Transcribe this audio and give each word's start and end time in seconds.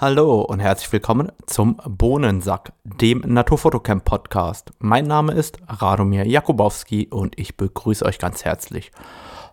Hallo 0.00 0.42
und 0.42 0.60
herzlich 0.60 0.92
willkommen 0.92 1.32
zum 1.46 1.80
Bohnensack, 1.84 2.72
dem 2.84 3.18
Naturfotocamp 3.26 4.04
Podcast. 4.04 4.70
Mein 4.78 5.08
Name 5.08 5.32
ist 5.32 5.58
Radomir 5.66 6.24
Jakubowski 6.24 7.08
und 7.10 7.36
ich 7.36 7.56
begrüße 7.56 8.04
euch 8.04 8.20
ganz 8.20 8.44
herzlich. 8.44 8.92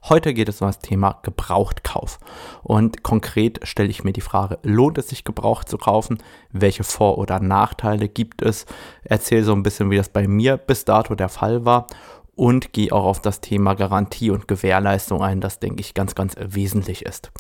Heute 0.08 0.36
geht 0.36 0.48
es 0.48 0.62
um 0.62 0.68
das 0.68 0.78
Thema 0.78 1.18
Gebrauchtkauf. 1.24 2.20
Und 2.62 3.02
konkret 3.02 3.68
stelle 3.68 3.90
ich 3.90 4.04
mir 4.04 4.14
die 4.14 4.22
Frage, 4.22 4.60
lohnt 4.62 5.00
es 5.00 5.08
sich 5.08 5.24
Gebraucht 5.24 5.68
zu 5.68 5.80
kaufen? 5.80 6.20
Welche 6.52 6.84
Vor- 6.84 7.18
oder 7.18 7.40
Nachteile 7.40 8.08
gibt 8.08 8.44
es? 8.44 8.68
Erzähle 9.04 9.46
so 9.46 9.54
ein 9.54 9.64
bisschen, 9.64 9.90
wie 9.90 9.98
das 9.98 10.10
bei 10.10 10.28
mir 10.28 10.58
bis 10.58 10.86
dato 10.86 11.16
der 11.16 11.30
Fall 11.30 11.66
war 11.66 11.88
und 12.36 12.74
gehe 12.74 12.92
auch 12.92 13.06
auf 13.06 13.22
das 13.22 13.42
Thema 13.42 13.74
Garantie 13.74 14.30
und 14.30 14.48
Gewährleistung 14.48 15.22
ein, 15.22 15.42
das 15.42 15.60
denke 15.60 15.82
ich 15.82 15.94
ganz, 15.94 16.16
ganz 16.16 16.36
wesentlich 16.40 17.06
ist. 17.06 17.32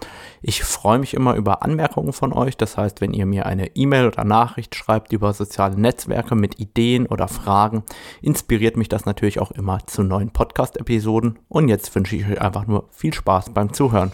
Ich 0.42 0.64
freue 0.64 1.00
mich 1.00 1.14
immer 1.14 1.36
über 1.36 1.64
Anmerkungen 1.64 2.14
von 2.14 2.34
euch, 2.34 2.58
das 2.58 2.78
heißt, 2.78 3.02
wenn 3.02 3.14
ihr 3.14 3.26
mir 3.26 3.46
eine 3.46 3.76
E-Mail 3.76 4.08
oder 4.08 4.24
Nachricht 4.24 4.76
schreibt 4.76 5.12
über 5.12 5.34
soziale 5.34 5.80
Netzwerke 5.80 6.36
mit 6.36 6.60
Ideen 6.60 7.08
oder 7.08 7.28
Fragen, 7.28 7.84
inspiriert 8.22 8.78
mich 8.78 8.90
das 8.90 9.06
natürlich 9.06 9.40
auch 9.40 9.52
immer 9.52 9.80
zu 9.86 10.04
neuen 10.04 10.32
Podcast-Episoden 10.32 11.40
und 11.50 11.68
jetzt 11.68 11.94
wünsche 11.96 12.16
ich 12.16 12.26
euch 12.26 12.42
einfach 12.42 12.68
nur 12.68 12.88
viel 12.92 13.14
Spaß 13.14 13.54
beim 13.54 13.74
Zuhören. 13.74 14.12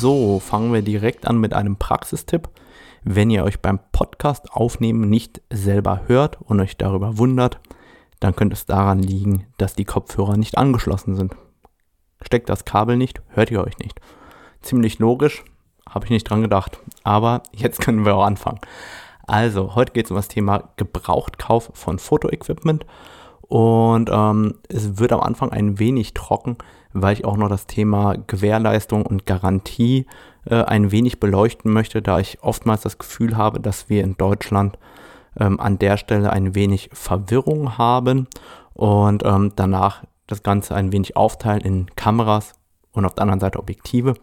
So, 0.00 0.40
fangen 0.40 0.72
wir 0.72 0.80
direkt 0.80 1.26
an 1.26 1.36
mit 1.36 1.52
einem 1.52 1.76
Praxistipp. 1.76 2.48
Wenn 3.04 3.28
ihr 3.28 3.44
euch 3.44 3.60
beim 3.60 3.78
Podcast 3.92 4.50
aufnehmen 4.50 5.10
nicht 5.10 5.42
selber 5.50 6.04
hört 6.06 6.40
und 6.40 6.58
euch 6.58 6.78
darüber 6.78 7.18
wundert, 7.18 7.60
dann 8.18 8.34
könnte 8.34 8.54
es 8.54 8.64
daran 8.64 9.00
liegen, 9.00 9.44
dass 9.58 9.74
die 9.74 9.84
Kopfhörer 9.84 10.38
nicht 10.38 10.56
angeschlossen 10.56 11.16
sind. 11.16 11.36
Steckt 12.22 12.48
das 12.48 12.64
Kabel 12.64 12.96
nicht, 12.96 13.20
hört 13.28 13.50
ihr 13.50 13.62
euch 13.62 13.76
nicht. 13.76 14.00
Ziemlich 14.62 15.00
logisch, 15.00 15.44
habe 15.86 16.06
ich 16.06 16.10
nicht 16.10 16.24
dran 16.24 16.40
gedacht. 16.40 16.78
Aber 17.04 17.42
jetzt 17.52 17.80
können 17.82 18.06
wir 18.06 18.16
auch 18.16 18.24
anfangen. 18.24 18.60
Also, 19.26 19.74
heute 19.74 19.92
geht 19.92 20.06
es 20.06 20.10
um 20.12 20.16
das 20.16 20.28
Thema 20.28 20.70
Gebrauchtkauf 20.76 21.72
von 21.74 21.98
Fotoequipment. 21.98 22.86
Und 23.42 24.08
ähm, 24.10 24.60
es 24.70 24.96
wird 24.96 25.12
am 25.12 25.20
Anfang 25.20 25.52
ein 25.52 25.78
wenig 25.78 26.14
trocken, 26.14 26.56
weil 26.92 27.14
ich 27.14 27.24
auch 27.24 27.36
noch 27.36 27.48
das 27.48 27.66
Thema 27.66 28.16
Gewährleistung 28.26 29.06
und 29.06 29.26
Garantie 29.26 30.06
äh, 30.44 30.62
ein 30.62 30.90
wenig 30.90 31.20
beleuchten 31.20 31.72
möchte, 31.72 32.02
da 32.02 32.18
ich 32.18 32.42
oftmals 32.42 32.82
das 32.82 32.98
Gefühl 32.98 33.36
habe, 33.36 33.60
dass 33.60 33.88
wir 33.88 34.02
in 34.02 34.16
Deutschland 34.16 34.78
ähm, 35.38 35.60
an 35.60 35.78
der 35.78 35.96
Stelle 35.96 36.30
ein 36.30 36.54
wenig 36.54 36.90
Verwirrung 36.92 37.78
haben 37.78 38.26
und 38.74 39.24
ähm, 39.24 39.52
danach 39.56 40.04
das 40.26 40.42
Ganze 40.42 40.74
ein 40.74 40.92
wenig 40.92 41.16
aufteilen 41.16 41.60
in 41.60 41.86
Kameras 41.96 42.54
und 42.92 43.04
auf 43.04 43.14
der 43.14 43.22
anderen 43.22 43.40
Seite 43.40 43.58
Objektive, 43.58 44.14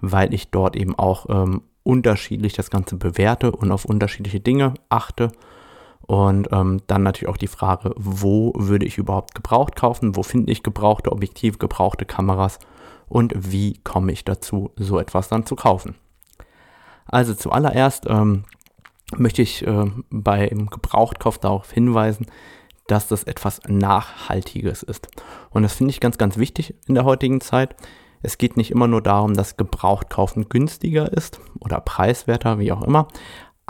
weil 0.00 0.34
ich 0.34 0.50
dort 0.50 0.76
eben 0.76 0.98
auch 0.98 1.26
ähm, 1.28 1.62
unterschiedlich 1.82 2.52
das 2.52 2.70
Ganze 2.70 2.96
bewerte 2.96 3.52
und 3.52 3.72
auf 3.72 3.84
unterschiedliche 3.84 4.40
Dinge 4.40 4.74
achte 4.88 5.32
und 6.10 6.48
ähm, 6.50 6.82
dann 6.88 7.04
natürlich 7.04 7.28
auch 7.32 7.36
die 7.36 7.46
Frage, 7.46 7.92
wo 7.94 8.52
würde 8.56 8.84
ich 8.84 8.98
überhaupt 8.98 9.32
gebraucht 9.32 9.76
kaufen? 9.76 10.16
Wo 10.16 10.24
finde 10.24 10.50
ich 10.50 10.64
gebrauchte 10.64 11.12
Objektive, 11.12 11.56
gebrauchte 11.56 12.04
Kameras? 12.04 12.58
Und 13.08 13.32
wie 13.36 13.78
komme 13.84 14.10
ich 14.10 14.24
dazu, 14.24 14.72
so 14.74 14.98
etwas 14.98 15.28
dann 15.28 15.46
zu 15.46 15.54
kaufen? 15.54 15.94
Also 17.06 17.32
zuallererst 17.32 18.06
ähm, 18.08 18.42
möchte 19.16 19.42
ich 19.42 19.64
äh, 19.64 19.84
beim 20.10 20.66
Gebrauchtkauf 20.66 21.38
darauf 21.38 21.70
hinweisen, 21.70 22.26
dass 22.88 23.06
das 23.06 23.22
etwas 23.22 23.60
Nachhaltiges 23.68 24.82
ist. 24.82 25.06
Und 25.50 25.62
das 25.62 25.74
finde 25.74 25.92
ich 25.92 26.00
ganz, 26.00 26.18
ganz 26.18 26.38
wichtig 26.38 26.74
in 26.88 26.96
der 26.96 27.04
heutigen 27.04 27.40
Zeit. 27.40 27.76
Es 28.20 28.36
geht 28.36 28.56
nicht 28.56 28.72
immer 28.72 28.88
nur 28.88 29.00
darum, 29.00 29.34
dass 29.34 29.56
Gebrauchtkaufen 29.56 30.48
günstiger 30.48 31.12
ist 31.12 31.40
oder 31.60 31.80
preiswerter, 31.80 32.58
wie 32.58 32.72
auch 32.72 32.82
immer, 32.82 33.06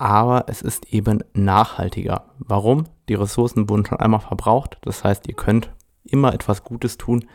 aber 0.01 0.47
es 0.47 0.63
ist 0.63 0.95
eben 0.95 1.23
nachhaltiger. 1.35 2.25
Warum? 2.39 2.85
Die 3.11 3.15
Ressourcen 3.15 3.69
wurden 3.69 3.85
schon 3.85 4.01
einmal 4.01 4.21
verbraucht. 4.21 4.79
Das 4.81 5.05
heißt, 5.05 5.29
ihr 5.29 5.35
könnt 5.35 5.71
immer 6.05 6.33
etwas 6.33 6.65
Gutes 6.65 6.97
tun, 6.97 7.27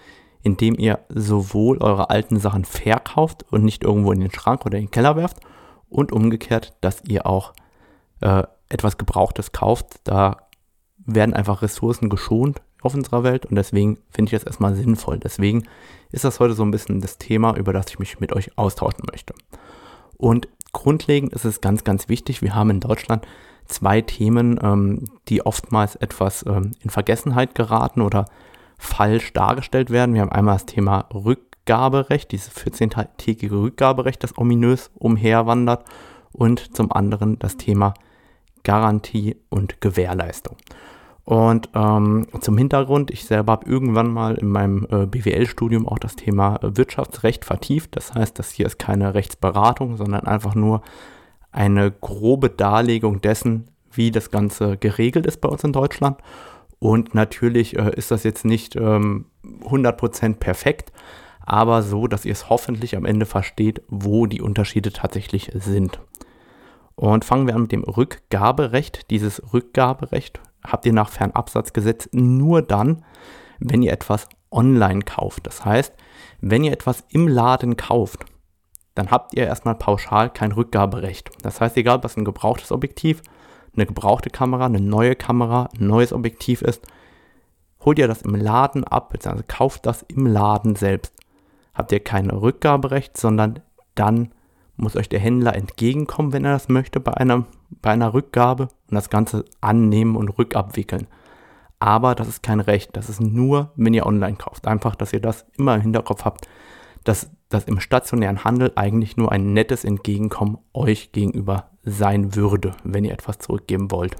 indem 0.41 0.73
ihr 0.79 0.99
sowohl 1.09 1.77
eure 1.77 2.09
alten 2.09 2.39
Sachen 2.39 2.65
verkauft 2.65 3.45
und 3.51 3.63
nicht 3.63 3.83
irgendwo 3.83 4.11
in 4.11 4.19
den 4.19 4.31
Schrank 4.31 4.65
oder 4.65 4.79
in 4.79 4.85
den 4.85 4.91
Keller 4.91 5.15
werft 5.15 5.41
und 5.89 6.11
umgekehrt, 6.11 6.73
dass 6.81 7.03
ihr 7.03 7.27
auch 7.27 7.53
äh, 8.21 8.41
etwas 8.69 8.97
Gebrauchtes 8.97 9.51
kauft. 9.51 9.99
Da 10.03 10.37
werden 10.97 11.35
einfach 11.35 11.61
Ressourcen 11.61 12.09
geschont 12.09 12.63
auf 12.81 12.95
unserer 12.95 13.23
Welt 13.23 13.45
und 13.45 13.57
deswegen 13.57 13.99
finde 14.09 14.29
ich 14.29 14.39
das 14.39 14.47
erstmal 14.47 14.73
sinnvoll. 14.73 15.19
Deswegen 15.19 15.67
ist 16.11 16.23
das 16.23 16.39
heute 16.39 16.55
so 16.55 16.63
ein 16.63 16.71
bisschen 16.71 16.99
das 16.99 17.19
Thema, 17.19 17.55
über 17.57 17.73
das 17.73 17.89
ich 17.89 17.99
mich 17.99 18.19
mit 18.19 18.33
euch 18.33 18.57
austauschen 18.57 19.03
möchte. 19.11 19.35
Und 20.17 20.47
grundlegend 20.75 21.33
ist 21.33 21.45
es 21.45 21.61
ganz, 21.61 21.83
ganz 21.83 22.09
wichtig. 22.09 22.41
Wir 22.41 22.53
haben 22.53 22.69
in 22.69 22.79
Deutschland 22.81 23.25
zwei 23.65 24.01
Themen, 24.01 24.59
ähm, 24.61 25.05
die 25.29 25.43
oftmals 25.45 25.95
etwas 25.95 26.45
ähm, 26.45 26.71
in 26.81 26.89
Vergessenheit 26.89 27.55
geraten 27.55 28.01
oder 28.01 28.25
falsch 28.77 29.33
dargestellt 29.33 29.89
werden. 29.89 30.13
Wir 30.13 30.21
haben 30.21 30.31
einmal 30.31 30.55
das 30.55 30.65
Thema 30.65 31.07
Rückgaberecht, 31.13 32.31
dieses 32.31 32.53
14-tägige 32.53 33.55
Rückgaberecht, 33.55 34.21
das 34.21 34.37
ominös 34.37 34.91
umherwandert. 34.95 35.85
Und 36.33 36.75
zum 36.75 36.91
anderen 36.91 37.39
das 37.39 37.55
Thema 37.55 37.93
Garantie 38.63 39.37
und 39.49 39.79
Gewährleistung. 39.79 40.57
Und 41.25 41.69
ähm, 41.73 42.27
zum 42.39 42.57
Hintergrund, 42.57 43.09
ich 43.09 43.25
selber 43.25 43.53
habe 43.53 43.67
irgendwann 43.67 44.13
mal 44.13 44.35
in 44.35 44.47
meinem 44.47 44.87
äh, 44.91 45.07
BWL-Studium 45.07 45.87
auch 45.87 45.97
das 45.97 46.15
Thema 46.15 46.57
äh, 46.57 46.77
Wirtschaftsrecht 46.77 47.45
vertieft. 47.45 47.95
Das 47.95 48.13
heißt, 48.13 48.37
das 48.37 48.51
hier 48.51 48.67
ist 48.67 48.77
keine 48.77 49.15
Rechtsberatung, 49.15 49.97
sondern 49.97 50.27
einfach 50.27 50.53
nur 50.53 50.83
eine 51.51 51.89
grobe 51.91 52.49
Darlegung 52.49 53.21
dessen, 53.21 53.71
wie 53.91 54.11
das 54.11 54.29
Ganze 54.29 54.77
geregelt 54.77 55.25
ist 55.25 55.41
bei 55.41 55.49
uns 55.49 55.63
in 55.63 55.73
Deutschland. 55.73 56.19
Und 56.77 57.15
natürlich 57.15 57.75
äh, 57.75 57.91
ist 57.95 58.11
das 58.11 58.23
jetzt 58.23 58.45
nicht 58.45 58.75
ähm, 58.75 59.25
100% 59.63 60.35
perfekt, 60.35 60.91
aber 61.43 61.81
so, 61.81 62.05
dass 62.05 62.25
ihr 62.25 62.33
es 62.33 62.49
hoffentlich 62.49 62.95
am 62.95 63.05
Ende 63.05 63.25
versteht, 63.25 63.81
wo 63.87 64.27
die 64.27 64.41
Unterschiede 64.41 64.91
tatsächlich 64.91 65.51
sind. 65.55 65.99
Und 66.95 67.25
fangen 67.25 67.47
wir 67.47 67.55
an 67.55 67.63
mit 67.63 67.71
dem 67.71 67.83
Rückgaberecht. 67.83 69.09
Dieses 69.09 69.53
Rückgaberecht 69.53 70.39
habt 70.65 70.85
ihr 70.85 70.93
nach 70.93 71.09
Fernabsatzgesetz 71.09 72.09
nur 72.11 72.61
dann, 72.61 73.03
wenn 73.59 73.81
ihr 73.81 73.91
etwas 73.91 74.27
online 74.51 75.01
kauft. 75.01 75.45
Das 75.47 75.65
heißt, 75.65 75.93
wenn 76.41 76.63
ihr 76.63 76.71
etwas 76.71 77.03
im 77.09 77.27
Laden 77.27 77.75
kauft, 77.77 78.25
dann 78.93 79.11
habt 79.11 79.33
ihr 79.35 79.45
erstmal 79.45 79.75
pauschal 79.75 80.29
kein 80.29 80.53
Rückgaberecht. 80.53 81.29
Das 81.41 81.59
heißt, 81.59 81.75
egal 81.77 82.03
was 82.03 82.15
ein 82.15 82.25
gebrauchtes 82.25 82.71
Objektiv, 82.71 83.21
eine 83.75 83.85
gebrauchte 83.85 84.29
Kamera, 84.29 84.65
eine 84.65 84.79
neue 84.79 85.15
Kamera, 85.15 85.69
ein 85.77 85.87
neues 85.87 86.13
Objektiv 86.13 86.61
ist, 86.61 86.81
holt 87.83 87.99
ihr 87.99 88.07
das 88.07 88.21
im 88.21 88.35
Laden 88.35 88.85
ab, 88.85 89.13
also 89.25 89.43
kauft 89.47 89.85
das 89.85 90.03
im 90.03 90.25
Laden 90.25 90.75
selbst. 90.75 91.13
Habt 91.73 91.91
ihr 91.91 91.99
kein 91.99 92.29
Rückgaberecht, 92.29 93.17
sondern 93.17 93.59
dann 93.95 94.31
muss 94.77 94.95
euch 94.95 95.09
der 95.09 95.19
Händler 95.19 95.55
entgegenkommen, 95.55 96.33
wenn 96.33 96.45
er 96.45 96.53
das 96.53 96.69
möchte, 96.69 96.99
bei 96.99 97.13
einer, 97.13 97.45
bei 97.81 97.91
einer 97.91 98.13
Rückgabe 98.13 98.63
und 98.89 98.95
das 98.95 99.09
Ganze 99.09 99.45
annehmen 99.61 100.15
und 100.15 100.29
rückabwickeln. 100.29 101.07
Aber 101.79 102.15
das 102.15 102.27
ist 102.27 102.43
kein 102.43 102.59
Recht, 102.59 102.95
das 102.95 103.09
ist 103.09 103.21
nur, 103.21 103.71
wenn 103.75 103.93
ihr 103.93 104.05
online 104.05 104.37
kauft. 104.37 104.67
Einfach, 104.67 104.95
dass 104.95 105.13
ihr 105.13 105.19
das 105.19 105.45
immer 105.57 105.75
im 105.75 105.81
Hinterkopf 105.81 106.25
habt, 106.25 106.47
dass 107.03 107.29
das 107.49 107.65
im 107.65 107.79
stationären 107.79 108.43
Handel 108.43 108.71
eigentlich 108.75 109.17
nur 109.17 109.31
ein 109.31 109.53
nettes 109.53 109.83
Entgegenkommen 109.83 110.57
euch 110.73 111.11
gegenüber 111.11 111.69
sein 111.83 112.35
würde, 112.35 112.75
wenn 112.83 113.05
ihr 113.05 113.13
etwas 113.13 113.39
zurückgeben 113.39 113.91
wollt. 113.91 114.15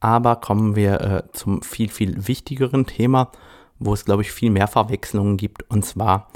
Aber 0.00 0.36
kommen 0.36 0.76
wir 0.76 1.00
äh, 1.00 1.22
zum 1.32 1.62
viel, 1.62 1.88
viel 1.88 2.28
wichtigeren 2.28 2.84
Thema, 2.86 3.30
wo 3.78 3.94
es, 3.94 4.04
glaube 4.04 4.22
ich, 4.22 4.32
viel 4.32 4.50
mehr 4.50 4.68
Verwechslungen 4.68 5.36
gibt, 5.36 5.68
und 5.70 5.84
zwar 5.84 6.28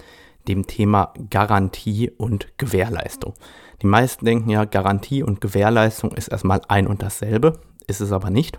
dem 0.48 0.66
Thema 0.66 1.12
Garantie 1.30 2.10
und 2.10 2.58
Gewährleistung. 2.58 3.34
Die 3.82 3.86
meisten 3.86 4.24
denken 4.24 4.50
ja, 4.50 4.64
Garantie 4.64 5.22
und 5.22 5.40
Gewährleistung 5.40 6.12
ist 6.12 6.28
erstmal 6.28 6.62
ein 6.68 6.86
und 6.86 7.02
dasselbe, 7.02 7.60
ist 7.86 8.00
es 8.00 8.12
aber 8.12 8.30
nicht. 8.30 8.58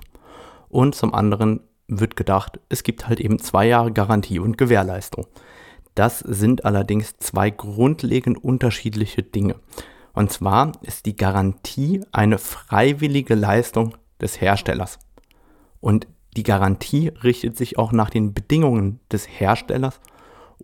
Und 0.69 0.95
zum 0.95 1.13
anderen 1.13 1.61
wird 1.87 2.15
gedacht, 2.15 2.59
es 2.69 2.83
gibt 2.83 3.07
halt 3.07 3.19
eben 3.19 3.39
zwei 3.39 3.67
Jahre 3.67 3.91
Garantie 3.91 4.39
und 4.39 4.57
Gewährleistung. 4.57 5.25
Das 5.95 6.19
sind 6.19 6.63
allerdings 6.63 7.17
zwei 7.17 7.49
grundlegend 7.49 8.41
unterschiedliche 8.41 9.23
Dinge. 9.23 9.55
Und 10.13 10.31
zwar 10.31 10.71
ist 10.81 11.05
die 11.05 11.15
Garantie 11.15 12.01
eine 12.11 12.37
freiwillige 12.37 13.35
Leistung 13.35 13.95
des 14.21 14.39
Herstellers. 14.39 14.99
Und 15.81 16.07
die 16.37 16.43
Garantie 16.43 17.09
richtet 17.23 17.57
sich 17.57 17.77
auch 17.77 17.91
nach 17.91 18.09
den 18.09 18.33
Bedingungen 18.33 18.99
des 19.11 19.27
Herstellers 19.27 19.99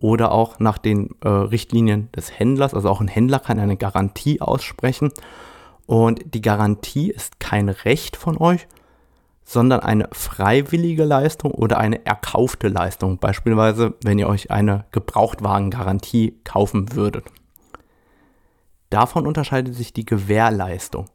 oder 0.00 0.32
auch 0.32 0.58
nach 0.58 0.78
den 0.78 1.10
äh, 1.22 1.28
Richtlinien 1.28 2.10
des 2.12 2.38
Händlers. 2.38 2.74
Also 2.74 2.88
auch 2.88 3.00
ein 3.00 3.08
Händler 3.08 3.38
kann 3.38 3.58
eine 3.58 3.76
Garantie 3.76 4.40
aussprechen. 4.40 5.10
Und 5.86 6.34
die 6.34 6.42
Garantie 6.42 7.10
ist 7.10 7.40
kein 7.40 7.68
Recht 7.68 8.16
von 8.16 8.36
euch, 8.38 8.66
sondern 9.44 9.80
eine 9.80 10.08
freiwillige 10.12 11.04
Leistung 11.04 11.52
oder 11.52 11.78
eine 11.78 12.04
erkaufte 12.04 12.68
Leistung. 12.68 13.18
Beispielsweise, 13.18 13.94
wenn 14.02 14.18
ihr 14.18 14.28
euch 14.28 14.50
eine 14.50 14.84
Gebrauchtwagengarantie 14.90 16.40
kaufen 16.44 16.92
würdet. 16.92 17.24
Davon 18.90 19.26
unterscheidet 19.26 19.74
sich 19.74 19.92
die 19.92 20.04
Gewährleistung. 20.04 21.06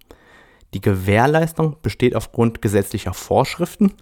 Die 0.74 0.82
Gewährleistung 0.82 1.76
besteht 1.82 2.16
aufgrund 2.16 2.62
gesetzlicher 2.62 3.14
Vorschriften 3.14 3.94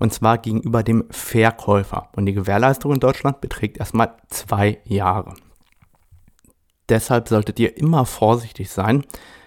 und 0.00 0.12
zwar 0.12 0.38
gegenüber 0.38 0.82
dem 0.82 1.04
Verkäufer. 1.10 2.08
Und 2.16 2.26
die 2.26 2.32
Gewährleistung 2.32 2.92
in 2.92 3.00
Deutschland 3.00 3.40
beträgt 3.40 3.78
erstmal 3.78 4.16
zwei 4.28 4.80
Jahre. 4.84 5.34
Deshalb 6.88 7.28
solltet 7.28 7.60
ihr 7.60 7.76
immer 7.76 8.06
vorsichtig 8.06 8.70
sein. 8.70 9.04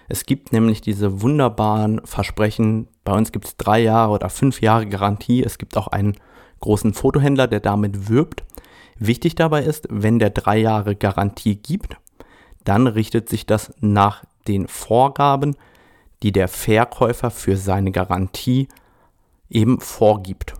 Es 0.08 0.24
gibt 0.24 0.52
nämlich 0.52 0.80
diese 0.80 1.20
wunderbaren 1.20 2.00
Versprechen, 2.04 2.88
bei 3.04 3.12
uns 3.12 3.32
gibt 3.32 3.46
es 3.46 3.56
drei 3.56 3.80
Jahre 3.80 4.12
oder 4.12 4.30
fünf 4.30 4.60
Jahre 4.60 4.86
Garantie. 4.86 5.42
Es 5.42 5.58
gibt 5.58 5.76
auch 5.76 5.88
einen 5.88 6.16
großen 6.60 6.94
Fotohändler, 6.94 7.48
der 7.48 7.60
damit 7.60 8.08
wirbt. 8.08 8.44
Wichtig 8.96 9.34
dabei 9.34 9.64
ist, 9.64 9.88
wenn 9.90 10.18
der 10.18 10.30
drei 10.30 10.58
Jahre 10.58 10.94
Garantie 10.94 11.56
gibt, 11.56 11.96
dann 12.62 12.86
richtet 12.86 13.28
sich 13.28 13.44
das 13.44 13.74
nach 13.80 14.24
den 14.46 14.68
Vorgaben, 14.68 15.56
die 16.22 16.32
der 16.32 16.48
Verkäufer 16.48 17.30
für 17.30 17.56
seine 17.56 17.90
Garantie 17.90 18.68
eben 19.54 19.80
vorgibt. 19.80 20.54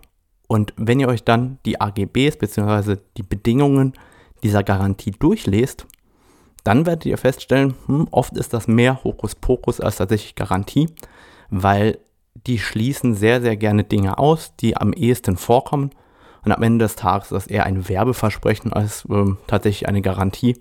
Und 0.47 0.73
wenn 0.77 0.99
ihr 0.99 1.07
euch 1.07 1.23
dann 1.23 1.59
die 1.65 1.81
AGBs 1.81 2.37
bzw. 2.37 2.97
die 3.17 3.23
Bedingungen 3.23 3.93
dieser 4.43 4.63
Garantie 4.63 5.11
durchlest, 5.11 5.85
dann 6.63 6.85
werdet 6.85 7.05
ihr 7.05 7.17
feststellen, 7.17 7.75
hm, 7.85 8.07
oft 8.11 8.35
ist 8.37 8.53
das 8.53 8.67
mehr 8.67 9.03
Hokuspokus 9.03 9.79
als 9.79 9.97
tatsächlich 9.97 10.35
Garantie, 10.35 10.89
weil 11.49 11.99
die 12.47 12.59
schließen 12.59 13.15
sehr, 13.15 13.41
sehr 13.41 13.55
gerne 13.55 13.83
Dinge 13.83 14.17
aus, 14.17 14.55
die 14.57 14.75
am 14.75 14.93
ehesten 14.93 15.37
vorkommen. 15.37 15.91
Und 16.43 16.51
am 16.51 16.61
Ende 16.61 16.85
des 16.85 16.95
Tages 16.95 17.27
ist 17.27 17.31
das 17.31 17.47
eher 17.47 17.65
ein 17.65 17.87
Werbeversprechen 17.89 18.71
als 18.73 19.05
äh, 19.05 19.25
tatsächlich 19.47 19.87
eine 19.87 20.01
Garantie. 20.01 20.57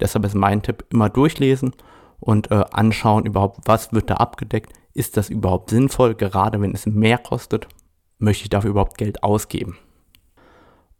Deshalb 0.00 0.24
ist 0.24 0.34
mein 0.34 0.62
Tipp, 0.62 0.84
immer 0.90 1.08
durchlesen 1.08 1.72
und 2.20 2.50
äh, 2.50 2.64
anschauen 2.72 3.24
überhaupt, 3.24 3.60
was 3.64 3.92
wird 3.92 4.10
da 4.10 4.14
abgedeckt. 4.14 4.72
Ist 4.94 5.16
das 5.16 5.28
überhaupt 5.28 5.70
sinnvoll? 5.70 6.14
Gerade 6.14 6.60
wenn 6.60 6.72
es 6.72 6.86
mehr 6.86 7.18
kostet, 7.18 7.68
möchte 8.18 8.44
ich 8.44 8.50
dafür 8.50 8.70
überhaupt 8.70 8.96
Geld 8.96 9.22
ausgeben. 9.22 9.76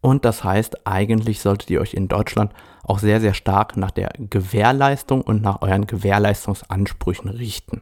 Und 0.01 0.25
das 0.25 0.45
heißt, 0.45 0.87
eigentlich 0.87 1.41
solltet 1.41 1.71
ihr 1.71 1.81
euch 1.81 1.95
in 1.95 2.09
Deutschland 2.09 2.53
auch 2.83 2.99
sehr, 2.99 3.21
sehr 3.21 3.33
stark 3.33 3.77
nach 3.77 3.91
der 3.91 4.11
Gewährleistung 4.19 5.23
und 5.23 5.41
nach 5.41 5.63
euren 5.63 5.87
Gewährleistungsansprüchen 5.87 7.31
richten. 7.31 7.81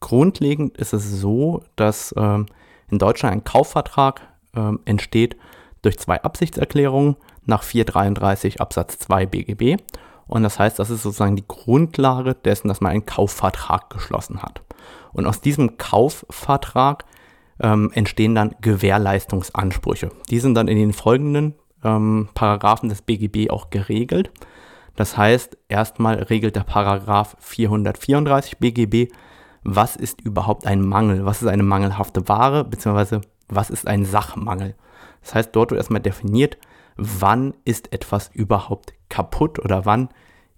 Grundlegend 0.00 0.76
ist 0.76 0.92
es 0.92 1.10
so, 1.10 1.62
dass 1.76 2.14
ähm, 2.18 2.46
in 2.90 2.98
Deutschland 2.98 3.32
ein 3.32 3.44
Kaufvertrag 3.44 4.20
ähm, 4.54 4.80
entsteht 4.84 5.36
durch 5.80 5.98
zwei 5.98 6.22
Absichtserklärungen 6.22 7.16
nach 7.46 7.62
433 7.62 8.60
Absatz 8.60 8.98
2 8.98 9.26
BGB 9.26 9.78
und 10.28 10.42
das 10.42 10.58
heißt, 10.58 10.78
das 10.78 10.90
ist 10.90 11.02
sozusagen 11.02 11.36
die 11.36 11.48
Grundlage 11.48 12.34
dessen, 12.34 12.68
dass 12.68 12.80
man 12.80 12.92
einen 12.92 13.06
Kaufvertrag 13.06 13.90
geschlossen 13.90 14.42
hat. 14.42 14.62
Und 15.12 15.26
aus 15.26 15.40
diesem 15.40 15.76
Kaufvertrag 15.78 17.04
ähm, 17.60 17.90
entstehen 17.94 18.34
dann 18.34 18.54
Gewährleistungsansprüche. 18.60 20.10
Die 20.30 20.38
sind 20.38 20.54
dann 20.54 20.68
in 20.68 20.78
den 20.78 20.92
folgenden 20.92 21.54
ähm, 21.84 22.28
Paragraphen 22.34 22.88
des 22.88 23.02
BGB 23.02 23.50
auch 23.50 23.70
geregelt. 23.70 24.30
Das 24.96 25.16
heißt, 25.16 25.56
erstmal 25.68 26.16
regelt 26.16 26.56
der 26.56 26.64
Paragraph 26.64 27.36
434 27.40 28.58
BGB, 28.58 29.12
was 29.62 29.96
ist 29.96 30.20
überhaupt 30.20 30.66
ein 30.66 30.82
Mangel, 30.82 31.24
was 31.24 31.42
ist 31.42 31.48
eine 31.48 31.62
mangelhafte 31.62 32.28
Ware, 32.28 32.64
beziehungsweise 32.64 33.20
was 33.48 33.70
ist 33.70 33.86
ein 33.86 34.04
Sachmangel. 34.04 34.74
Das 35.22 35.34
heißt, 35.34 35.50
dort 35.54 35.70
wird 35.70 35.78
erstmal 35.78 36.00
definiert, 36.00 36.58
wann 36.96 37.54
ist 37.64 37.92
etwas 37.92 38.30
überhaupt 38.32 38.92
kaputt 39.08 39.58
oder 39.58 39.84
wann 39.84 40.08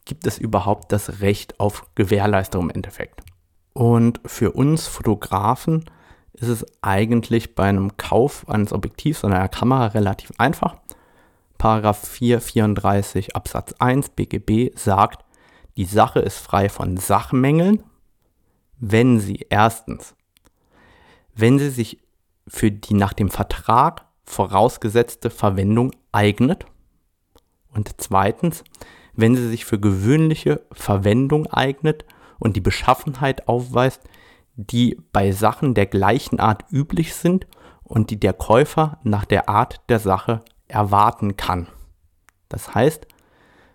gibt 0.05 0.27
es 0.27 0.39
überhaupt 0.39 0.93
das 0.93 1.21
Recht 1.21 1.61
auf 1.61 1.87
Gewährleistung 1.95 2.63
im 2.63 2.71
Endeffekt. 2.71 3.23
Und 3.73 4.21
für 4.25 4.53
uns 4.53 4.87
Fotografen 4.87 5.85
ist 6.33 6.49
es 6.49 6.67
eigentlich 6.83 7.55
bei 7.55 7.65
einem 7.65 7.97
Kauf 7.97 8.49
eines 8.49 8.73
Objektivs 8.73 9.25
oder 9.25 9.37
einer 9.37 9.49
Kamera 9.49 9.87
relativ 9.89 10.33
einfach. 10.39 10.77
Paragraph 11.59 12.09
434 12.09 13.37
Absatz 13.37 13.75
1 13.79 14.11
BGB 14.11 14.77
sagt, 14.77 15.25
die 15.77 15.85
Sache 15.85 16.21
ist 16.21 16.39
frei 16.39 16.69
von 16.69 16.97
Sachmängeln, 16.97 17.83
wenn 18.79 19.21
sie 19.21 19.47
erstens, 19.51 20.15
wenn 21.35 21.59
sie 21.59 21.71
sich 21.71 21.99
für 22.49 22.71
die 22.71 22.95
nach 22.95 23.13
dem 23.13 23.29
Vertrag 23.29 24.07
vorausgesetzte 24.25 25.31
Verwendung 25.31 25.93
eignet 26.13 26.65
und 27.75 27.91
zweitens, 27.99 28.65
wenn 29.15 29.37
sie 29.37 29.49
sich 29.49 29.65
für 29.65 29.79
gewöhnliche 29.79 30.63
Verwendung 30.73 31.47
eignet 31.49 32.05
und 32.41 32.57
die 32.57 32.61
Beschaffenheit 32.61 33.47
aufweist, 33.47 34.03
die 34.57 35.01
bei 35.13 35.31
Sachen 35.31 35.75
der 35.75 35.87
gleichen 35.87 36.41
Art 36.41 36.65
üblich 36.73 37.15
sind 37.15 37.47
und 37.85 38.11
die 38.11 38.19
der 38.19 38.33
Käufer 38.33 38.99
nach 39.05 39.25
der 39.25 39.49
Art 39.49 39.81
der 39.89 40.01
Sache 40.01 40.41
erwarten 40.67 41.37
kann. 41.37 41.69
Das 42.49 42.75
heißt, 42.75 43.07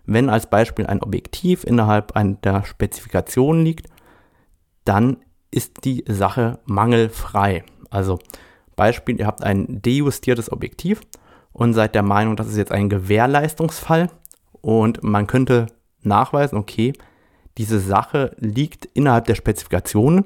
wenn 0.04 0.28
als 0.28 0.48
Beispiel 0.48 0.86
ein 0.86 1.02
Objektiv 1.02 1.64
innerhalb 1.64 2.12
der 2.42 2.64
Spezifikation 2.64 3.64
liegt, 3.64 3.88
dann 4.84 5.18
ist 5.50 5.84
die 5.84 6.04
Sache 6.06 6.60
mangelfrei. 6.64 7.64
Also 7.90 8.18
Beispiel, 8.76 9.18
ihr 9.18 9.26
habt 9.26 9.42
ein 9.42 9.82
dejustiertes 9.82 10.52
Objektiv 10.52 11.00
und 11.52 11.72
seid 11.72 11.94
der 11.94 12.02
Meinung, 12.02 12.36
das 12.36 12.46
ist 12.46 12.56
jetzt 12.56 12.72
ein 12.72 12.88
Gewährleistungsfall 12.88 14.10
und 14.60 15.02
man 15.02 15.26
könnte 15.26 15.66
nachweisen, 16.02 16.58
okay, 16.58 16.92
diese 17.58 17.80
Sache 17.80 18.36
liegt 18.38 18.86
innerhalb 18.86 19.26
der 19.26 19.34
Spezifikationen, 19.34 20.24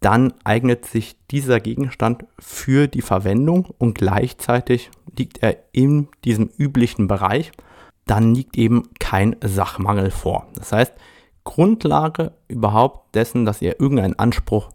dann 0.00 0.32
eignet 0.44 0.86
sich 0.86 1.16
dieser 1.30 1.58
Gegenstand 1.58 2.24
für 2.38 2.86
die 2.86 3.02
Verwendung 3.02 3.66
und 3.78 3.96
gleichzeitig 3.96 4.90
liegt 5.16 5.42
er 5.42 5.56
in 5.72 6.08
diesem 6.24 6.50
üblichen 6.56 7.08
Bereich, 7.08 7.50
dann 8.06 8.34
liegt 8.34 8.56
eben 8.56 8.88
kein 9.00 9.36
Sachmangel 9.42 10.10
vor. 10.10 10.46
Das 10.54 10.72
heißt, 10.72 10.94
Grundlage 11.44 12.32
überhaupt 12.46 13.14
dessen, 13.14 13.44
dass 13.44 13.62
ihr 13.62 13.80
irgendeinen 13.80 14.18
Anspruch 14.18 14.70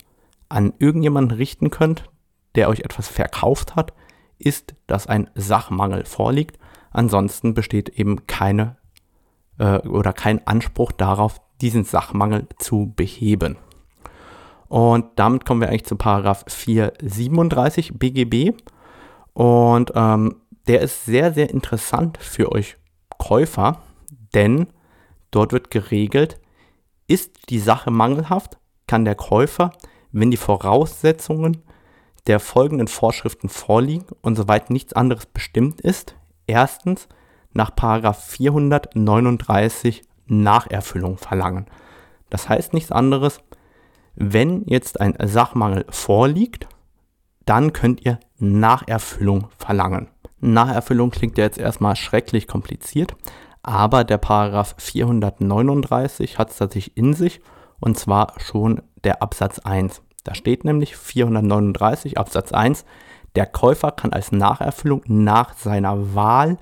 an 0.50 0.74
irgendjemanden 0.80 1.38
richten 1.38 1.70
könnt, 1.70 2.10
der 2.56 2.70
euch 2.70 2.82
etwas 2.82 3.08
verkauft 3.08 3.76
hat, 3.76 3.94
ist, 4.38 4.76
dass 4.88 5.08
ein 5.08 5.30
Sachmangel 5.36 6.06
vorliegt. 6.06 6.60
Ansonsten 6.92 7.54
besteht 7.54 7.90
eben 7.90 8.28
keine 8.28 8.78
äh, 9.64 9.88
oder 9.88 10.12
kein 10.14 10.46
Anspruch 10.46 10.92
darauf, 10.92 11.42
diesen 11.62 11.86
Sachmangel 11.86 12.48
zu 12.58 12.92
beheben. 12.96 13.58
Und 14.68 15.06
damit 15.16 15.46
kommen 15.46 15.62
wir 15.62 15.70
eigentlich 15.70 15.86
zu 15.86 15.96
Paragraph 15.96 16.44
437 16.48 17.98
BGB. 17.98 18.54
Und 19.34 19.94
ähm, 19.96 20.42
der 20.68 20.82
ist 20.82 21.06
sehr, 21.06 21.34
sehr 21.34 21.50
interessant 21.50 22.18
für 22.18 22.52
euch 22.52 22.78
Käufer, 23.18 23.82
denn 24.34 24.68
dort 25.32 25.54
wird 25.54 25.72
geregelt, 25.72 26.40
ist 27.08 27.50
die 27.50 27.60
Sache 27.60 27.92
mangelhaft, 27.92 28.58
kann 28.88 29.06
der 29.06 29.16
Käufer, 29.16 29.72
wenn 30.12 30.32
die 30.32 30.38
Voraussetzungen 30.38 31.62
der 32.28 32.40
folgenden 32.40 32.88
Vorschriften 32.88 33.50
vorliegen 33.50 34.08
und 34.22 34.36
soweit 34.36 34.70
nichts 34.70 34.94
anderes 34.94 35.26
bestimmt 35.26 35.82
ist, 35.82 36.16
erstens 36.48 37.08
nach 37.54 37.72
439 38.14 40.04
Nacherfüllung 40.26 41.18
verlangen. 41.18 41.68
Das 42.30 42.50
heißt 42.50 42.74
nichts 42.74 42.92
anderes, 42.92 43.40
wenn 44.16 44.64
jetzt 44.66 45.00
ein 45.00 45.16
Sachmangel 45.20 45.86
vorliegt, 45.90 46.68
dann 47.46 47.74
könnt 47.74 48.06
ihr 48.06 48.20
Nacherfüllung 48.38 49.48
verlangen. 49.58 50.10
Nacherfüllung 50.40 51.12
klingt 51.12 51.38
ja 51.38 51.46
jetzt 51.46 51.58
erstmal 51.58 51.96
schrecklich 51.96 52.48
kompliziert, 52.48 53.16
aber 53.64 54.04
der 54.04 54.18
Paragraph 54.18 54.76
439 54.78 56.38
hat 56.38 56.52
es 56.52 56.58
tatsächlich 56.58 56.98
in 56.98 57.14
sich 57.14 57.42
und 57.80 57.98
zwar 57.98 58.34
schon 58.40 58.82
der 59.04 59.22
Absatz 59.22 59.60
1. 59.60 60.02
Da 60.24 60.36
steht 60.36 60.64
nämlich 60.64 60.96
439 60.96 62.18
Absatz 62.18 62.52
1, 62.52 62.86
der 63.36 63.46
Käufer 63.46 63.92
kann 63.92 64.14
als 64.14 64.32
Nacherfüllung 64.32 65.02
nach 65.08 65.58
seiner 65.58 66.14
Wahl 66.16 66.58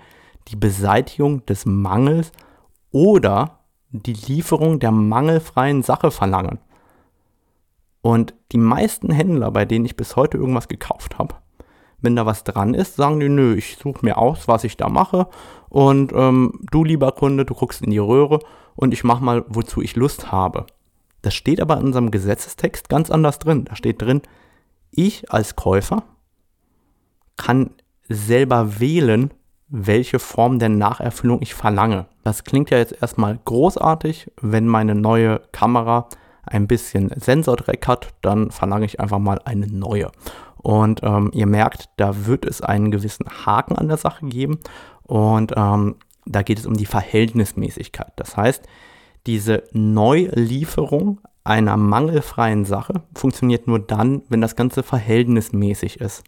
die 0.51 0.57
Beseitigung 0.57 1.45
des 1.45 1.65
Mangels 1.65 2.31
oder 2.91 3.59
die 3.91 4.13
Lieferung 4.13 4.79
der 4.79 4.91
mangelfreien 4.91 5.83
Sache 5.83 6.11
verlangen. 6.11 6.59
Und 8.01 8.33
die 8.51 8.57
meisten 8.57 9.11
Händler, 9.11 9.51
bei 9.51 9.65
denen 9.65 9.85
ich 9.85 9.95
bis 9.95 10.15
heute 10.15 10.37
irgendwas 10.37 10.67
gekauft 10.67 11.17
habe, 11.17 11.35
wenn 12.01 12.15
da 12.15 12.25
was 12.25 12.43
dran 12.43 12.73
ist, 12.73 12.95
sagen 12.95 13.19
die, 13.19 13.29
nö, 13.29 13.53
ich 13.55 13.77
suche 13.77 14.03
mir 14.03 14.17
aus, 14.17 14.47
was 14.47 14.63
ich 14.63 14.75
da 14.75 14.89
mache. 14.89 15.27
Und 15.69 16.11
ähm, 16.13 16.59
du, 16.71 16.83
lieber 16.83 17.11
Kunde, 17.11 17.45
du 17.45 17.53
guckst 17.53 17.81
in 17.81 17.91
die 17.91 17.99
Röhre 17.99 18.39
und 18.75 18.93
ich 18.93 19.03
mache 19.03 19.23
mal, 19.23 19.45
wozu 19.47 19.81
ich 19.81 19.95
Lust 19.95 20.31
habe. 20.31 20.65
Das 21.21 21.35
steht 21.35 21.61
aber 21.61 21.77
in 21.77 21.85
unserem 21.85 22.09
Gesetzestext 22.09 22.89
ganz 22.89 23.11
anders 23.11 23.37
drin. 23.37 23.65
Da 23.65 23.75
steht 23.75 24.01
drin, 24.01 24.21
Ich 24.89 25.31
als 25.31 25.55
Käufer 25.55 26.03
kann 27.37 27.71
selber 28.09 28.79
wählen, 28.79 29.31
welche 29.71 30.19
Form 30.19 30.59
der 30.59 30.69
Nacherfüllung 30.69 31.41
ich 31.41 31.53
verlange. 31.53 32.05
Das 32.23 32.43
klingt 32.43 32.69
ja 32.69 32.77
jetzt 32.77 33.01
erstmal 33.01 33.39
großartig, 33.45 34.31
wenn 34.41 34.67
meine 34.67 34.95
neue 34.95 35.41
Kamera 35.51 36.07
ein 36.43 36.67
bisschen 36.67 37.11
Sensordreck 37.15 37.87
hat, 37.87 38.09
dann 38.21 38.51
verlange 38.51 38.85
ich 38.85 38.99
einfach 38.99 39.19
mal 39.19 39.39
eine 39.45 39.67
neue. 39.67 40.11
Und 40.57 41.01
ähm, 41.03 41.31
ihr 41.33 41.47
merkt, 41.47 41.89
da 41.97 42.25
wird 42.25 42.45
es 42.45 42.61
einen 42.61 42.91
gewissen 42.91 43.25
Haken 43.45 43.77
an 43.77 43.87
der 43.87 43.97
Sache 43.97 44.25
geben. 44.25 44.59
Und 45.03 45.53
ähm, 45.55 45.95
da 46.25 46.43
geht 46.43 46.59
es 46.59 46.65
um 46.65 46.75
die 46.75 46.85
Verhältnismäßigkeit. 46.85 48.13
Das 48.17 48.37
heißt, 48.37 48.63
diese 49.25 49.63
Neulieferung 49.71 51.19
einer 51.43 51.77
mangelfreien 51.77 52.65
Sache 52.65 53.01
funktioniert 53.15 53.67
nur 53.67 53.79
dann, 53.79 54.21
wenn 54.29 54.41
das 54.41 54.55
Ganze 54.55 54.83
verhältnismäßig 54.83 55.99
ist. 55.99 56.23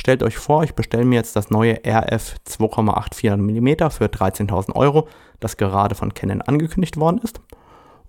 Stellt 0.00 0.22
euch 0.22 0.38
vor, 0.38 0.64
ich 0.64 0.74
bestelle 0.74 1.04
mir 1.04 1.16
jetzt 1.16 1.36
das 1.36 1.50
neue 1.50 1.74
RF 1.86 2.36
2,84 2.48 3.36
mm 3.36 3.90
für 3.90 4.06
13.000 4.06 4.74
Euro, 4.74 5.06
das 5.40 5.58
gerade 5.58 5.94
von 5.94 6.14
Canon 6.14 6.40
angekündigt 6.40 6.96
worden 6.96 7.20
ist. 7.22 7.42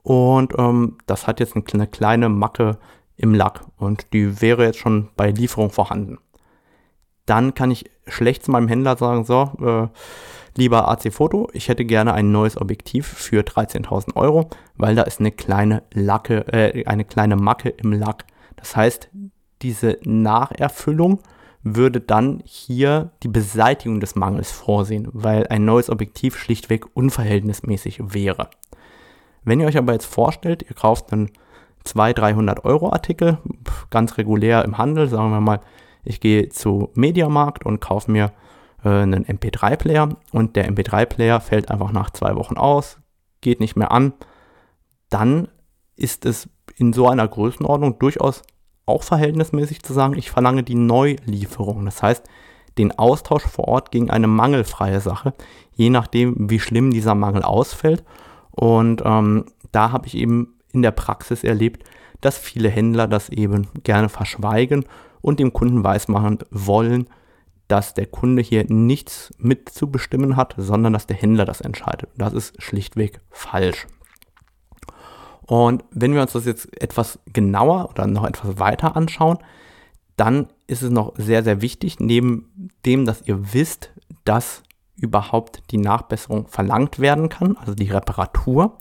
Und 0.01 0.53
ähm, 0.57 0.99
das 1.05 1.27
hat 1.27 1.41
jetzt 1.41 1.53
eine 1.53 1.87
kleine 1.87 2.29
Macke 2.29 2.77
im 3.17 3.33
Lack 3.33 3.65
und 3.75 4.13
die 4.13 4.41
wäre 4.41 4.63
jetzt 4.63 4.79
schon 4.79 5.09
bei 5.17 5.31
Lieferung 5.31 5.69
vorhanden. 5.69 6.19
Dann 7.25 7.55
kann 7.55 7.71
ich 7.71 7.91
schlecht 8.07 8.45
zu 8.45 8.51
meinem 8.51 8.69
Händler 8.69 8.95
sagen, 8.95 9.25
so, 9.25 9.51
äh, 9.61 9.89
lieber 10.55 10.87
AC 10.87 11.11
Foto, 11.11 11.49
ich 11.51 11.67
hätte 11.67 11.83
gerne 11.83 12.13
ein 12.13 12.31
neues 12.31 12.55
Objektiv 12.55 13.05
für 13.05 13.41
13.000 13.41 14.15
Euro, 14.15 14.49
weil 14.77 14.95
da 14.95 15.01
ist 15.01 15.19
eine 15.19 15.33
kleine 15.33 15.83
Lacke, 15.91 16.47
äh, 16.53 16.85
eine 16.85 17.03
kleine 17.03 17.35
Macke 17.35 17.67
im 17.67 17.91
Lack. 17.91 18.23
Das 18.55 18.77
heißt, 18.77 19.09
diese 19.61 19.97
Nacherfüllung 20.05 21.19
würde 21.63 21.99
dann 21.99 22.41
hier 22.45 23.11
die 23.23 23.27
Beseitigung 23.27 23.99
des 23.99 24.15
Mangels 24.15 24.51
vorsehen, 24.51 25.07
weil 25.11 25.47
ein 25.47 25.65
neues 25.65 25.89
Objektiv 25.89 26.37
schlichtweg 26.37 26.85
unverhältnismäßig 26.95 28.13
wäre. 28.13 28.49
Wenn 29.43 29.59
ihr 29.59 29.67
euch 29.67 29.77
aber 29.77 29.93
jetzt 29.93 30.05
vorstellt, 30.05 30.63
ihr 30.67 30.75
kauft 30.75 31.11
einen 31.13 31.31
200, 31.83 32.17
300 32.19 32.65
Euro 32.65 32.91
Artikel, 32.91 33.39
ganz 33.89 34.17
regulär 34.17 34.63
im 34.65 34.77
Handel, 34.77 35.07
sagen 35.07 35.31
wir 35.31 35.41
mal, 35.41 35.61
ich 36.03 36.19
gehe 36.19 36.49
zu 36.49 36.89
Mediamarkt 36.95 37.65
und 37.65 37.79
kaufe 37.79 38.11
mir 38.11 38.31
äh, 38.83 38.89
einen 38.89 39.25
MP3-Player 39.25 40.09
und 40.31 40.55
der 40.55 40.69
MP3-Player 40.71 41.39
fällt 41.41 41.69
einfach 41.69 41.91
nach 41.91 42.09
zwei 42.11 42.35
Wochen 42.35 42.57
aus, 42.57 42.99
geht 43.41 43.59
nicht 43.59 43.75
mehr 43.75 43.91
an, 43.91 44.13
dann 45.09 45.47
ist 45.95 46.25
es 46.25 46.49
in 46.75 46.93
so 46.93 47.07
einer 47.07 47.27
Größenordnung 47.27 47.99
durchaus 47.99 48.43
auch 48.91 49.03
verhältnismäßig 49.03 49.83
zu 49.83 49.93
sagen, 49.93 50.17
ich 50.17 50.31
verlange 50.31 50.63
die 50.63 50.75
Neulieferung. 50.75 51.85
Das 51.85 52.01
heißt, 52.03 52.23
den 52.77 52.97
Austausch 52.97 53.43
vor 53.43 53.67
Ort 53.67 53.91
gegen 53.91 54.09
eine 54.09 54.27
mangelfreie 54.27 55.01
Sache, 55.01 55.33
je 55.73 55.89
nachdem, 55.89 56.49
wie 56.49 56.59
schlimm 56.59 56.91
dieser 56.91 57.15
Mangel 57.15 57.43
ausfällt. 57.43 58.03
Und 58.51 59.01
ähm, 59.05 59.45
da 59.71 59.91
habe 59.91 60.07
ich 60.07 60.15
eben 60.15 60.55
in 60.73 60.81
der 60.81 60.91
Praxis 60.91 61.43
erlebt, 61.43 61.83
dass 62.21 62.37
viele 62.37 62.69
Händler 62.69 63.07
das 63.07 63.29
eben 63.29 63.67
gerne 63.83 64.09
verschweigen 64.09 64.85
und 65.21 65.39
dem 65.39 65.53
Kunden 65.53 65.83
weismachen 65.83 66.39
wollen, 66.51 67.07
dass 67.67 67.93
der 67.93 68.05
Kunde 68.05 68.41
hier 68.41 68.65
nichts 68.67 69.33
mitzubestimmen 69.37 70.35
hat, 70.35 70.55
sondern 70.57 70.93
dass 70.93 71.07
der 71.07 71.15
Händler 71.17 71.45
das 71.45 71.61
entscheidet. 71.61 72.09
Das 72.17 72.33
ist 72.33 72.61
schlichtweg 72.61 73.21
falsch. 73.29 73.87
Und 75.51 75.83
wenn 75.91 76.13
wir 76.13 76.21
uns 76.21 76.31
das 76.31 76.45
jetzt 76.45 76.81
etwas 76.81 77.19
genauer 77.25 77.89
oder 77.89 78.07
noch 78.07 78.23
etwas 78.23 78.57
weiter 78.57 78.95
anschauen, 78.95 79.37
dann 80.15 80.47
ist 80.65 80.81
es 80.81 80.89
noch 80.89 81.11
sehr, 81.17 81.43
sehr 81.43 81.61
wichtig, 81.61 81.99
neben 81.99 82.71
dem, 82.85 83.03
dass 83.03 83.23
ihr 83.23 83.53
wisst, 83.53 83.91
dass 84.23 84.63
überhaupt 84.95 85.63
die 85.71 85.77
Nachbesserung 85.77 86.47
verlangt 86.47 86.99
werden 86.99 87.27
kann, 87.27 87.57
also 87.57 87.75
die 87.75 87.91
Reparatur, 87.91 88.77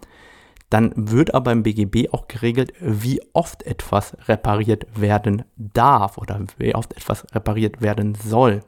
dann 0.69 0.93
wird 0.95 1.35
aber 1.35 1.51
im 1.51 1.65
BGB 1.65 2.13
auch 2.13 2.29
geregelt, 2.29 2.73
wie 2.79 3.21
oft 3.33 3.65
etwas 3.65 4.17
repariert 4.29 4.87
werden 4.95 5.43
darf 5.57 6.19
oder 6.19 6.41
wie 6.59 6.77
oft 6.77 6.97
etwas 6.97 7.27
repariert 7.35 7.83
werden 7.83 8.15
soll. 8.15 8.61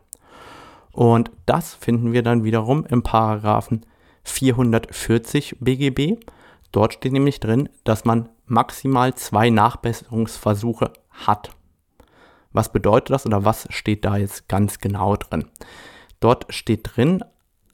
Und 0.90 1.30
das 1.46 1.74
finden 1.74 2.12
wir 2.12 2.24
dann 2.24 2.42
wiederum 2.42 2.84
im 2.84 3.04
Paragraphen 3.04 3.86
440 4.24 5.58
BGB. 5.60 6.18
Dort 6.72 6.94
steht 6.94 7.12
nämlich 7.12 7.38
drin, 7.38 7.68
dass 7.84 8.04
man 8.04 8.30
maximal 8.46 9.14
zwei 9.14 9.50
Nachbesserungsversuche 9.50 10.92
hat. 11.10 11.50
Was 12.52 12.72
bedeutet 12.72 13.10
das 13.10 13.26
oder 13.26 13.44
was 13.44 13.66
steht 13.70 14.04
da 14.04 14.16
jetzt 14.16 14.48
ganz 14.48 14.78
genau 14.78 15.16
drin? 15.16 15.46
Dort 16.20 16.52
steht 16.52 16.90
drin, 16.96 17.24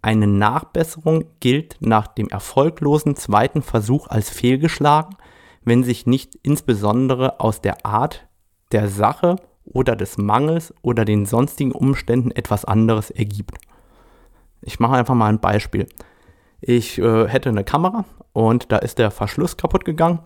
eine 0.02 0.26
Nachbesserung 0.26 1.24
gilt 1.40 1.76
nach 1.80 2.06
dem 2.06 2.28
erfolglosen 2.28 3.16
zweiten 3.16 3.62
Versuch 3.62 4.08
als 4.08 4.30
fehlgeschlagen, 4.30 5.16
wenn 5.64 5.82
sich 5.82 6.06
nicht 6.06 6.36
insbesondere 6.42 7.40
aus 7.40 7.60
der 7.60 7.84
Art 7.84 8.26
der 8.72 8.88
Sache 8.88 9.36
oder 9.64 9.96
des 9.96 10.16
Mangels 10.16 10.72
oder 10.82 11.04
den 11.04 11.26
sonstigen 11.26 11.72
Umständen 11.72 12.30
etwas 12.30 12.64
anderes 12.64 13.10
ergibt. 13.10 13.58
Ich 14.62 14.80
mache 14.80 14.96
einfach 14.96 15.14
mal 15.14 15.28
ein 15.28 15.40
Beispiel. 15.40 15.86
Ich 16.60 16.98
äh, 16.98 17.28
hätte 17.28 17.48
eine 17.48 17.64
Kamera 17.64 18.04
und 18.32 18.72
da 18.72 18.78
ist 18.78 18.98
der 18.98 19.10
Verschluss 19.10 19.56
kaputt 19.56 19.84
gegangen 19.84 20.20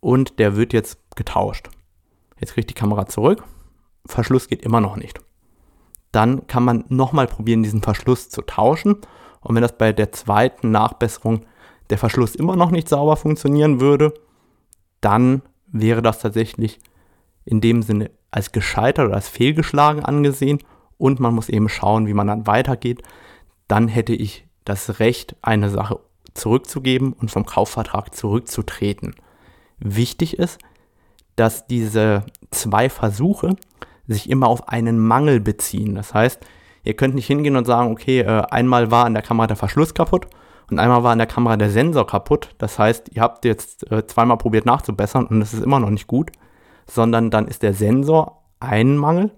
und 0.00 0.38
der 0.38 0.56
wird 0.56 0.72
jetzt 0.72 0.98
getauscht. 1.16 1.68
Jetzt 2.38 2.52
kriege 2.52 2.62
ich 2.62 2.74
die 2.74 2.80
Kamera 2.80 3.06
zurück. 3.06 3.44
Verschluss 4.06 4.48
geht 4.48 4.62
immer 4.62 4.80
noch 4.80 4.96
nicht 4.96 5.20
dann 6.12 6.46
kann 6.46 6.62
man 6.62 6.84
nochmal 6.88 7.26
probieren, 7.26 7.62
diesen 7.62 7.82
Verschluss 7.82 8.28
zu 8.28 8.42
tauschen. 8.42 8.98
Und 9.40 9.54
wenn 9.54 9.62
das 9.62 9.76
bei 9.76 9.92
der 9.92 10.12
zweiten 10.12 10.70
Nachbesserung 10.70 11.46
der 11.90 11.98
Verschluss 11.98 12.36
immer 12.36 12.54
noch 12.54 12.70
nicht 12.70 12.88
sauber 12.88 13.16
funktionieren 13.16 13.80
würde, 13.80 14.14
dann 15.00 15.42
wäre 15.66 16.02
das 16.02 16.20
tatsächlich 16.20 16.78
in 17.44 17.60
dem 17.60 17.82
Sinne 17.82 18.10
als 18.30 18.52
gescheitert 18.52 19.06
oder 19.06 19.16
als 19.16 19.28
fehlgeschlagen 19.28 20.04
angesehen 20.04 20.58
und 20.96 21.18
man 21.18 21.34
muss 21.34 21.48
eben 21.48 21.68
schauen, 21.68 22.06
wie 22.06 22.14
man 22.14 22.28
dann 22.28 22.46
weitergeht. 22.46 23.02
Dann 23.66 23.88
hätte 23.88 24.12
ich 24.12 24.46
das 24.64 24.98
Recht, 25.00 25.36
eine 25.42 25.70
Sache 25.70 26.00
zurückzugeben 26.34 27.12
und 27.12 27.30
vom 27.30 27.46
Kaufvertrag 27.46 28.14
zurückzutreten. 28.14 29.14
Wichtig 29.78 30.38
ist, 30.38 30.58
dass 31.36 31.66
diese 31.66 32.24
zwei 32.50 32.88
Versuche 32.88 33.56
sich 34.06 34.28
immer 34.28 34.48
auf 34.48 34.68
einen 34.68 34.98
Mangel 34.98 35.40
beziehen. 35.40 35.94
Das 35.94 36.14
heißt, 36.14 36.40
ihr 36.84 36.94
könnt 36.94 37.14
nicht 37.14 37.26
hingehen 37.26 37.56
und 37.56 37.66
sagen, 37.66 37.90
okay, 37.90 38.20
äh, 38.20 38.42
einmal 38.50 38.90
war 38.90 39.04
an 39.06 39.14
der 39.14 39.22
Kamera 39.22 39.46
der 39.46 39.56
Verschluss 39.56 39.94
kaputt 39.94 40.26
und 40.70 40.78
einmal 40.78 41.02
war 41.02 41.12
an 41.12 41.18
der 41.18 41.26
Kamera 41.26 41.56
der 41.56 41.70
Sensor 41.70 42.06
kaputt. 42.06 42.54
Das 42.58 42.78
heißt, 42.78 43.10
ihr 43.12 43.22
habt 43.22 43.44
jetzt 43.44 43.90
äh, 43.90 44.06
zweimal 44.06 44.38
probiert 44.38 44.66
nachzubessern 44.66 45.26
und 45.26 45.42
es 45.42 45.54
ist 45.54 45.62
immer 45.62 45.80
noch 45.80 45.90
nicht 45.90 46.06
gut, 46.06 46.30
sondern 46.86 47.30
dann 47.30 47.46
ist 47.46 47.62
der 47.62 47.74
Sensor 47.74 48.42
ein 48.60 48.96
Mangel 48.96 49.30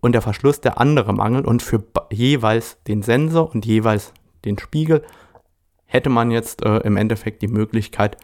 und 0.00 0.12
der 0.12 0.22
Verschluss 0.22 0.60
der 0.60 0.80
andere 0.80 1.12
Mangel 1.12 1.44
und 1.44 1.62
für 1.62 1.82
jeweils 2.10 2.82
den 2.84 3.02
Sensor 3.02 3.52
und 3.52 3.66
jeweils 3.66 4.12
den 4.46 4.58
Spiegel 4.58 5.04
hätte 5.84 6.10
man 6.10 6.30
jetzt 6.30 6.64
äh, 6.64 6.78
im 6.78 6.96
Endeffekt 6.96 7.42
die 7.42 7.48
Möglichkeit, 7.48 8.16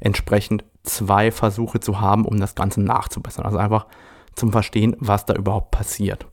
entsprechend 0.00 0.64
zwei 0.82 1.30
Versuche 1.30 1.80
zu 1.80 2.00
haben, 2.00 2.24
um 2.24 2.38
das 2.38 2.54
Ganze 2.54 2.80
nachzubessern. 2.80 3.44
Also 3.44 3.58
einfach 3.58 3.86
zum 4.34 4.52
Verstehen, 4.52 4.96
was 4.98 5.26
da 5.26 5.34
überhaupt 5.34 5.70
passiert. 5.70 6.26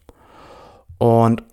Und 0.97 1.43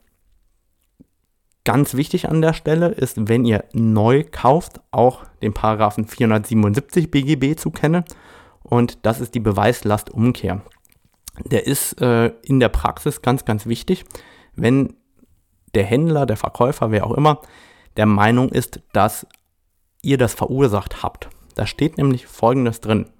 ganz 1.64 1.94
wichtig 1.94 2.28
an 2.28 2.40
der 2.40 2.54
Stelle 2.54 2.88
ist, 2.88 3.28
wenn 3.28 3.44
ihr 3.44 3.64
neu 3.72 4.24
kauft, 4.30 4.80
auch 4.90 5.24
den 5.42 5.52
Paragraphen 5.52 6.06
477 6.06 7.10
BGB 7.10 7.58
zu 7.58 7.70
kennen. 7.70 8.04
Und 8.62 9.04
das 9.04 9.20
ist 9.20 9.34
die 9.34 9.40
Beweislastumkehr. 9.40 10.62
Der 11.44 11.66
ist 11.66 12.00
äh, 12.00 12.32
in 12.42 12.60
der 12.60 12.68
Praxis 12.68 13.22
ganz, 13.22 13.44
ganz 13.44 13.66
wichtig, 13.66 14.04
wenn 14.54 14.94
der 15.74 15.84
Händler, 15.84 16.26
der 16.26 16.36
Verkäufer, 16.36 16.90
wer 16.90 17.06
auch 17.06 17.12
immer, 17.16 17.40
der 17.98 18.06
Meinung 18.06 18.48
ist, 18.48 18.80
dass 18.92 19.26
ihr 20.02 20.16
das 20.16 20.32
verursacht 20.32 21.02
habt. 21.02 21.28
Da 21.56 21.66
steht 21.66 21.98
nämlich 21.98 22.26
Folgendes 22.26 22.80
drin. 22.80 23.10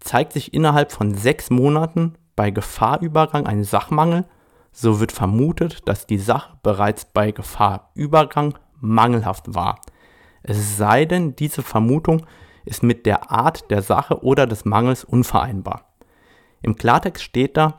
Zeigt 0.00 0.32
sich 0.32 0.52
innerhalb 0.52 0.90
von 0.92 1.14
sechs 1.14 1.48
Monaten 1.48 2.16
bei 2.34 2.50
Gefahrübergang 2.50 3.46
ein 3.46 3.62
Sachmangel, 3.62 4.24
so 4.72 4.98
wird 4.98 5.12
vermutet, 5.12 5.88
dass 5.88 6.06
die 6.06 6.18
Sache 6.18 6.58
bereits 6.64 7.04
bei 7.04 7.30
Gefahrübergang 7.30 8.58
mangelhaft 8.80 9.54
war. 9.54 9.80
Es 10.42 10.76
sei 10.76 11.04
denn, 11.04 11.36
diese 11.36 11.62
Vermutung 11.62 12.26
ist 12.64 12.82
mit 12.82 13.06
der 13.06 13.30
Art 13.30 13.70
der 13.70 13.82
Sache 13.82 14.24
oder 14.24 14.48
des 14.48 14.64
Mangels 14.64 15.04
unvereinbar. 15.04 15.94
Im 16.62 16.74
Klartext 16.74 17.22
steht 17.22 17.56
da, 17.56 17.78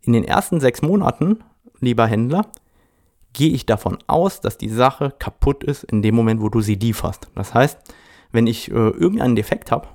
in 0.00 0.14
den 0.14 0.24
ersten 0.24 0.60
sechs 0.60 0.80
Monaten, 0.80 1.44
lieber 1.80 2.06
Händler, 2.06 2.46
gehe 3.36 3.52
ich 3.52 3.66
davon 3.66 3.98
aus, 4.06 4.40
dass 4.40 4.56
die 4.56 4.70
Sache 4.70 5.12
kaputt 5.18 5.62
ist 5.62 5.84
in 5.84 6.00
dem 6.00 6.14
Moment, 6.14 6.40
wo 6.40 6.48
du 6.48 6.62
sie 6.62 6.76
lieferst. 6.76 7.28
Das 7.34 7.52
heißt, 7.52 7.78
wenn 8.32 8.46
ich 8.46 8.70
äh, 8.70 8.74
irgendeinen 8.74 9.36
Defekt 9.36 9.70
habe, 9.70 9.88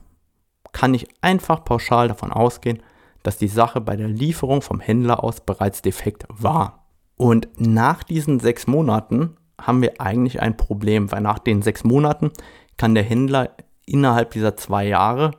kann 0.74 0.94
ich 0.94 1.08
einfach 1.22 1.66
pauschal 1.66 2.08
davon 2.08 2.32
ausgehen, 2.32 2.84
dass 3.24 3.40
die 3.40 3.48
Sache 3.48 3.82
bei 3.82 3.96
der 3.96 4.08
Lieferung 4.08 4.62
vom 4.62 4.80
Händler 4.80 5.24
aus 5.24 5.42
bereits 5.42 5.82
defekt 5.82 6.26
war. 6.30 6.86
Und 7.18 7.48
nach 7.58 8.04
diesen 8.04 8.40
sechs 8.40 8.68
Monaten 8.68 9.38
haben 9.60 9.82
wir 9.82 10.00
eigentlich 10.00 10.40
ein 10.40 10.56
Problem, 10.56 11.12
weil 11.12 11.22
nach 11.22 11.40
den 11.40 11.64
sechs 11.64 11.84
Monaten 11.84 12.30
kann 12.78 12.94
der 12.94 13.04
Händler 13.04 13.50
innerhalb 13.88 14.32
dieser 14.32 14.56
zwei 14.56 14.86
Jahre 14.86 15.32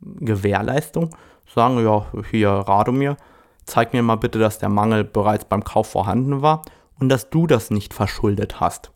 Gewährleistung 0.00 1.10
sagen, 1.46 1.84
ja, 1.84 2.06
hier 2.32 2.50
Radomir, 2.50 3.16
zeig 3.64 3.92
mir 3.92 4.02
mal 4.02 4.16
bitte, 4.16 4.40
dass 4.40 4.58
der 4.58 4.68
Mangel 4.68 5.04
bereits 5.04 5.44
beim 5.44 5.62
Kauf 5.62 5.88
vorhanden 5.88 6.42
war 6.42 6.62
und 6.98 7.08
dass 7.08 7.30
du 7.30 7.46
das 7.46 7.70
nicht 7.70 7.94
verschuldet 7.94 8.60
hast. 8.60 8.90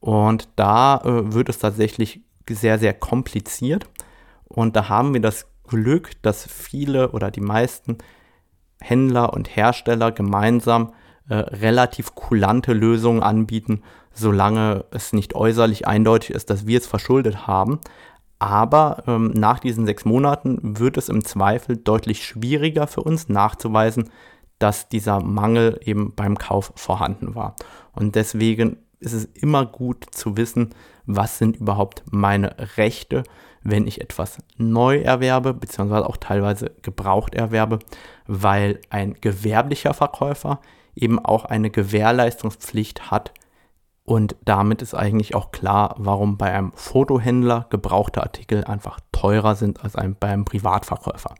Und 0.00 0.48
da 0.56 0.98
äh, 0.98 1.32
wird 1.32 1.48
es 1.48 1.58
tatsächlich 1.58 2.20
sehr, 2.48 2.78
sehr 2.78 2.94
kompliziert. 2.94 3.88
Und 4.44 4.76
da 4.76 4.88
haben 4.88 5.14
wir 5.14 5.20
das 5.20 5.46
Glück, 5.66 6.10
dass 6.22 6.46
viele 6.46 7.10
oder 7.10 7.30
die 7.30 7.40
meisten 7.40 7.98
Händler 8.80 9.32
und 9.32 9.56
Hersteller 9.56 10.12
gemeinsam 10.12 10.92
äh, 11.28 11.34
relativ 11.34 12.14
kulante 12.14 12.72
Lösungen 12.72 13.22
anbieten, 13.22 13.82
solange 14.12 14.84
es 14.92 15.12
nicht 15.12 15.34
äußerlich 15.34 15.86
eindeutig 15.86 16.30
ist, 16.30 16.50
dass 16.50 16.66
wir 16.66 16.78
es 16.78 16.86
verschuldet 16.86 17.46
haben. 17.46 17.80
Aber 18.38 19.02
ähm, 19.06 19.32
nach 19.34 19.58
diesen 19.58 19.86
sechs 19.86 20.04
Monaten 20.04 20.78
wird 20.78 20.98
es 20.98 21.08
im 21.08 21.24
Zweifel 21.24 21.76
deutlich 21.76 22.24
schwieriger 22.24 22.86
für 22.86 23.02
uns 23.02 23.28
nachzuweisen, 23.28 24.10
dass 24.58 24.88
dieser 24.88 25.20
Mangel 25.20 25.80
eben 25.84 26.14
beim 26.14 26.38
Kauf 26.38 26.72
vorhanden 26.76 27.34
war. 27.34 27.56
Und 27.92 28.14
deswegen 28.14 28.78
ist 29.00 29.12
es 29.12 29.24
immer 29.24 29.66
gut 29.66 30.06
zu 30.10 30.36
wissen, 30.36 30.74
was 31.04 31.38
sind 31.38 31.56
überhaupt 31.56 32.02
meine 32.10 32.56
Rechte, 32.76 33.24
wenn 33.62 33.86
ich 33.86 34.00
etwas 34.00 34.38
neu 34.56 34.98
erwerbe, 34.98 35.52
beziehungsweise 35.54 36.08
auch 36.08 36.16
teilweise 36.16 36.72
gebraucht 36.82 37.34
erwerbe, 37.34 37.78
weil 38.26 38.80
ein 38.90 39.14
gewerblicher 39.20 39.92
Verkäufer 39.92 40.60
eben 40.94 41.18
auch 41.18 41.44
eine 41.44 41.70
Gewährleistungspflicht 41.70 43.10
hat. 43.10 43.32
Und 44.04 44.36
damit 44.44 44.82
ist 44.82 44.94
eigentlich 44.94 45.34
auch 45.34 45.50
klar, 45.50 45.96
warum 45.98 46.38
bei 46.38 46.52
einem 46.52 46.72
Fotohändler 46.74 47.66
gebrauchte 47.70 48.22
Artikel 48.22 48.64
einfach 48.64 49.00
teurer 49.10 49.56
sind 49.56 49.82
als 49.82 49.96
ein, 49.96 50.14
bei 50.18 50.28
einem 50.28 50.44
Privatverkäufer. 50.44 51.34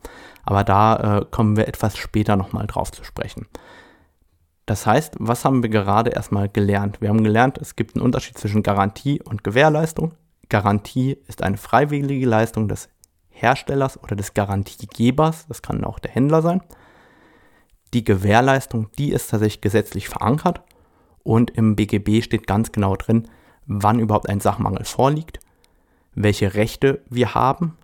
Aber 0.46 0.64
da 0.64 1.18
äh, 1.18 1.24
kommen 1.30 1.56
wir 1.56 1.68
etwas 1.68 1.98
später 1.98 2.36
nochmal 2.36 2.66
drauf 2.66 2.92
zu 2.92 3.04
sprechen. 3.04 3.46
Das 4.64 4.86
heißt, 4.86 5.16
was 5.18 5.44
haben 5.44 5.62
wir 5.62 5.70
gerade 5.70 6.10
erstmal 6.10 6.48
gelernt? 6.48 7.00
Wir 7.00 7.08
haben 7.08 7.22
gelernt, 7.22 7.58
es 7.58 7.76
gibt 7.76 7.94
einen 7.94 8.04
Unterschied 8.04 8.38
zwischen 8.38 8.62
Garantie 8.62 9.20
und 9.22 9.44
Gewährleistung. 9.44 10.14
Garantie 10.48 11.18
ist 11.26 11.42
eine 11.42 11.56
freiwillige 11.56 12.26
Leistung 12.26 12.68
des 12.68 12.88
Herstellers 13.28 14.02
oder 14.02 14.16
des 14.16 14.34
Garantiegebers, 14.34 15.46
das 15.46 15.62
kann 15.62 15.84
auch 15.84 15.98
der 15.98 16.12
Händler 16.12 16.42
sein. 16.42 16.62
Die 17.92 18.02
Gewährleistung, 18.04 18.90
die 18.98 19.12
ist 19.12 19.30
tatsächlich 19.30 19.60
gesetzlich 19.60 20.08
verankert 20.08 20.62
und 21.22 21.50
im 21.50 21.76
BGB 21.76 22.22
steht 22.22 22.46
ganz 22.46 22.72
genau 22.72 22.96
drin, 22.96 23.28
wann 23.66 23.98
überhaupt 24.00 24.28
ein 24.28 24.40
Sachmangel 24.40 24.84
vorliegt, 24.84 25.40
welche 26.14 26.54
Rechte 26.54 27.02
wir 27.10 27.34
haben, 27.34 27.76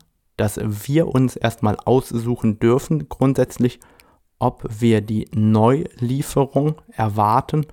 dass 0.43 0.59
wir 0.61 1.07
uns 1.07 1.37
erstmal 1.37 1.77
aussuchen 1.85 2.59
dürfen, 2.59 3.09
grundsätzlich, 3.09 3.79
ob 4.41 4.67
wir 4.81 5.01
die 5.01 5.29
Neulieferung 5.33 6.83
erwarten 6.91 7.65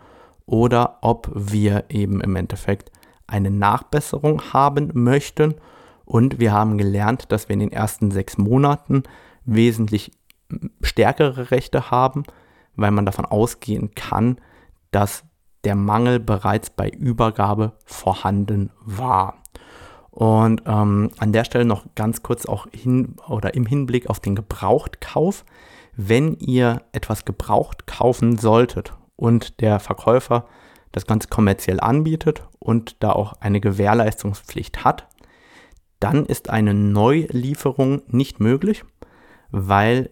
oder 0.45 0.99
ob 1.01 1.31
wir 1.33 1.85
eben 1.89 2.21
im 2.21 2.35
Endeffekt 2.35 2.91
eine 3.25 3.49
Nachbesserung 3.49 4.53
haben 4.53 4.91
möchten. 4.93 5.55
Und 6.05 6.39
wir 6.39 6.53
haben 6.53 6.77
gelernt, 6.77 7.31
dass 7.31 7.49
wir 7.49 7.55
in 7.55 7.61
den 7.61 7.71
ersten 7.71 8.11
sechs 8.11 8.37
Monaten 8.37 9.01
wesentlich 9.45 10.11
stärkere 10.83 11.49
Rechte 11.49 11.89
haben, 11.89 12.21
weil 12.75 12.91
man 12.91 13.07
davon 13.07 13.25
ausgehen 13.25 13.95
kann, 13.95 14.37
dass 14.91 15.23
der 15.63 15.73
Mangel 15.73 16.19
bereits 16.19 16.69
bei 16.69 16.87
Übergabe 16.87 17.71
vorhanden 17.85 18.69
war. 18.85 19.41
Und 20.19 20.63
ähm, 20.65 21.11
an 21.17 21.31
der 21.31 21.45
Stelle 21.45 21.63
noch 21.63 21.85
ganz 21.95 22.23
kurz 22.23 22.45
auch 22.45 22.67
hin 22.73 23.15
oder 23.29 23.53
im 23.53 23.65
Hinblick 23.65 24.09
auf 24.09 24.19
den 24.19 24.35
Gebrauchtkauf. 24.35 25.45
Wenn 25.95 26.33
ihr 26.39 26.81
etwas 26.91 27.23
gebraucht 27.23 27.87
kaufen 27.87 28.37
solltet 28.37 28.91
und 29.15 29.61
der 29.61 29.79
Verkäufer 29.79 30.45
das 30.91 31.05
Ganze 31.05 31.29
kommerziell 31.29 31.79
anbietet 31.79 32.43
und 32.59 33.01
da 33.01 33.13
auch 33.13 33.31
eine 33.39 33.61
Gewährleistungspflicht 33.61 34.83
hat, 34.83 35.07
dann 36.01 36.25
ist 36.25 36.49
eine 36.49 36.73
Neulieferung 36.73 38.01
nicht 38.07 38.41
möglich, 38.41 38.83
weil 39.51 40.09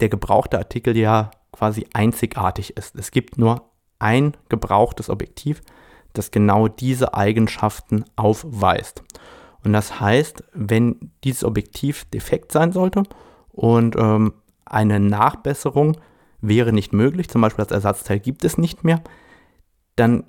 der 0.00 0.08
gebrauchte 0.08 0.58
Artikel 0.58 0.96
ja 0.96 1.30
quasi 1.52 1.86
einzigartig 1.94 2.76
ist. 2.76 2.96
Es 2.96 3.12
gibt 3.12 3.38
nur 3.38 3.70
ein 4.00 4.36
gebrauchtes 4.48 5.08
Objektiv, 5.08 5.62
das 6.18 6.30
genau 6.30 6.68
diese 6.68 7.14
Eigenschaften 7.14 8.04
aufweist. 8.16 9.02
Und 9.64 9.72
das 9.72 10.00
heißt, 10.00 10.44
wenn 10.52 11.12
dieses 11.24 11.44
Objektiv 11.44 12.04
defekt 12.06 12.52
sein 12.52 12.72
sollte 12.72 13.02
und 13.50 13.96
ähm, 13.96 14.34
eine 14.64 15.00
Nachbesserung 15.00 15.96
wäre 16.40 16.72
nicht 16.72 16.92
möglich, 16.92 17.28
zum 17.28 17.40
Beispiel 17.40 17.64
das 17.64 17.72
Ersatzteil 17.72 18.20
gibt 18.20 18.44
es 18.44 18.58
nicht 18.58 18.84
mehr, 18.84 19.02
dann 19.96 20.24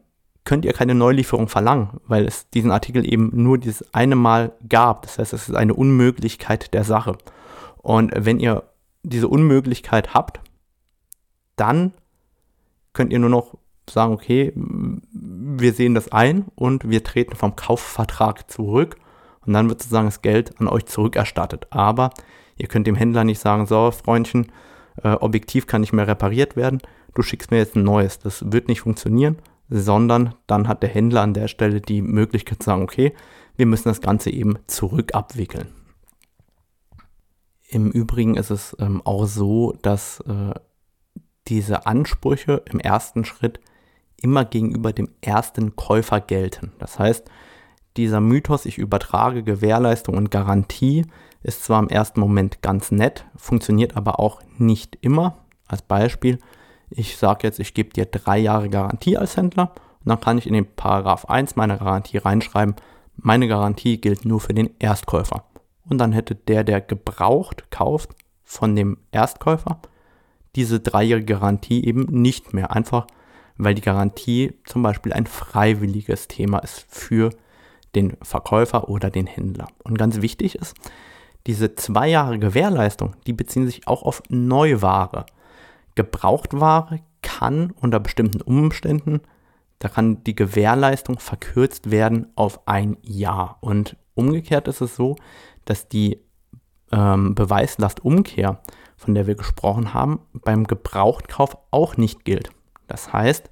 könnt 0.46 0.66
ihr 0.66 0.74
keine 0.74 0.96
Neulieferung 0.96 1.48
verlangen, 1.48 2.00
weil 2.08 2.26
es 2.26 2.50
diesen 2.50 2.72
Artikel 2.72 3.06
eben 3.06 3.30
nur 3.34 3.58
dieses 3.58 3.94
eine 3.94 4.16
Mal 4.16 4.54
gab. 4.68 5.04
Das 5.04 5.20
heißt, 5.20 5.34
es 5.34 5.50
ist 5.50 5.56
eine 5.56 5.76
Unmöglichkeit 5.76 6.74
der 6.74 6.84
Sache. 6.84 7.18
Und 7.78 8.12
wenn 8.16 8.40
ihr 8.40 8.64
diese 9.04 9.28
Unmöglichkeit 9.28 10.14
habt, 10.14 10.40
dann 11.56 11.94
könnt 12.94 13.14
ihr 13.14 13.20
nur 13.20 13.30
noch 13.30 13.58
sagen, 13.92 14.14
okay, 14.14 14.54
wir 14.56 15.74
sehen 15.74 15.94
das 15.94 16.12
ein 16.12 16.46
und 16.56 16.90
wir 16.90 17.04
treten 17.04 17.36
vom 17.36 17.56
Kaufvertrag 17.56 18.50
zurück 18.50 18.98
und 19.46 19.54
dann 19.54 19.70
wird 19.70 19.82
sozusagen 19.82 20.08
das 20.08 20.22
Geld 20.22 20.60
an 20.60 20.68
euch 20.68 20.86
zurückerstattet. 20.86 21.68
Aber 21.72 22.12
ihr 22.58 22.68
könnt 22.68 22.88
dem 22.88 22.96
Händler 22.96 23.24
nicht 23.24 23.40
sagen, 23.40 23.66
so 23.66 23.92
Freundchen, 23.92 24.52
äh, 25.04 25.14
Objektiv 25.14 25.68
kann 25.68 25.82
nicht 25.82 25.94
mehr 25.94 26.08
repariert 26.08 26.56
werden, 26.56 26.82
du 27.14 27.22
schickst 27.22 27.52
mir 27.52 27.58
jetzt 27.58 27.76
ein 27.76 27.84
neues. 27.84 28.20
Das 28.20 28.52
wird 28.52 28.68
nicht 28.68 28.82
funktionieren, 28.82 29.38
sondern 29.70 30.36
dann 30.48 30.68
hat 30.68 30.84
der 30.84 30.90
Händler 30.90 31.22
an 31.22 31.34
der 31.34 31.48
Stelle 31.48 31.82
die 31.82 32.02
Möglichkeit 32.02 32.62
zu 32.62 32.68
sagen, 32.68 32.84
okay, 32.84 33.14
wir 33.56 33.66
müssen 33.66 33.90
das 33.90 34.02
Ganze 34.02 34.30
eben 34.30 34.58
zurückabwickeln. 34.68 35.68
Im 37.68 37.92
Übrigen 37.92 38.36
ist 38.36 38.50
es 38.50 38.76
ähm, 38.80 39.02
auch 39.06 39.26
so, 39.26 39.74
dass 39.82 40.22
äh, 40.22 40.54
diese 41.48 41.86
Ansprüche 41.86 42.64
im 42.72 42.80
ersten 42.80 43.26
Schritt 43.26 43.60
immer 44.24 44.46
gegenüber 44.46 44.94
dem 44.94 45.10
ersten 45.22 45.76
Käufer 45.76 46.22
gelten. 46.22 46.72
Das 46.80 47.00
heißt, 47.00 47.30
dieser 47.98 48.22
Mythos, 48.22 48.66
ich 48.66 48.78
übertrage 48.78 49.44
Gewährleistung 49.44 50.16
und 50.16 50.32
Garantie, 50.32 51.06
ist 51.44 51.64
zwar 51.64 51.82
im 51.82 51.90
ersten 51.90 52.20
Moment 52.20 52.62
ganz 52.62 52.92
nett, 52.92 53.26
funktioniert 53.36 53.96
aber 53.96 54.20
auch 54.20 54.42
nicht 54.58 54.98
immer. 55.02 55.38
Als 55.68 55.82
Beispiel, 55.82 56.40
ich 56.90 57.18
sage 57.18 57.48
jetzt, 57.48 57.60
ich 57.60 57.74
gebe 57.74 57.92
dir 57.92 58.06
drei 58.06 58.38
Jahre 58.38 58.70
Garantie 58.70 59.18
als 59.18 59.38
Händler 59.38 59.74
und 60.00 60.10
dann 60.10 60.20
kann 60.20 60.38
ich 60.38 60.48
in 60.48 60.54
den 60.54 60.76
Paragraph 60.76 61.26
1 61.26 61.56
meiner 61.56 61.78
Garantie 61.78 62.18
reinschreiben, 62.18 62.76
meine 63.16 63.48
Garantie 63.48 64.00
gilt 64.00 64.26
nur 64.26 64.40
für 64.40 64.54
den 64.54 64.70
Erstkäufer. 64.80 65.44
Und 65.90 65.98
dann 65.98 66.14
hätte 66.14 66.36
der, 66.36 66.64
der 66.64 66.82
gebraucht 66.82 67.70
kauft 67.70 68.12
von 68.44 68.76
dem 68.76 68.98
Erstkäufer, 69.12 69.80
diese 70.56 70.80
dreijährige 70.80 71.34
Garantie 71.34 71.84
eben 71.84 72.04
nicht 72.22 72.54
mehr. 72.54 72.72
Einfach 72.72 73.08
weil 73.60 73.76
die 73.76 73.82
Garantie 73.82 74.54
zum 74.66 74.82
Beispiel 74.82 75.14
ein 75.14 75.28
freiwilliges 75.28 76.28
Thema 76.28 76.60
ist 76.60 76.86
für 76.90 77.30
den 77.94 78.16
Verkäufer 78.22 78.90
oder 78.90 79.10
den 79.10 79.28
Händler. 79.28 79.68
Und 79.84 79.98
ganz 79.98 80.22
wichtig 80.22 80.56
ist, 80.56 80.76
diese 81.46 81.76
zwei 81.76 82.08
Jahre 82.08 82.40
Gewährleistung, 82.40 83.16
die 83.28 83.34
beziehen 83.34 83.66
sich 83.66 83.88
auch 83.88 84.04
auf 84.04 84.24
Neuware. 84.30 85.26
Gebrauchtware 85.96 87.02
kann 87.22 87.72
unter 87.72 88.00
bestimmten 88.00 88.42
Umständen, 88.42 89.20
da 89.80 89.90
kann 89.90 90.24
die 90.24 90.36
Gewährleistung 90.36 91.20
verkürzt 91.20 91.92
werden 91.92 92.28
auf 92.36 92.68
ein 92.68 92.98
Jahr. 93.02 93.58
Und 93.62 93.98
umgekehrt 94.14 94.68
ist 94.68 94.82
es 94.82 94.96
so, 94.96 95.16
dass 95.66 95.90
die 95.90 96.20
ähm, 96.92 97.36
Beweislastumkehr, 97.36 98.62
von 98.96 99.16
der 99.16 99.28
wir 99.28 99.36
gesprochen 99.36 99.94
haben, 99.94 100.20
beim 100.34 100.66
Gebrauchtkauf 100.66 101.58
auch 101.72 101.98
nicht 101.98 102.24
gilt. 102.26 102.52
Das 102.90 103.14
heißt, 103.14 103.50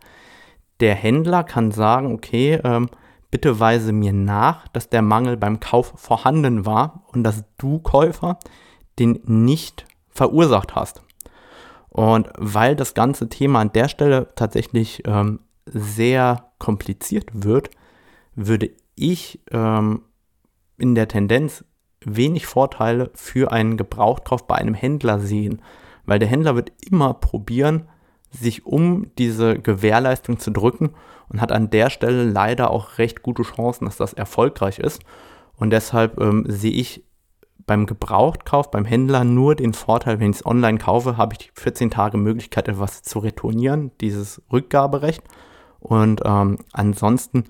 der 0.80 0.96
Händler 0.96 1.44
kann 1.44 1.72
sagen, 1.72 2.14
okay, 2.14 2.60
ähm, 2.64 2.90
bitte 3.32 3.60
weise 3.60 3.94
mir 3.94 4.14
nach, 4.14 4.68
dass 4.70 4.90
der 4.90 5.02
Mangel 5.02 5.38
beim 5.38 5.60
Kauf 5.60 5.94
vorhanden 5.96 6.66
war 6.66 7.04
und 7.14 7.24
dass 7.24 7.44
du 7.58 7.80
Käufer 7.80 8.40
den 9.00 9.20
nicht 9.26 9.86
verursacht 10.10 10.76
hast. 10.76 11.04
Und 11.90 12.30
weil 12.38 12.76
das 12.76 12.94
ganze 12.94 13.30
Thema 13.30 13.62
an 13.62 13.72
der 13.72 13.88
Stelle 13.88 14.30
tatsächlich 14.36 15.04
ähm, 15.06 15.40
sehr 15.66 16.52
kompliziert 16.60 17.30
wird, 17.34 17.70
würde 18.36 18.72
ich 18.96 19.42
ähm, 19.52 20.04
in 20.78 20.96
der 20.96 21.08
Tendenz 21.08 21.64
wenig 22.06 22.46
Vorteile 22.46 23.12
für 23.14 23.52
einen 23.52 23.78
Gebrauchtkauf 23.78 24.48
bei 24.48 24.56
einem 24.56 24.74
Händler 24.74 25.20
sehen, 25.20 25.62
weil 26.06 26.20
der 26.20 26.28
Händler 26.28 26.56
wird 26.56 26.72
immer 26.90 27.14
probieren, 27.16 27.88
sich 28.32 28.66
um 28.66 29.12
diese 29.18 29.60
Gewährleistung 29.60 30.40
zu 30.40 30.52
drücken 30.52 30.92
und 31.30 31.42
hat 31.42 31.52
an 31.52 31.70
der 31.70 31.90
Stelle 31.90 32.24
leider 32.24 32.72
auch 32.72 32.98
recht 32.98 33.24
gute 33.24 33.44
Chancen, 33.44 33.86
dass 33.86 33.98
das 33.98 34.14
erfolgreich 34.14 34.80
ist. 34.80 35.02
Und 35.56 35.72
deshalb 35.72 36.20
ähm, 36.20 36.46
sehe 36.48 36.72
ich 36.72 37.04
beim 37.68 37.86
Gebrauchtkauf 37.86 38.72
beim 38.72 38.86
Händler 38.86 39.26
nur 39.26 39.54
den 39.54 39.74
Vorteil, 39.74 40.20
wenn 40.20 40.32
ich 40.32 40.38
es 40.38 40.46
online 40.46 40.78
kaufe, 40.78 41.18
habe 41.18 41.36
ich 41.38 41.52
14 41.56 41.92
Tage 41.92 42.18
Möglichkeit, 42.18 42.70
etwas 42.70 43.04
zu 43.04 43.20
retournieren, 43.20 43.92
dieses 44.00 44.42
Rückgaberecht. 44.52 45.22
Und 45.80 46.22
ähm, 46.26 46.60
ansonsten 46.72 47.44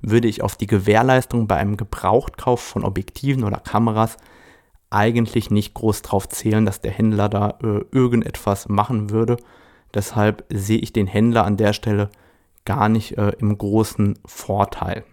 würde 0.00 0.28
ich 0.28 0.42
auf 0.42 0.56
die 0.56 0.68
Gewährleistung 0.68 1.48
bei 1.48 1.56
einem 1.56 1.76
Gebrauchtkauf 1.76 2.60
von 2.60 2.84
Objektiven 2.84 3.42
oder 3.42 3.58
Kameras 3.58 4.16
eigentlich 4.90 5.50
nicht 5.50 5.74
groß 5.74 6.02
drauf 6.02 6.28
zählen, 6.28 6.64
dass 6.64 6.80
der 6.80 6.92
Händler 6.92 7.28
da 7.28 7.58
äh, 7.62 7.84
irgendetwas 7.90 8.68
machen 8.68 9.10
würde. 9.10 9.36
Deshalb 9.94 10.44
sehe 10.48 10.78
ich 10.78 10.92
den 10.92 11.06
Händler 11.06 11.44
an 11.44 11.56
der 11.56 11.72
Stelle 11.72 12.10
gar 12.64 12.88
nicht 12.88 13.16
äh, 13.16 13.32
im 13.38 13.56
großen 13.56 14.18
Vorteil. 14.26 15.04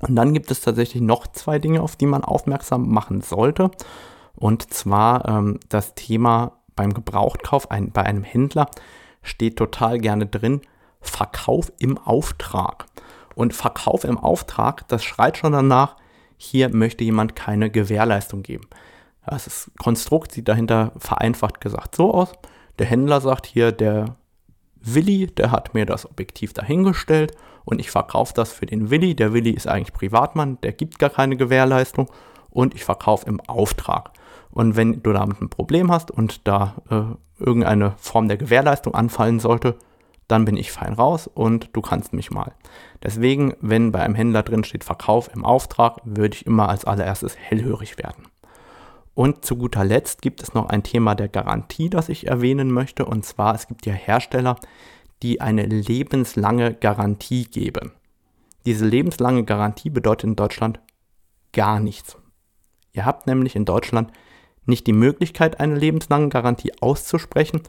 Und 0.00 0.16
dann 0.16 0.34
gibt 0.34 0.50
es 0.50 0.60
tatsächlich 0.60 1.02
noch 1.02 1.26
zwei 1.28 1.58
Dinge, 1.58 1.80
auf 1.80 1.96
die 1.96 2.06
man 2.06 2.24
aufmerksam 2.24 2.90
machen 2.90 3.22
sollte. 3.22 3.70
Und 4.36 4.72
zwar 4.72 5.26
ähm, 5.28 5.60
das 5.68 5.94
Thema 5.94 6.58
beim 6.76 6.92
Gebrauchtkauf 6.92 7.70
ein, 7.70 7.92
bei 7.92 8.02
einem 8.02 8.24
Händler 8.24 8.68
steht 9.22 9.56
total 9.56 9.98
gerne 9.98 10.26
drin, 10.26 10.60
Verkauf 11.00 11.72
im 11.78 11.98
Auftrag. 11.98 12.86
Und 13.34 13.54
Verkauf 13.54 14.04
im 14.04 14.18
Auftrag, 14.18 14.86
das 14.88 15.02
schreit 15.02 15.38
schon 15.38 15.52
danach, 15.52 15.96
hier 16.36 16.68
möchte 16.68 17.04
jemand 17.04 17.34
keine 17.34 17.70
Gewährleistung 17.70 18.42
geben. 18.42 18.68
Das 19.26 19.70
Konstrukt 19.78 20.32
sieht 20.32 20.48
dahinter 20.48 20.92
vereinfacht 20.98 21.60
gesagt 21.60 21.96
so 21.96 22.12
aus. 22.12 22.32
Der 22.78 22.86
Händler 22.86 23.20
sagt 23.20 23.46
hier, 23.46 23.72
der 23.72 24.16
Willi, 24.80 25.28
der 25.28 25.50
hat 25.50 25.74
mir 25.74 25.86
das 25.86 26.08
Objektiv 26.08 26.52
dahingestellt 26.52 27.34
und 27.64 27.80
ich 27.80 27.90
verkaufe 27.90 28.34
das 28.34 28.52
für 28.52 28.66
den 28.66 28.90
Willi. 28.90 29.14
Der 29.14 29.32
Willi 29.32 29.50
ist 29.50 29.66
eigentlich 29.66 29.94
Privatmann, 29.94 30.60
der 30.62 30.72
gibt 30.72 30.98
gar 30.98 31.10
keine 31.10 31.36
Gewährleistung 31.36 32.10
und 32.50 32.74
ich 32.74 32.84
verkaufe 32.84 33.26
im 33.26 33.40
Auftrag. 33.40 34.10
Und 34.50 34.76
wenn 34.76 35.02
du 35.02 35.12
damit 35.12 35.40
ein 35.40 35.48
Problem 35.48 35.90
hast 35.90 36.10
und 36.10 36.46
da 36.46 36.74
äh, 36.90 37.42
irgendeine 37.42 37.94
Form 37.96 38.28
der 38.28 38.36
Gewährleistung 38.36 38.94
anfallen 38.94 39.40
sollte, 39.40 39.76
dann 40.28 40.44
bin 40.44 40.56
ich 40.56 40.72
fein 40.72 40.94
raus 40.94 41.26
und 41.26 41.70
du 41.72 41.82
kannst 41.82 42.12
mich 42.12 42.30
mal. 42.30 42.52
Deswegen, 43.02 43.54
wenn 43.60 43.92
bei 43.92 44.00
einem 44.00 44.14
Händler 44.14 44.42
drin 44.42 44.64
steht 44.64 44.84
Verkauf 44.84 45.30
im 45.34 45.44
Auftrag, 45.44 45.98
würde 46.04 46.36
ich 46.36 46.46
immer 46.46 46.68
als 46.68 46.84
allererstes 46.84 47.36
hellhörig 47.36 47.98
werden. 47.98 48.26
Und 49.14 49.44
zu 49.44 49.56
guter 49.56 49.84
Letzt 49.84 50.22
gibt 50.22 50.42
es 50.42 50.54
noch 50.54 50.68
ein 50.68 50.82
Thema 50.82 51.14
der 51.14 51.28
Garantie, 51.28 51.88
das 51.88 52.08
ich 52.08 52.26
erwähnen 52.26 52.70
möchte. 52.72 53.04
Und 53.06 53.24
zwar, 53.24 53.54
es 53.54 53.68
gibt 53.68 53.86
ja 53.86 53.92
Hersteller, 53.92 54.56
die 55.22 55.40
eine 55.40 55.64
lebenslange 55.64 56.74
Garantie 56.74 57.44
geben. 57.44 57.92
Diese 58.66 58.86
lebenslange 58.86 59.44
Garantie 59.44 59.90
bedeutet 59.90 60.30
in 60.30 60.36
Deutschland 60.36 60.80
gar 61.52 61.80
nichts. 61.80 62.16
Ihr 62.92 63.04
habt 63.04 63.26
nämlich 63.26 63.56
in 63.56 63.64
Deutschland 63.64 64.10
nicht 64.66 64.86
die 64.86 64.92
Möglichkeit, 64.92 65.60
eine 65.60 65.76
lebenslange 65.76 66.28
Garantie 66.28 66.72
auszusprechen 66.80 67.62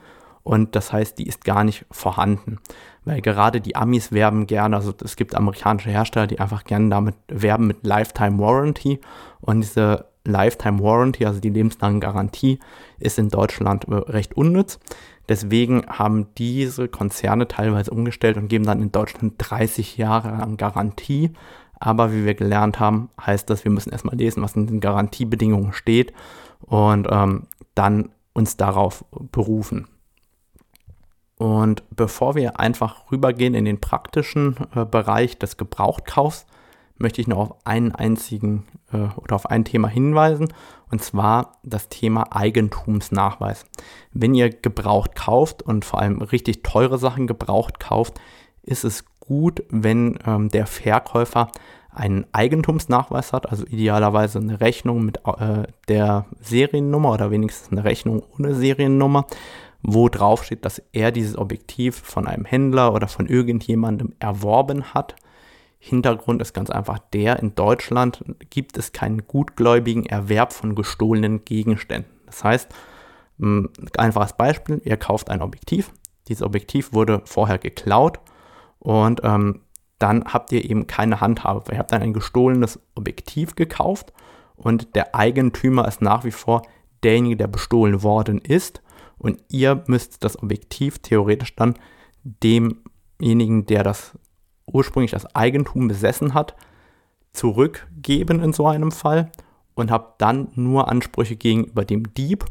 und 0.45 0.75
das 0.75 0.93
heißt, 0.93 1.17
die 1.17 1.27
ist 1.27 1.43
gar 1.43 1.63
nicht 1.63 1.86
vorhanden. 1.89 2.60
Weil 3.03 3.21
gerade 3.21 3.62
die 3.62 3.75
Amis 3.75 4.12
werben 4.12 4.45
gerne, 4.45 4.75
also 4.75 4.93
es 5.03 5.15
gibt 5.15 5.34
amerikanische 5.34 5.89
Hersteller, 5.89 6.27
die 6.27 6.39
einfach 6.39 6.63
gerne 6.63 6.89
damit 6.89 7.15
werben 7.27 7.65
mit 7.65 7.86
Lifetime 7.86 8.38
Warranty 8.38 9.01
und 9.41 9.62
diese 9.62 10.05
Lifetime 10.25 10.81
Warranty, 10.81 11.25
also 11.25 11.39
die 11.39 11.49
lebenslange 11.49 11.99
Garantie, 11.99 12.59
ist 12.99 13.17
in 13.19 13.29
Deutschland 13.29 13.85
äh, 13.85 13.93
recht 13.93 14.35
unnütz. 14.35 14.79
Deswegen 15.27 15.85
haben 15.88 16.27
diese 16.38 16.88
Konzerne 16.88 17.47
teilweise 17.47 17.91
umgestellt 17.91 18.38
und 18.38 18.47
geben 18.47 18.65
dann 18.65 18.81
in 18.81 18.91
Deutschland 18.91 19.35
30 19.38 19.97
Jahre 19.97 20.29
lang 20.29 20.57
Garantie. 20.57 21.31
Aber 21.79 22.13
wie 22.13 22.25
wir 22.25 22.35
gelernt 22.35 22.79
haben, 22.79 23.09
heißt 23.19 23.49
das, 23.49 23.63
wir 23.63 23.71
müssen 23.71 23.91
erstmal 23.91 24.15
lesen, 24.15 24.43
was 24.43 24.55
in 24.55 24.67
den 24.67 24.79
Garantiebedingungen 24.79 25.73
steht 25.73 26.13
und 26.61 27.07
ähm, 27.09 27.47
dann 27.73 28.09
uns 28.33 28.57
darauf 28.57 29.05
berufen. 29.31 29.88
Und 31.38 31.83
bevor 31.89 32.35
wir 32.35 32.59
einfach 32.59 33.11
rübergehen 33.11 33.55
in 33.55 33.65
den 33.65 33.81
praktischen 33.81 34.55
äh, 34.73 34.85
Bereich 34.85 35.38
des 35.38 35.57
Gebrauchtkaufs, 35.57 36.45
möchte 36.97 37.19
ich 37.19 37.27
noch 37.27 37.38
auf 37.38 37.55
einen 37.65 37.93
einzigen 37.93 38.65
äh, 38.95 39.19
oder 39.19 39.36
auf 39.36 39.49
ein 39.49 39.65
Thema 39.65 39.88
hinweisen, 39.88 40.53
und 40.91 41.03
zwar 41.03 41.58
das 41.63 41.89
Thema 41.89 42.36
Eigentumsnachweis. 42.36 43.65
Wenn 44.13 44.34
ihr 44.34 44.49
gebraucht 44.49 45.15
kauft 45.15 45.62
und 45.63 45.86
vor 45.86 45.99
allem 45.99 46.21
richtig 46.21 46.63
teure 46.63 46.97
Sachen 46.97 47.27
gebraucht 47.27 47.79
kauft, 47.79 48.19
ist 48.63 48.84
es 48.84 49.05
gut, 49.19 49.63
wenn 49.69 50.19
ähm, 50.25 50.49
der 50.49 50.67
Verkäufer 50.67 51.49
einen 51.95 52.25
Eigentumsnachweis 52.34 53.31
hat, 53.34 53.49
also 53.49 53.65
idealerweise 53.65 54.39
eine 54.39 54.60
Rechnung 54.60 55.05
mit 55.05 55.19
äh, 55.25 55.63
der 55.88 56.25
Seriennummer 56.41 57.13
oder 57.13 57.31
wenigstens 57.31 57.71
eine 57.71 57.86
Rechnung 57.86 58.21
ohne 58.38 58.53
Seriennummer, 58.53 59.25
wo 59.81 60.10
drauf 60.10 60.43
steht, 60.43 60.65
dass 60.65 60.81
er 60.91 61.12
dieses 61.12 61.38
Objektiv 61.38 61.95
von 61.95 62.27
einem 62.27 62.45
Händler 62.45 62.93
oder 62.93 63.08
von 63.08 63.27
irgendjemandem 63.27 64.13
erworben 64.19 64.93
hat. 64.93 65.15
Hintergrund 65.87 66.41
ist 66.41 66.55
ganz 66.55 66.71
einfach 66.71 66.97
der, 67.13 67.37
in 67.39 67.53
Deutschland 67.53 68.25
gibt 68.49 68.75
es 68.75 68.91
keinen 68.91 69.27
gutgläubigen 69.27 70.07
Erwerb 70.07 70.51
von 70.51 70.73
gestohlenen 70.73 71.45
Gegenständen. 71.45 72.11
Das 72.25 72.43
heißt, 72.43 72.73
ein 73.39 73.69
einfaches 73.95 74.33
Beispiel, 74.33 74.81
ihr 74.83 74.97
kauft 74.97 75.29
ein 75.29 75.43
Objektiv, 75.43 75.91
dieses 76.27 76.41
Objektiv 76.41 76.93
wurde 76.93 77.21
vorher 77.25 77.59
geklaut 77.59 78.19
und 78.79 79.21
ähm, 79.23 79.61
dann 79.99 80.25
habt 80.25 80.51
ihr 80.51 80.67
eben 80.67 80.87
keine 80.87 81.21
Handhabe. 81.21 81.71
Ihr 81.71 81.77
habt 81.77 81.91
dann 81.91 82.01
ein 82.01 82.13
gestohlenes 82.13 82.79
Objektiv 82.95 83.53
gekauft 83.53 84.11
und 84.55 84.95
der 84.95 85.13
Eigentümer 85.13 85.87
ist 85.87 86.01
nach 86.01 86.23
wie 86.23 86.31
vor 86.31 86.63
derjenige, 87.03 87.37
der 87.37 87.47
bestohlen 87.47 88.01
worden 88.01 88.39
ist 88.39 88.81
und 89.19 89.39
ihr 89.49 89.83
müsst 89.85 90.23
das 90.23 90.41
Objektiv 90.41 90.97
theoretisch 90.97 91.55
dann 91.55 91.75
demjenigen, 92.23 93.67
der 93.67 93.83
das 93.83 94.17
ursprünglich 94.75 95.11
das 95.11 95.33
Eigentum 95.35 95.88
besessen 95.88 96.33
hat, 96.33 96.55
zurückgeben 97.31 98.41
in 98.41 98.53
so 98.53 98.67
einem 98.67 98.91
Fall 98.91 99.31
und 99.73 99.89
habt 99.89 100.21
dann 100.21 100.49
nur 100.55 100.89
Ansprüche 100.89 101.35
gegenüber 101.35 101.85
dem 101.85 102.13
Dieb. 102.13 102.45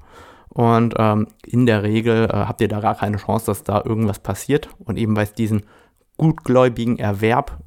Und 0.49 0.95
ähm, 0.99 1.27
in 1.45 1.67
der 1.67 1.83
Regel 1.83 2.27
äh, 2.27 2.33
habt 2.33 2.61
ihr 2.61 2.69
da 2.69 2.81
gar 2.81 2.95
keine 2.95 3.19
Chance, 3.19 3.47
dass 3.47 3.63
da 3.63 3.83
irgendwas 3.85 4.21
passiert. 4.21 4.69
Und 4.79 4.99
eben 4.99 5.17
weil 5.17 5.25
es 5.25 5.33
diesen 5.33 5.63
gutgläubigen 6.17 6.99
Erwerb 6.99 7.59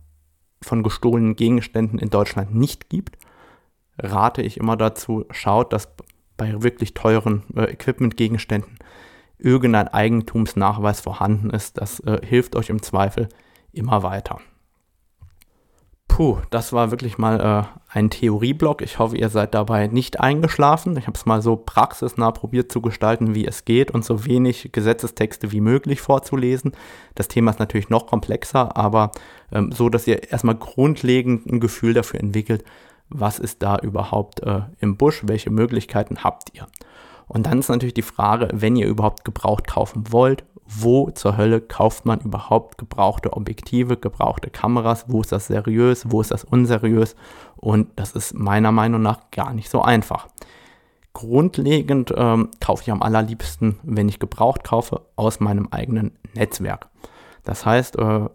von 0.61 0.83
gestohlenen 0.83 1.35
Gegenständen 1.35 1.99
in 1.99 2.09
Deutschland 2.09 2.55
nicht 2.55 2.89
gibt, 2.89 3.17
rate 3.99 4.41
ich 4.41 4.57
immer 4.57 4.77
dazu, 4.77 5.25
schaut, 5.31 5.73
dass 5.73 5.89
bei 6.37 6.63
wirklich 6.63 6.93
teuren 6.93 7.43
äh, 7.55 7.63
Equipment-Gegenständen 7.63 8.77
irgendein 9.37 9.87
Eigentumsnachweis 9.87 11.01
vorhanden 11.01 11.49
ist. 11.49 11.79
Das 11.79 11.99
äh, 12.01 12.25
hilft 12.25 12.55
euch 12.55 12.69
im 12.69 12.81
Zweifel 12.81 13.27
immer 13.71 14.03
weiter. 14.03 14.39
Puh, 16.17 16.39
das 16.49 16.73
war 16.73 16.89
wirklich 16.89 17.19
mal 17.19 17.39
äh, 17.39 17.95
ein 17.95 18.09
Theorieblock. 18.09 18.81
Ich 18.81 18.97
hoffe, 18.97 19.15
ihr 19.17 19.29
seid 19.29 19.53
dabei 19.53 19.85
nicht 19.85 20.19
eingeschlafen. 20.19 20.97
Ich 20.97 21.05
habe 21.05 21.15
es 21.15 21.27
mal 21.27 21.43
so 21.43 21.55
praxisnah 21.55 22.31
probiert 22.31 22.71
zu 22.71 22.81
gestalten, 22.81 23.35
wie 23.35 23.45
es 23.45 23.65
geht 23.65 23.91
und 23.91 24.03
so 24.03 24.25
wenig 24.25 24.71
Gesetzestexte 24.71 25.51
wie 25.51 25.61
möglich 25.61 26.01
vorzulesen. 26.01 26.71
Das 27.13 27.27
Thema 27.27 27.51
ist 27.51 27.59
natürlich 27.59 27.89
noch 27.89 28.07
komplexer, 28.07 28.75
aber 28.75 29.11
ähm, 29.51 29.71
so, 29.71 29.89
dass 29.89 30.07
ihr 30.07 30.31
erstmal 30.31 30.55
grundlegend 30.55 31.45
ein 31.45 31.59
Gefühl 31.59 31.93
dafür 31.93 32.19
entwickelt, 32.19 32.63
was 33.09 33.37
ist 33.37 33.61
da 33.61 33.77
überhaupt 33.77 34.41
äh, 34.41 34.61
im 34.79 34.97
Busch, 34.97 35.21
welche 35.25 35.51
Möglichkeiten 35.51 36.23
habt 36.23 36.51
ihr. 36.55 36.65
Und 37.27 37.45
dann 37.45 37.59
ist 37.59 37.69
natürlich 37.69 37.93
die 37.93 38.01
Frage, 38.01 38.47
wenn 38.53 38.75
ihr 38.75 38.87
überhaupt 38.87 39.25
gebraucht 39.25 39.67
kaufen 39.67 40.11
wollt, 40.11 40.43
wo 40.67 41.09
zur 41.11 41.37
Hölle 41.37 41.61
kauft 41.61 42.05
man 42.05 42.19
überhaupt 42.19 42.77
gebrauchte 42.77 43.33
Objektive, 43.33 43.97
gebrauchte 43.97 44.49
Kameras, 44.49 45.05
wo 45.07 45.21
ist 45.21 45.31
das 45.31 45.47
seriös, 45.47 46.11
wo 46.11 46.19
ist 46.21 46.31
das 46.31 46.43
unseriös 46.43 47.15
und 47.55 47.87
das 47.95 48.11
ist 48.11 48.33
meiner 48.33 48.71
Meinung 48.71 49.01
nach 49.01 49.31
gar 49.31 49.53
nicht 49.53 49.69
so 49.69 49.81
einfach. 49.81 50.27
Grundlegend 51.13 52.13
ähm, 52.15 52.49
kaufe 52.59 52.83
ich 52.83 52.91
am 52.91 53.01
allerliebsten, 53.01 53.79
wenn 53.83 54.09
ich 54.09 54.19
gebraucht 54.19 54.63
kaufe, 54.63 55.01
aus 55.15 55.39
meinem 55.39 55.69
eigenen 55.71 56.11
Netzwerk. 56.35 56.89
Das 57.43 57.65
heißt, 57.65 57.97
äh, 57.97 58.25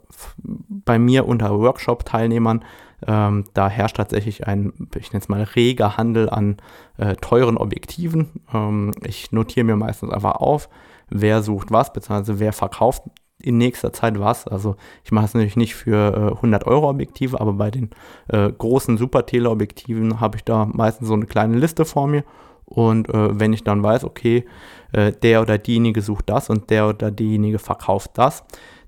bei 0.42 0.98
mir 0.98 1.28
unter 1.28 1.56
Workshop-Teilnehmern, 1.56 2.64
ähm, 3.06 3.44
da 3.54 3.68
herrscht 3.68 3.96
tatsächlich 3.96 4.46
ein, 4.46 4.72
ich 4.96 5.12
nenne 5.12 5.22
es 5.22 5.28
mal, 5.28 5.42
reger 5.42 5.96
Handel 5.96 6.30
an 6.30 6.56
äh, 6.98 7.14
teuren 7.16 7.56
Objektiven. 7.56 8.42
Ähm, 8.52 8.92
ich 9.04 9.32
notiere 9.32 9.64
mir 9.64 9.76
meistens 9.76 10.10
einfach 10.10 10.36
auf, 10.36 10.68
wer 11.08 11.42
sucht 11.42 11.70
was, 11.70 11.92
beziehungsweise 11.92 12.38
wer 12.38 12.52
verkauft 12.52 13.02
in 13.42 13.58
nächster 13.58 13.92
Zeit 13.92 14.18
was. 14.18 14.46
Also 14.46 14.76
ich 15.04 15.12
mache 15.12 15.26
es 15.26 15.34
natürlich 15.34 15.56
nicht 15.56 15.74
für 15.74 16.30
äh, 16.32 16.36
100 16.36 16.66
Euro 16.66 16.88
Objektive, 16.88 17.40
aber 17.40 17.52
bei 17.54 17.70
den 17.70 17.90
äh, 18.28 18.50
großen 18.50 18.96
Super-Teleobjektiven 18.98 20.20
habe 20.20 20.36
ich 20.36 20.44
da 20.44 20.66
meistens 20.66 21.08
so 21.08 21.14
eine 21.14 21.26
kleine 21.26 21.58
Liste 21.58 21.84
vor 21.84 22.06
mir 22.06 22.24
Und 22.64 23.08
äh, 23.08 23.38
wenn 23.38 23.52
ich 23.52 23.64
dann 23.64 23.82
weiß, 23.82 24.04
okay, 24.04 24.44
äh, 24.92 25.12
der 25.12 25.42
oder 25.42 25.58
diejenige 25.58 26.02
sucht 26.02 26.28
das 26.28 26.50
und 26.50 26.70
der 26.70 26.88
oder 26.88 27.10
diejenige 27.10 27.58
verkauft 27.58 28.12
das, 28.14 28.44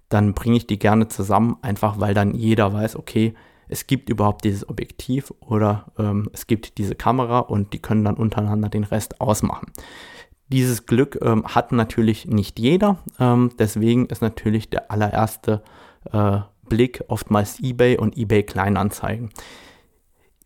dann 0.08 0.34
bringe 0.34 0.56
ich 0.56 0.66
die 0.66 0.78
gerne 0.78 1.08
zusammen, 1.08 1.56
einfach 1.62 1.98
weil 1.98 2.14
dann 2.14 2.34
jeder 2.34 2.72
weiß, 2.72 2.96
okay, 2.96 3.34
es 3.74 3.88
gibt 3.88 4.08
überhaupt 4.08 4.44
dieses 4.44 4.68
Objektiv 4.68 5.34
oder 5.40 5.86
ähm, 5.98 6.30
es 6.32 6.46
gibt 6.46 6.78
diese 6.78 6.94
Kamera 6.94 7.40
und 7.40 7.72
die 7.72 7.80
können 7.80 8.04
dann 8.04 8.14
untereinander 8.14 8.68
den 8.68 8.84
Rest 8.84 9.20
ausmachen. 9.20 9.72
Dieses 10.46 10.86
Glück 10.86 11.18
ähm, 11.20 11.44
hat 11.44 11.72
natürlich 11.72 12.26
nicht 12.28 12.60
jeder, 12.60 12.98
ähm, 13.18 13.50
deswegen 13.58 14.06
ist 14.06 14.22
natürlich 14.22 14.70
der 14.70 14.92
allererste 14.92 15.60
äh, 16.12 16.38
Blick 16.68 17.02
oftmals 17.08 17.58
eBay 17.58 17.98
und 17.98 18.16
eBay 18.16 18.44
Kleinanzeigen. 18.44 19.30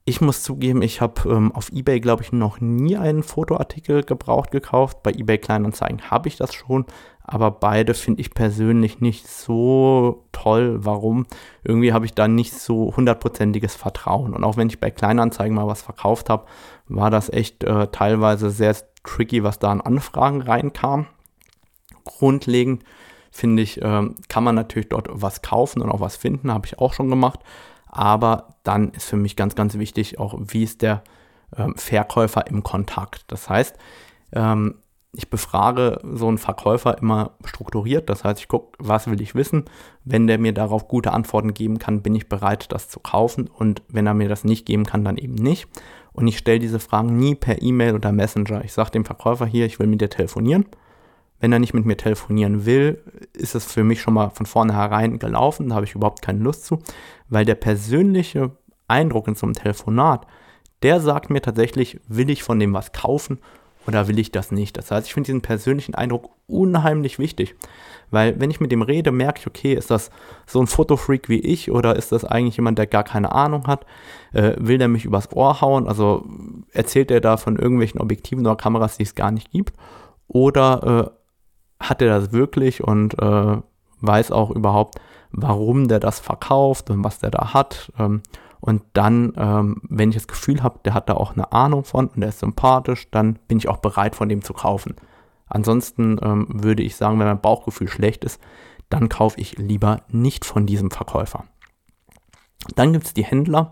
Ich 0.09 0.23
muss 0.23 0.43
zugeben, 0.43 0.81
ich 0.81 1.03
habe 1.03 1.29
ähm, 1.29 1.53
auf 1.53 1.71
eBay, 1.71 2.01
glaube 2.01 2.23
ich, 2.23 2.33
noch 2.33 2.63
nie 2.63 2.97
einen 2.97 3.23
Fotoartikel 3.23 4.03
gebraucht 4.05 4.51
gekauft. 4.51 5.03
Bei 5.03 5.11
eBay 5.11 5.37
Kleinanzeigen 5.37 6.11
habe 6.11 6.29
ich 6.29 6.37
das 6.37 6.55
schon, 6.55 6.87
aber 7.23 7.51
beide 7.51 7.93
finde 7.93 8.23
ich 8.23 8.33
persönlich 8.33 9.03
nicht 9.03 9.29
so 9.29 10.25
toll. 10.33 10.79
Warum? 10.83 11.27
Irgendwie 11.63 11.93
habe 11.93 12.07
ich 12.07 12.15
da 12.15 12.27
nicht 12.27 12.55
so 12.55 12.97
hundertprozentiges 12.97 13.75
Vertrauen. 13.75 14.33
Und 14.33 14.45
auch 14.45 14.57
wenn 14.57 14.71
ich 14.71 14.81
bei 14.81 14.91
Kleinanzeigen 14.91 15.55
mal 15.55 15.67
was 15.67 15.83
verkauft 15.83 16.31
habe, 16.31 16.47
war 16.87 17.11
das 17.11 17.29
echt 17.29 17.63
äh, 17.65 17.89
teilweise 17.89 18.49
sehr 18.49 18.75
tricky, 19.05 19.45
was 19.45 19.59
da 19.59 19.71
an 19.71 19.83
Anfragen 19.83 20.41
reinkam. 20.41 21.05
Grundlegend 22.05 22.83
finde 23.31 23.63
ich, 23.63 23.83
äh, 23.83 24.09
kann 24.31 24.45
man 24.45 24.55
natürlich 24.55 24.89
dort 24.89 25.09
was 25.11 25.43
kaufen 25.43 25.83
und 25.83 25.91
auch 25.91 26.01
was 26.01 26.17
finden, 26.17 26.51
habe 26.51 26.67
ich 26.67 26.79
auch 26.79 26.95
schon 26.95 27.11
gemacht. 27.11 27.41
Aber 27.89 28.57
dann 28.63 28.91
ist 28.91 29.07
für 29.07 29.17
mich 29.17 29.37
ganz, 29.37 29.55
ganz 29.55 29.79
wichtig 29.79 30.19
auch, 30.19 30.39
wie 30.39 30.63
ist 30.63 30.83
der 30.83 31.03
ähm, 31.57 31.75
Verkäufer 31.77 32.47
im 32.47 32.63
Kontakt. 32.63 33.25
Das 33.29 33.49
heißt, 33.49 33.77
ähm, 34.33 34.77
ich 35.13 35.31
befrage 35.31 36.01
so 36.03 36.29
einen 36.29 36.39
Verkäufer 36.39 36.99
immer 36.99 37.33
strukturiert. 37.45 38.11
Das 38.11 38.25
heißt, 38.25 38.41
ich 38.41 38.49
gucke, 38.49 38.77
was 38.79 39.11
will 39.11 39.21
ich 39.23 39.35
wissen. 39.35 39.65
Wenn 40.05 40.27
der 40.27 40.39
mir 40.39 40.53
darauf 40.53 40.87
gute 40.87 41.13
Antworten 41.13 41.55
geben 41.55 41.79
kann, 41.79 42.03
bin 42.03 42.15
ich 42.15 42.29
bereit, 42.29 42.71
das 42.73 42.89
zu 42.89 43.01
kaufen. 43.01 43.49
Und 43.49 43.83
wenn 43.89 44.07
er 44.07 44.15
mir 44.15 44.29
das 44.29 44.45
nicht 44.45 44.67
geben 44.67 44.85
kann, 44.85 45.05
dann 45.05 45.17
eben 45.17 45.35
nicht. 45.35 45.67
Und 46.13 46.27
ich 46.27 46.39
stelle 46.39 46.59
diese 46.59 46.81
Fragen 46.81 47.17
nie 47.17 47.35
per 47.35 47.63
E-Mail 47.63 47.95
oder 47.95 48.13
Messenger. 48.13 48.65
Ich 48.65 48.73
sage 48.73 48.91
dem 48.91 49.05
Verkäufer 49.05 49.47
hier, 49.47 49.67
ich 49.67 49.79
will 49.79 49.87
mit 49.87 50.01
dir 50.01 50.11
telefonieren. 50.11 50.67
Wenn 51.41 51.53
er 51.53 51.61
nicht 51.61 51.75
mit 51.75 51.87
mir 51.87 51.97
telefonieren 51.97 52.67
will, 52.67 53.03
ist 53.33 53.55
es 53.55 53.65
für 53.65 53.85
mich 53.85 54.03
schon 54.03 54.15
mal 54.15 54.31
von 54.31 54.45
vornherein 54.45 55.19
gelaufen. 55.19 55.69
Da 55.69 55.77
habe 55.77 55.87
ich 55.87 55.95
überhaupt 55.95 56.21
keine 56.21 56.41
Lust 56.41 56.65
zu, 56.65 56.81
weil 57.29 57.45
der 57.45 57.55
persönliche 57.55 58.53
Eindruck 58.87 59.29
in 59.29 59.35
so 59.35 59.47
einem 59.47 59.55
Telefonat, 59.55 60.27
der 60.83 61.01
sagt 61.01 61.31
mir 61.31 61.43
tatsächlich, 61.43 62.01
will 62.09 62.31
ich 62.31 62.43
von 62.43 62.59
dem 62.59 62.73
was 62.73 62.93
kaufen 62.93 63.39
oder 63.87 64.07
will 64.07 64.19
ich 64.19 64.31
das 64.31 64.53
nicht. 64.53 64.77
Das 64.77 64.91
heißt, 64.91 65.07
ich 65.07 65.15
finde 65.15 65.27
diesen 65.27 65.41
persönlichen 65.41 65.95
Eindruck 65.95 66.31
unheimlich 66.47 67.19
wichtig, 67.19 67.57
weil 68.11 68.39
wenn 68.41 68.51
ich 68.51 68.61
mit 68.61 68.73
dem 68.73 68.83
rede, 68.83 69.11
merke 69.13 69.41
ich, 69.41 69.47
okay, 69.47 69.75
ist 69.75 69.91
das 69.91 70.11
so 70.47 70.61
ein 70.61 70.67
Fotofreak 70.67 71.29
wie 71.29 71.41
ich 71.41 71.71
oder 71.71 71.97
ist 71.97 72.13
das 72.13 72.25
eigentlich 72.25 72.57
jemand, 72.57 72.79
der 72.79 72.87
gar 72.87 73.05
keine 73.05 73.33
Ahnung 73.33 73.67
hat? 73.67 73.87
Äh, 74.33 74.55
will 74.59 74.79
der 74.79 74.89
mich 74.89 75.05
übers 75.05 75.33
Ohr 75.33 75.61
hauen? 75.61 75.89
Also 75.89 76.25
erzählt 76.73 77.11
er 77.11 77.21
da 77.21 77.37
von 77.37 77.57
irgendwelchen 77.57 78.01
Objektiven 78.01 78.47
oder 78.47 78.57
Kameras, 78.57 78.97
die 78.97 79.03
es 79.05 79.15
gar 79.15 79.31
nicht 79.31 79.51
gibt? 79.51 79.75
Oder 80.27 81.13
äh, 81.81 81.85
hat 81.85 82.03
er 82.03 82.09
das 82.09 82.33
wirklich 82.33 82.83
und 82.83 83.19
äh, 83.19 83.57
weiß 84.01 84.33
auch 84.33 84.51
überhaupt, 84.51 85.01
warum 85.31 85.89
der 85.89 86.01
das 86.01 86.21
verkauft 86.21 86.91
und 86.91 87.05
was 87.05 87.19
der 87.19 87.31
da 87.31 87.53
hat. 87.55 87.93
Ähm, 87.99 88.23
und 88.61 88.83
dann, 88.93 89.33
ähm, 89.37 89.81
wenn 89.89 90.11
ich 90.11 90.17
das 90.17 90.27
Gefühl 90.27 90.63
habe, 90.63 90.81
der 90.85 90.95
hat 90.95 91.09
da 91.09 91.15
auch 91.15 91.35
eine 91.35 91.53
Ahnung 91.53 91.85
von 91.85 92.09
und 92.09 92.21
der 92.21 92.31
ist 92.31 92.41
sympathisch, 92.41 93.09
dann 93.11 93.39
bin 93.47 93.59
ich 93.59 93.69
auch 93.69 93.79
bereit, 93.79 94.17
von 94.17 94.29
dem 94.29 94.43
zu 94.43 94.53
kaufen. 94.53 94.97
Ansonsten 95.47 96.19
ähm, 96.23 96.47
würde 96.49 96.83
ich 96.83 96.97
sagen, 96.97 97.19
wenn 97.19 97.27
mein 97.27 97.41
Bauchgefühl 97.41 97.89
schlecht 97.89 98.25
ist, 98.25 98.41
dann 98.89 99.09
kaufe 99.09 99.41
ich 99.41 99.59
lieber 99.59 100.03
nicht 100.09 100.45
von 100.45 100.67
diesem 100.67 100.91
Verkäufer. 100.91 101.45
Dann 102.75 102.93
gibt 102.93 103.07
es 103.07 103.15
die 103.15 103.25
Händler. 103.25 103.71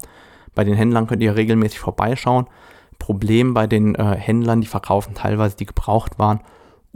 Bei 0.54 0.62
den 0.62 0.74
Händlern 0.74 1.06
könnt 1.06 1.22
ihr 1.22 1.34
regelmäßig 1.34 1.80
vorbeischauen. 1.80 2.46
Problem 2.98 3.54
bei 3.54 3.66
den 3.66 3.94
äh, 3.94 4.16
Händlern, 4.16 4.60
die 4.60 4.66
verkaufen 4.66 5.14
teilweise 5.14 5.56
die 5.56 5.66
gebraucht 5.66 6.18
waren 6.18 6.40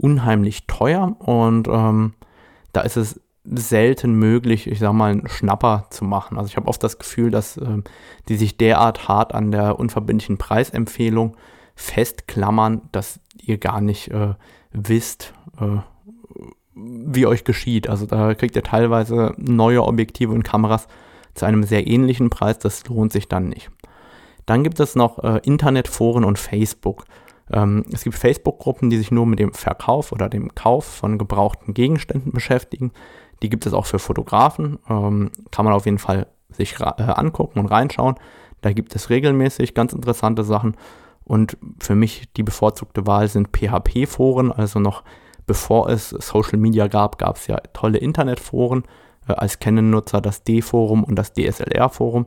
unheimlich 0.01 0.65
teuer 0.65 1.15
und 1.19 1.67
ähm, 1.67 2.13
da 2.73 2.81
ist 2.81 2.97
es 2.97 3.20
selten 3.43 4.13
möglich, 4.13 4.67
ich 4.67 4.79
sag 4.79 4.93
mal, 4.93 5.11
einen 5.11 5.27
Schnapper 5.27 5.87
zu 5.89 6.05
machen. 6.05 6.37
Also 6.37 6.47
ich 6.47 6.57
habe 6.57 6.67
oft 6.67 6.83
das 6.83 6.99
Gefühl, 6.99 7.31
dass 7.31 7.57
ähm, 7.57 7.83
die 8.29 8.37
sich 8.37 8.57
derart 8.57 9.07
hart 9.07 9.33
an 9.33 9.51
der 9.51 9.79
unverbindlichen 9.79 10.37
Preisempfehlung 10.37 11.35
festklammern, 11.75 12.81
dass 12.91 13.19
ihr 13.41 13.57
gar 13.57 13.81
nicht 13.81 14.09
äh, 14.09 14.35
wisst, 14.71 15.33
äh, 15.59 15.77
wie 16.75 17.25
euch 17.25 17.43
geschieht. 17.43 17.89
Also 17.89 18.05
da 18.05 18.33
kriegt 18.35 18.55
ihr 18.55 18.63
teilweise 18.63 19.33
neue 19.37 19.83
Objektive 19.83 20.31
und 20.33 20.43
Kameras 20.43 20.87
zu 21.33 21.45
einem 21.45 21.63
sehr 21.63 21.87
ähnlichen 21.87 22.29
Preis, 22.29 22.59
das 22.59 22.85
lohnt 22.87 23.11
sich 23.11 23.27
dann 23.27 23.49
nicht. 23.49 23.71
Dann 24.45 24.63
gibt 24.63 24.79
es 24.79 24.95
noch 24.95 25.23
äh, 25.23 25.39
Internetforen 25.43 26.25
und 26.25 26.37
Facebook. 26.37 27.05
Ähm, 27.51 27.85
es 27.91 28.03
gibt 28.03 28.15
Facebook-Gruppen, 28.15 28.89
die 28.89 28.97
sich 28.97 29.11
nur 29.11 29.25
mit 29.25 29.39
dem 29.39 29.53
Verkauf 29.53 30.11
oder 30.11 30.29
dem 30.29 30.53
Kauf 30.55 30.85
von 30.85 31.17
gebrauchten 31.17 31.73
Gegenständen 31.73 32.31
beschäftigen. 32.31 32.91
Die 33.41 33.49
gibt 33.49 33.65
es 33.65 33.73
auch 33.73 33.85
für 33.85 33.99
Fotografen. 33.99 34.79
Ähm, 34.89 35.31
kann 35.51 35.65
man 35.65 35.73
auf 35.73 35.85
jeden 35.85 35.99
Fall 35.99 36.27
sich 36.49 36.79
äh, 36.79 36.83
angucken 36.83 37.59
und 37.59 37.67
reinschauen. 37.67 38.15
Da 38.61 38.73
gibt 38.73 38.95
es 38.95 39.09
regelmäßig 39.09 39.73
ganz 39.73 39.93
interessante 39.93 40.43
Sachen. 40.43 40.75
Und 41.23 41.57
für 41.79 41.95
mich 41.95 42.31
die 42.33 42.43
bevorzugte 42.43 43.07
Wahl 43.07 43.27
sind 43.27 43.49
PHP-Foren. 43.55 44.51
Also 44.51 44.79
noch 44.79 45.03
bevor 45.47 45.89
es 45.89 46.09
Social 46.09 46.57
Media 46.57 46.87
gab, 46.87 47.17
gab 47.17 47.37
es 47.37 47.47
ja 47.47 47.57
tolle 47.73 47.97
Internetforen. 47.97 48.83
Äh, 49.27 49.33
als 49.33 49.59
Canon-Nutzer 49.59 50.21
das 50.21 50.43
D-Forum 50.43 51.03
und 51.03 51.15
das 51.15 51.33
DSLR-Forum. 51.33 52.25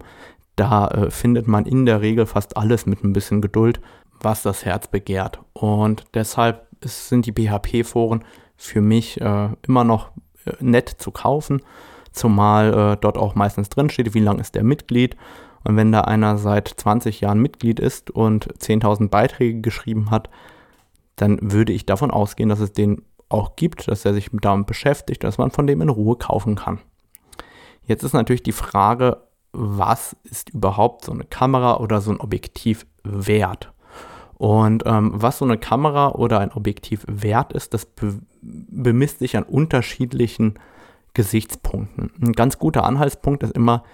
Da 0.57 0.89
äh, 0.89 1.11
findet 1.11 1.49
man 1.49 1.67
in 1.67 1.87
der 1.87 2.01
Regel 2.01 2.27
fast 2.27 2.57
alles 2.57 2.87
mit 2.87 3.03
ein 3.05 3.13
bisschen 3.13 3.41
Geduld 3.41 3.81
was 4.25 4.43
das 4.43 4.65
Herz 4.65 4.89
begehrt. 4.89 5.39
Und 5.53 6.05
deshalb 6.15 6.67
sind 6.83 7.27
die 7.27 7.33
PHP-Foren 7.33 8.25
für 8.57 8.81
mich 8.81 9.21
äh, 9.21 9.49
immer 9.63 9.85
noch 9.85 10.11
nett 10.61 10.89
zu 10.89 11.11
kaufen, 11.11 11.63
zumal 12.13 12.73
äh, 12.73 12.97
dort 13.01 13.19
auch 13.19 13.35
meistens 13.35 13.69
drin 13.69 13.91
steht, 13.91 14.15
wie 14.15 14.21
lang 14.21 14.39
ist 14.39 14.55
der 14.55 14.65
Mitglied. 14.65 15.17
Und 15.65 15.77
wenn 15.77 15.93
da 15.93 16.03
einer 16.03 16.37
seit 16.37 16.69
20 16.69 17.21
Jahren 17.23 17.41
Mitglied 17.41 17.81
ist 17.81 18.11
und 18.11 18.53
10.000 18.59 19.09
Beiträge 19.09 19.61
geschrieben 19.61 20.11
hat, 20.11 20.29
dann 21.17 21.39
würde 21.41 21.73
ich 21.73 21.87
davon 21.87 22.11
ausgehen, 22.11 22.49
dass 22.49 22.61
es 22.61 22.73
den 22.73 23.03
auch 23.29 23.57
gibt, 23.57 23.89
dass 23.89 24.05
er 24.05 24.15
sich 24.15 24.29
damit 24.33 24.67
beschäftigt, 24.67 25.25
dass 25.25 25.39
man 25.39 25.51
von 25.51 25.67
dem 25.67 25.81
in 25.81 25.89
Ruhe 25.89 26.17
kaufen 26.17 26.55
kann. 26.55 26.81
Jetzt 27.87 28.03
ist 28.03 28.13
natürlich 28.13 28.43
die 28.43 28.53
Frage, 28.53 29.23
was 29.53 30.17
ist 30.25 30.51
überhaupt 30.51 31.05
so 31.05 31.13
eine 31.13 31.25
Kamera 31.25 31.79
oder 31.79 32.01
so 32.01 32.11
ein 32.11 32.21
Objektiv 32.21 32.87
wert? 33.03 33.73
Und 34.37 34.83
ähm, 34.87 35.13
was 35.15 35.39
so 35.39 35.45
eine 35.45 35.59
Kamera 35.59 36.09
oder 36.11 36.41
ein 36.41 36.53
Objektiv 36.53 37.05
wert 37.07 37.53
ist, 37.53 37.75
das 37.75 37.87
be 37.87 38.21
bemisst 38.43 39.21
sich 39.21 39.39
an 39.39 39.45
unterschiedlichen 39.45 40.59
Gesichtspunkten. 41.15 42.11
Ein 42.21 42.33
ganz 42.33 42.59
guter 42.59 42.85
Anhaltspunkt 42.85 43.43
ist 43.43 43.55
immer 43.55 43.85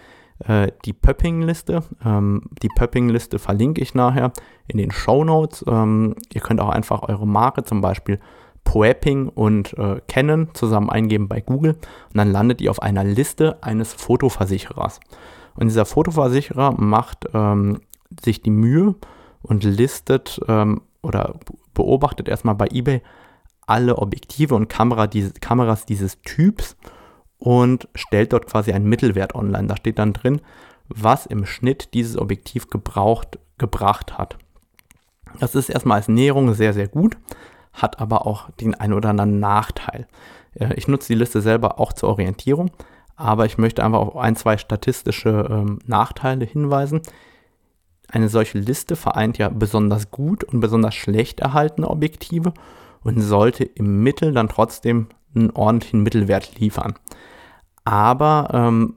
äh, 0.41 0.73
die 0.85 0.93
Pöpping-Liste. 0.93 1.85
Ähm, 2.05 2.43
die 2.63 2.69
Pöpping-Liste 2.69 3.39
verlinke 3.39 3.81
ich 3.81 3.95
nachher 3.95 4.33
in 4.67 4.79
den 4.79 4.91
Show 4.91 5.23
Notes. 5.23 5.65
Ähm, 5.69 6.17
ihr 6.33 6.41
könnt 6.41 6.61
auch 6.61 6.71
einfach 6.71 7.03
eure 7.03 7.27
Marke, 7.27 7.63
zum 7.63 7.81
Beispiel 7.81 8.19
Poepping 8.65 9.29
und 9.29 9.77
äh, 9.79 10.01
Canon, 10.09 10.49
zusammen 10.55 10.91
eingeben 10.91 11.29
bei 11.29 11.41
Google 11.41 11.73
und 11.73 12.17
dann 12.17 12.31
landet 12.31 12.61
ihr 12.61 12.71
auf 12.71 12.83
einer 12.83 13.05
Liste 13.05 13.63
eines 13.63 13.93
Fotoversicherers. 13.93 15.01
Und 15.55 15.67
dieser 15.67 15.87
Fotoversicherer 15.87 16.73
macht 16.73 17.29
ähm, 17.35 17.81
sich 18.23 18.43
die 18.43 18.51
Mühe, 18.51 18.95
und 19.43 19.65
listet 19.65 20.41
ähm, 20.49 20.83
oder 21.03 21.39
beobachtet 21.75 22.29
erstmal 22.29 22.55
bei 22.55 22.69
eBay 22.71 23.03
alle 23.67 23.99
Objektive 23.99 24.55
und 24.55 24.69
Kamera, 24.69 25.07
diese, 25.07 25.33
Kameras 25.33 25.87
dieses 25.87 26.21
Typs 26.23 26.77
und 27.39 27.89
stellt 27.95 28.33
dort 28.33 28.47
quasi 28.47 28.73
einen 28.73 28.89
Mittelwert 28.89 29.35
online. 29.35 29.69
Da 29.69 29.77
steht 29.77 29.99
dann 29.99 30.13
drin, 30.13 30.41
was 30.89 31.27
im 31.27 31.47
Schnitt 31.47 31.95
dieses 31.95 32.19
Objektiv 32.19 32.69
gebraucht, 32.69 33.39
gebracht 33.59 34.19
hat. 34.19 34.37
Das 35.39 35.55
ist 35.55 35.69
erstmal 35.71 35.99
als 35.99 36.09
Näherung 36.09 36.55
sehr, 36.55 36.73
sehr 36.73 36.89
gut, 36.89 37.17
hat 37.73 38.01
aber 38.01 38.27
auch 38.27 38.51
den 38.51 38.75
einen 38.75 38.95
oder 38.95 39.11
anderen 39.11 39.39
Nachteil. 39.39 40.09
Äh, 40.55 40.75
ich 40.75 40.89
nutze 40.89 41.13
die 41.13 41.19
Liste 41.19 41.41
selber 41.41 41.79
auch 41.79 41.93
zur 41.93 42.09
Orientierung, 42.09 42.73
aber 43.17 43.47
ich 43.47 43.57
möchte 43.57 43.85
einfach 43.85 44.01
auf 44.01 44.17
ein, 44.17 44.35
zwei 44.35 44.57
statistische 44.59 45.47
ähm, 45.49 45.79
Nachteile 45.87 46.45
hinweisen. 46.45 47.03
Eine 48.11 48.29
solche 48.29 48.59
Liste 48.59 48.97
vereint 48.97 49.39
ja 49.39 49.49
besonders 49.49 50.11
gut 50.11 50.45
und 50.45 50.61
besonders 50.61 50.95
schlecht 50.95 51.41
erhaltene 51.41 51.89
Objektive 51.89 52.53
und 53.03 53.21
sollte 53.21 53.65
im 53.65 54.03
Mittel 54.03 54.33
dann 54.33 54.49
trotzdem 54.49 55.07
einen 55.35 55.51
ordentlichen 55.51 56.03
Mittelwert 56.03 56.59
liefern. 56.59 56.95
Aber 57.85 58.49
ähm, 58.53 58.97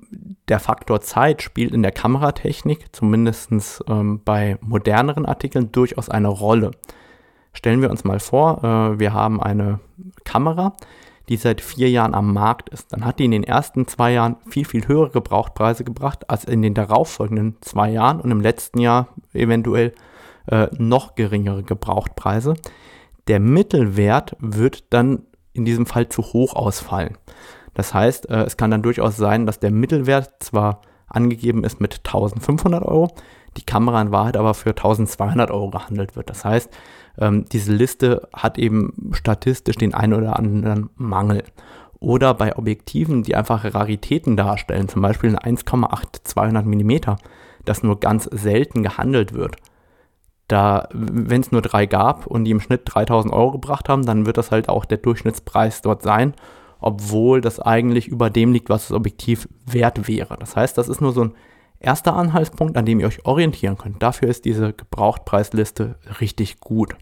der 0.49 0.59
Faktor 0.59 1.01
Zeit 1.01 1.41
spielt 1.41 1.73
in 1.73 1.83
der 1.83 1.91
Kameratechnik, 1.91 2.87
zumindest 2.91 3.83
ähm, 3.87 4.21
bei 4.25 4.57
moderneren 4.61 5.25
Artikeln, 5.25 5.71
durchaus 5.71 6.09
eine 6.09 6.27
Rolle. 6.27 6.71
Stellen 7.53 7.81
wir 7.81 7.91
uns 7.91 8.03
mal 8.03 8.19
vor, 8.19 8.63
äh, 8.63 8.99
wir 8.99 9.13
haben 9.13 9.41
eine 9.41 9.79
Kamera, 10.25 10.75
die 11.29 11.37
seit 11.37 11.61
vier 11.61 11.89
Jahren 11.89 12.13
am 12.13 12.33
Markt 12.33 12.69
ist. 12.69 12.91
Dann 12.91 13.05
hat 13.05 13.19
die 13.19 13.25
in 13.25 13.31
den 13.31 13.43
ersten 13.43 13.87
zwei 13.87 14.11
Jahren 14.11 14.35
viel, 14.47 14.65
viel 14.65 14.87
höhere 14.87 15.09
Gebrauchtpreise 15.09 15.83
gebracht 15.83 16.29
als 16.29 16.43
in 16.43 16.61
den 16.61 16.73
darauffolgenden 16.73 17.57
zwei 17.61 17.91
Jahren 17.91 18.19
und 18.19 18.31
im 18.31 18.41
letzten 18.41 18.79
Jahr 18.79 19.07
eventuell 19.33 19.93
äh, 20.47 20.67
noch 20.77 21.15
geringere 21.15 21.63
Gebrauchtpreise. 21.63 22.55
Der 23.27 23.39
Mittelwert 23.39 24.35
wird 24.39 24.91
dann 24.93 25.23
in 25.53 25.65
diesem 25.65 25.85
Fall 25.85 26.09
zu 26.09 26.21
hoch 26.21 26.55
ausfallen. 26.55 27.17
Das 27.73 27.93
heißt, 27.93 28.29
äh, 28.29 28.43
es 28.43 28.57
kann 28.57 28.71
dann 28.71 28.83
durchaus 28.83 29.15
sein, 29.15 29.45
dass 29.45 29.59
der 29.59 29.71
Mittelwert 29.71 30.43
zwar 30.43 30.81
angegeben 31.07 31.63
ist 31.63 31.79
mit 31.79 32.01
1500 32.05 32.83
Euro, 32.83 33.09
die 33.57 33.65
Kamera 33.65 34.01
in 34.01 34.11
Wahrheit 34.11 34.35
aber 34.35 34.53
für 34.53 34.71
1200 34.71 35.51
Euro 35.51 35.69
gehandelt 35.69 36.15
wird. 36.15 36.29
Das 36.29 36.43
heißt, 36.43 36.69
ähm, 37.17 37.45
diese 37.51 37.73
Liste 37.73 38.27
hat 38.33 38.57
eben 38.57 39.11
statistisch 39.13 39.75
den 39.75 39.93
einen 39.93 40.13
oder 40.13 40.37
anderen 40.37 40.89
Mangel. 40.95 41.43
Oder 41.99 42.33
bei 42.33 42.57
Objektiven, 42.57 43.23
die 43.23 43.35
einfach 43.35 43.63
Raritäten 43.63 44.35
darstellen, 44.35 44.89
zum 44.89 45.01
Beispiel 45.01 45.37
ein 45.37 45.57
1,8 45.57 46.23
200 46.23 46.65
mm, 46.65 47.15
das 47.65 47.81
nur 47.81 47.99
ganz 47.99 48.25
selten 48.25 48.83
gehandelt 48.83 49.33
wird. 49.33 49.55
Da, 50.49 50.89
wenn 50.91 51.39
es 51.39 51.53
nur 51.53 51.61
drei 51.61 51.85
gab 51.85 52.27
und 52.27 52.43
die 52.43 52.51
im 52.51 52.59
Schnitt 52.59 52.81
3000 52.85 53.33
Euro 53.33 53.51
gebracht 53.51 53.87
haben, 53.87 54.05
dann 54.05 54.25
wird 54.25 54.37
das 54.37 54.51
halt 54.51 54.67
auch 54.67 54.83
der 54.83 54.97
Durchschnittspreis 54.97 55.81
dort 55.81 56.01
sein, 56.01 56.33
obwohl 56.81 57.39
das 57.39 57.61
eigentlich 57.61 58.09
über 58.09 58.29
dem 58.29 58.51
liegt, 58.51 58.69
was 58.69 58.89
das 58.89 58.97
Objektiv 58.97 59.47
wert 59.65 60.07
wäre. 60.09 60.35
Das 60.37 60.57
heißt, 60.57 60.77
das 60.77 60.89
ist 60.89 60.99
nur 60.99 61.13
so 61.13 61.23
ein 61.23 61.35
erster 61.83 62.15
Anhaltspunkt, 62.15 62.77
an 62.77 62.85
dem 62.85 62.99
ihr 62.99 63.07
euch 63.07 63.25
orientieren 63.25 63.77
könnt. 63.77 64.01
Dafür 64.01 64.29
ist 64.29 64.45
diese 64.45 64.73
Gebrauchtpreisliste 64.73 65.95
richtig 66.19 66.59
gut. 66.59 66.95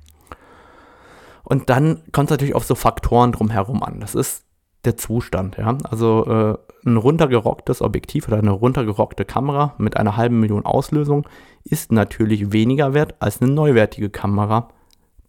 Und 1.43 1.69
dann 1.69 2.03
kommt 2.11 2.29
es 2.29 2.31
natürlich 2.31 2.55
auf 2.55 2.65
so 2.65 2.75
Faktoren 2.75 3.31
drumherum 3.31 3.83
an. 3.83 3.99
Das 3.99 4.15
ist 4.15 4.45
der 4.85 4.97
Zustand. 4.97 5.57
Ja? 5.57 5.77
Also 5.83 6.25
äh, 6.25 6.57
ein 6.87 6.97
runtergerocktes 6.97 7.81
Objektiv 7.81 8.27
oder 8.27 8.37
eine 8.37 8.51
runtergerockte 8.51 9.25
Kamera 9.25 9.75
mit 9.77 9.97
einer 9.97 10.17
halben 10.17 10.39
Million 10.39 10.65
Auslösung 10.65 11.27
ist 11.63 11.91
natürlich 11.91 12.51
weniger 12.51 12.93
wert 12.93 13.15
als 13.19 13.41
eine 13.41 13.51
neuwertige 13.51 14.09
Kamera, 14.09 14.69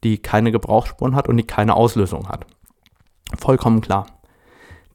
die 0.03 0.19
keine 0.19 0.53
Gebrauchsspuren 0.53 1.15
hat 1.15 1.29
und 1.29 1.37
die 1.37 1.47
keine 1.47 1.75
Auslösung 1.75 2.29
hat. 2.29 2.47
Vollkommen 3.39 3.81
klar. 3.81 4.07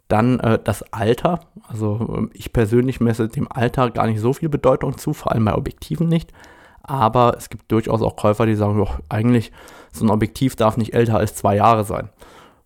Dann 0.08 0.40
äh, 0.40 0.60
das 0.64 0.84
Alter. 0.94 1.42
Also 1.68 2.16
ähm, 2.16 2.32
ich 2.34 2.54
persönlich 2.54 3.00
messe 3.00 3.28
dem 3.28 3.52
Alter 3.52 3.92
gar 3.92 4.08
nicht 4.08 4.20
so 4.20 4.34
viel 4.34 4.50
Bedeutung 4.50 4.98
zu, 4.98 5.14
vor 5.14 5.32
allem 5.32 5.46
bei 5.46 5.56
Objektiven 5.56 6.08
nicht. 6.08 6.32
Aber 6.84 7.36
es 7.38 7.50
gibt 7.50 7.72
durchaus 7.72 8.02
auch 8.02 8.16
Käufer, 8.16 8.46
die 8.46 8.56
sagen, 8.56 8.78
doch, 8.78 9.00
eigentlich 9.10 9.52
so 9.92 10.06
ein 10.06 10.10
Objektiv 10.10 10.56
darf 10.56 10.78
nicht 10.78 10.94
älter 10.94 11.18
als 11.18 11.36
zwei 11.36 11.56
Jahre 11.56 11.84
sein. 11.84 12.10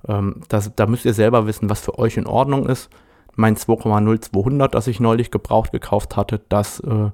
Ähm, 0.08 0.42
das, 0.48 0.72
da 0.76 0.86
müsst 0.86 1.06
ihr 1.06 1.14
selber 1.14 1.48
wissen, 1.48 1.70
was 1.70 1.82
für 1.82 1.98
euch 1.98 2.18
in 2.18 2.28
Ordnung 2.28 2.68
ist. 2.68 2.90
Mein 3.36 3.56
2,0200, 3.56 4.68
das 4.68 4.88
ich 4.88 5.00
neulich 5.00 5.32
gebraucht 5.32 5.72
gekauft 5.72 6.18
hatte, 6.18 6.42
das 6.50 6.80
äh, 6.82 7.12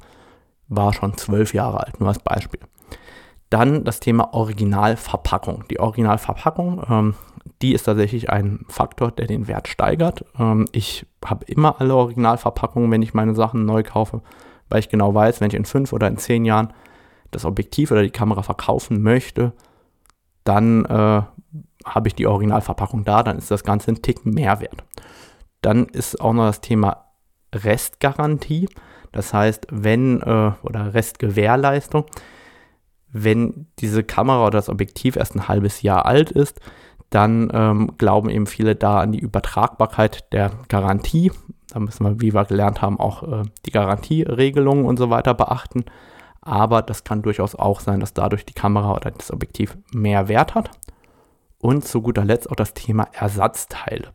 war 0.67 0.93
schon 0.93 1.15
zwölf 1.17 1.53
Jahre 1.53 1.85
alt, 1.85 1.99
nur 1.99 2.09
als 2.09 2.19
Beispiel. 2.19 2.59
Dann 3.49 3.83
das 3.83 3.99
Thema 3.99 4.33
Originalverpackung. 4.33 5.65
Die 5.69 5.79
Originalverpackung, 5.79 6.83
ähm, 6.89 7.15
die 7.61 7.73
ist 7.73 7.83
tatsächlich 7.83 8.29
ein 8.29 8.65
Faktor, 8.67 9.11
der 9.11 9.27
den 9.27 9.47
Wert 9.47 9.67
steigert. 9.67 10.25
Ähm, 10.37 10.67
ich 10.71 11.05
habe 11.25 11.45
immer 11.45 11.79
alle 11.79 11.95
Originalverpackungen, 11.95 12.91
wenn 12.91 13.01
ich 13.01 13.13
meine 13.13 13.35
Sachen 13.35 13.65
neu 13.65 13.83
kaufe, 13.83 14.21
weil 14.69 14.79
ich 14.79 14.89
genau 14.89 15.13
weiß, 15.13 15.41
wenn 15.41 15.49
ich 15.49 15.55
in 15.55 15.65
fünf 15.65 15.93
oder 15.93 16.07
in 16.07 16.17
zehn 16.17 16.45
Jahren 16.45 16.73
das 17.31 17.45
Objektiv 17.45 17.91
oder 17.91 18.03
die 18.03 18.09
Kamera 18.09 18.43
verkaufen 18.43 19.01
möchte, 19.01 19.53
dann 20.43 20.85
äh, 20.85 21.21
habe 21.85 22.07
ich 22.07 22.15
die 22.15 22.27
Originalverpackung 22.27 23.03
da, 23.05 23.23
dann 23.23 23.37
ist 23.37 23.51
das 23.51 23.63
Ganze 23.63 23.91
ein 23.91 24.01
Tick 24.01 24.25
mehr 24.25 24.59
wert. 24.59 24.83
Dann 25.61 25.85
ist 25.85 26.21
auch 26.21 26.33
noch 26.33 26.45
das 26.45 26.61
Thema 26.61 27.05
Restgarantie. 27.53 28.69
Das 29.11 29.33
heißt, 29.33 29.67
wenn, 29.71 30.21
äh, 30.21 30.51
oder 30.61 30.93
Restgewährleistung, 30.93 32.05
wenn 33.11 33.67
diese 33.79 34.03
Kamera 34.03 34.41
oder 34.47 34.57
das 34.57 34.69
Objektiv 34.69 35.15
erst 35.15 35.35
ein 35.35 35.47
halbes 35.47 35.81
Jahr 35.81 36.05
alt 36.05 36.31
ist, 36.31 36.59
dann 37.09 37.49
ähm, 37.53 37.91
glauben 37.97 38.29
eben 38.29 38.47
viele 38.47 38.75
da 38.75 38.99
an 38.99 39.13
die 39.13 39.19
Übertragbarkeit 39.19 40.31
der 40.33 40.51
Garantie. 40.67 41.31
Da 41.69 41.79
müssen 41.79 42.03
wir, 42.03 42.21
wie 42.21 42.33
wir 42.33 42.45
gelernt 42.45 42.81
haben, 42.81 42.99
auch 42.99 43.23
äh, 43.23 43.43
die 43.65 43.71
Garantieregelungen 43.71 44.85
und 44.85 44.97
so 44.97 45.09
weiter 45.09 45.33
beachten. 45.33 45.85
Aber 46.41 46.81
das 46.81 47.03
kann 47.03 47.21
durchaus 47.21 47.55
auch 47.55 47.79
sein, 47.79 47.99
dass 47.99 48.13
dadurch 48.13 48.45
die 48.45 48.53
Kamera 48.53 48.95
oder 48.95 49.11
das 49.11 49.31
Objektiv 49.31 49.77
mehr 49.93 50.27
Wert 50.27 50.55
hat. 50.55 50.71
Und 51.59 51.85
zu 51.85 52.01
guter 52.01 52.23
Letzt 52.23 52.49
auch 52.49 52.55
das 52.55 52.73
Thema 52.73 53.07
Ersatzteile. 53.13 54.11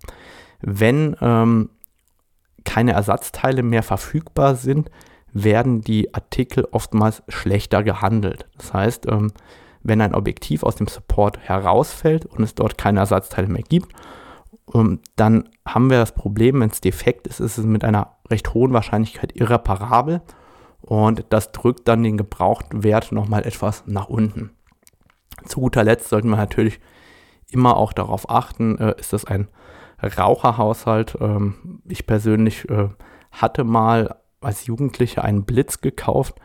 Wenn 0.60 1.16
ähm, 1.20 1.70
keine 2.64 2.92
Ersatzteile 2.92 3.62
mehr 3.62 3.82
verfügbar 3.82 4.54
sind, 4.54 4.90
werden 5.32 5.80
die 5.80 6.14
Artikel 6.14 6.66
oftmals 6.70 7.22
schlechter 7.28 7.82
gehandelt. 7.82 8.46
Das 8.56 8.72
heißt, 8.72 9.06
ähm, 9.10 9.32
wenn 9.82 10.00
ein 10.00 10.14
Objektiv 10.14 10.62
aus 10.62 10.76
dem 10.76 10.86
Support 10.86 11.38
herausfällt 11.38 12.26
und 12.26 12.42
es 12.42 12.54
dort 12.54 12.78
keine 12.78 13.00
Ersatzteile 13.00 13.48
mehr 13.48 13.62
gibt, 13.62 13.92
ähm, 14.74 15.00
dann 15.16 15.48
haben 15.66 15.90
wir 15.90 15.98
das 15.98 16.14
Problem, 16.14 16.60
wenn 16.60 16.70
es 16.70 16.80
defekt 16.80 17.26
ist, 17.26 17.40
ist 17.40 17.58
es 17.58 17.64
mit 17.64 17.84
einer 17.84 18.16
recht 18.30 18.54
hohen 18.54 18.72
Wahrscheinlichkeit 18.72 19.34
irreparabel 19.34 20.22
und 20.80 21.24
das 21.30 21.52
drückt 21.52 21.88
dann 21.88 22.02
den 22.02 22.16
gebrauchten 22.16 22.82
Wert 22.82 23.12
nochmal 23.12 23.46
etwas 23.46 23.84
nach 23.86 24.08
unten. 24.08 24.50
Zu 25.46 25.60
guter 25.60 25.84
Letzt 25.84 26.08
sollten 26.08 26.28
wir 26.28 26.36
natürlich 26.36 26.80
immer 27.50 27.76
auch 27.76 27.92
darauf 27.92 28.30
achten, 28.30 28.78
äh, 28.78 28.94
ist 28.98 29.12
das 29.12 29.24
ein 29.24 29.48
Raucherhaushalt. 30.02 31.16
Ähm, 31.20 31.80
ich 31.86 32.06
persönlich 32.06 32.68
äh, 32.68 32.88
hatte 33.30 33.64
mal 33.64 34.16
als 34.44 34.66
Jugendlicher 34.66 35.24
einen 35.24 35.44
Blitz 35.44 35.80
gekauft 35.80 36.36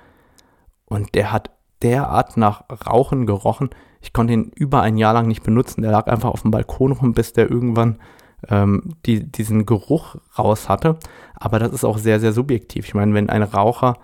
und 0.86 1.15
der 1.15 1.31
hat 1.31 1.51
derart 1.81 2.38
nach 2.38 2.63
Rauchen 2.88 3.25
gerochen. 3.25 3.69
Ich 4.01 4.13
konnte 4.13 4.33
ihn 4.33 4.51
über 4.55 4.81
ein 4.81 4.97
Jahr 4.97 5.13
lang 5.13 5.27
nicht 5.27 5.43
benutzen. 5.43 5.81
Der 5.81 5.91
lag 5.91 6.07
einfach 6.07 6.29
auf 6.29 6.41
dem 6.41 6.51
Balkon 6.51 6.91
rum, 6.93 7.13
bis 7.13 7.33
der 7.33 7.49
irgendwann 7.49 7.99
ähm, 8.49 8.95
die, 9.05 9.29
diesen 9.29 9.65
Geruch 9.65 10.15
raus 10.38 10.69
hatte. 10.69 10.97
Aber 11.36 11.60
das 11.60 11.71
ist 11.73 11.83
auch 11.83 11.97
sehr, 11.97 12.19
sehr 12.19 12.33
subjektiv. 12.33 12.86
Ich 12.86 12.93
meine, 12.93 13.13
wenn 13.13 13.29
ein 13.29 13.43
Raucher 13.43 13.97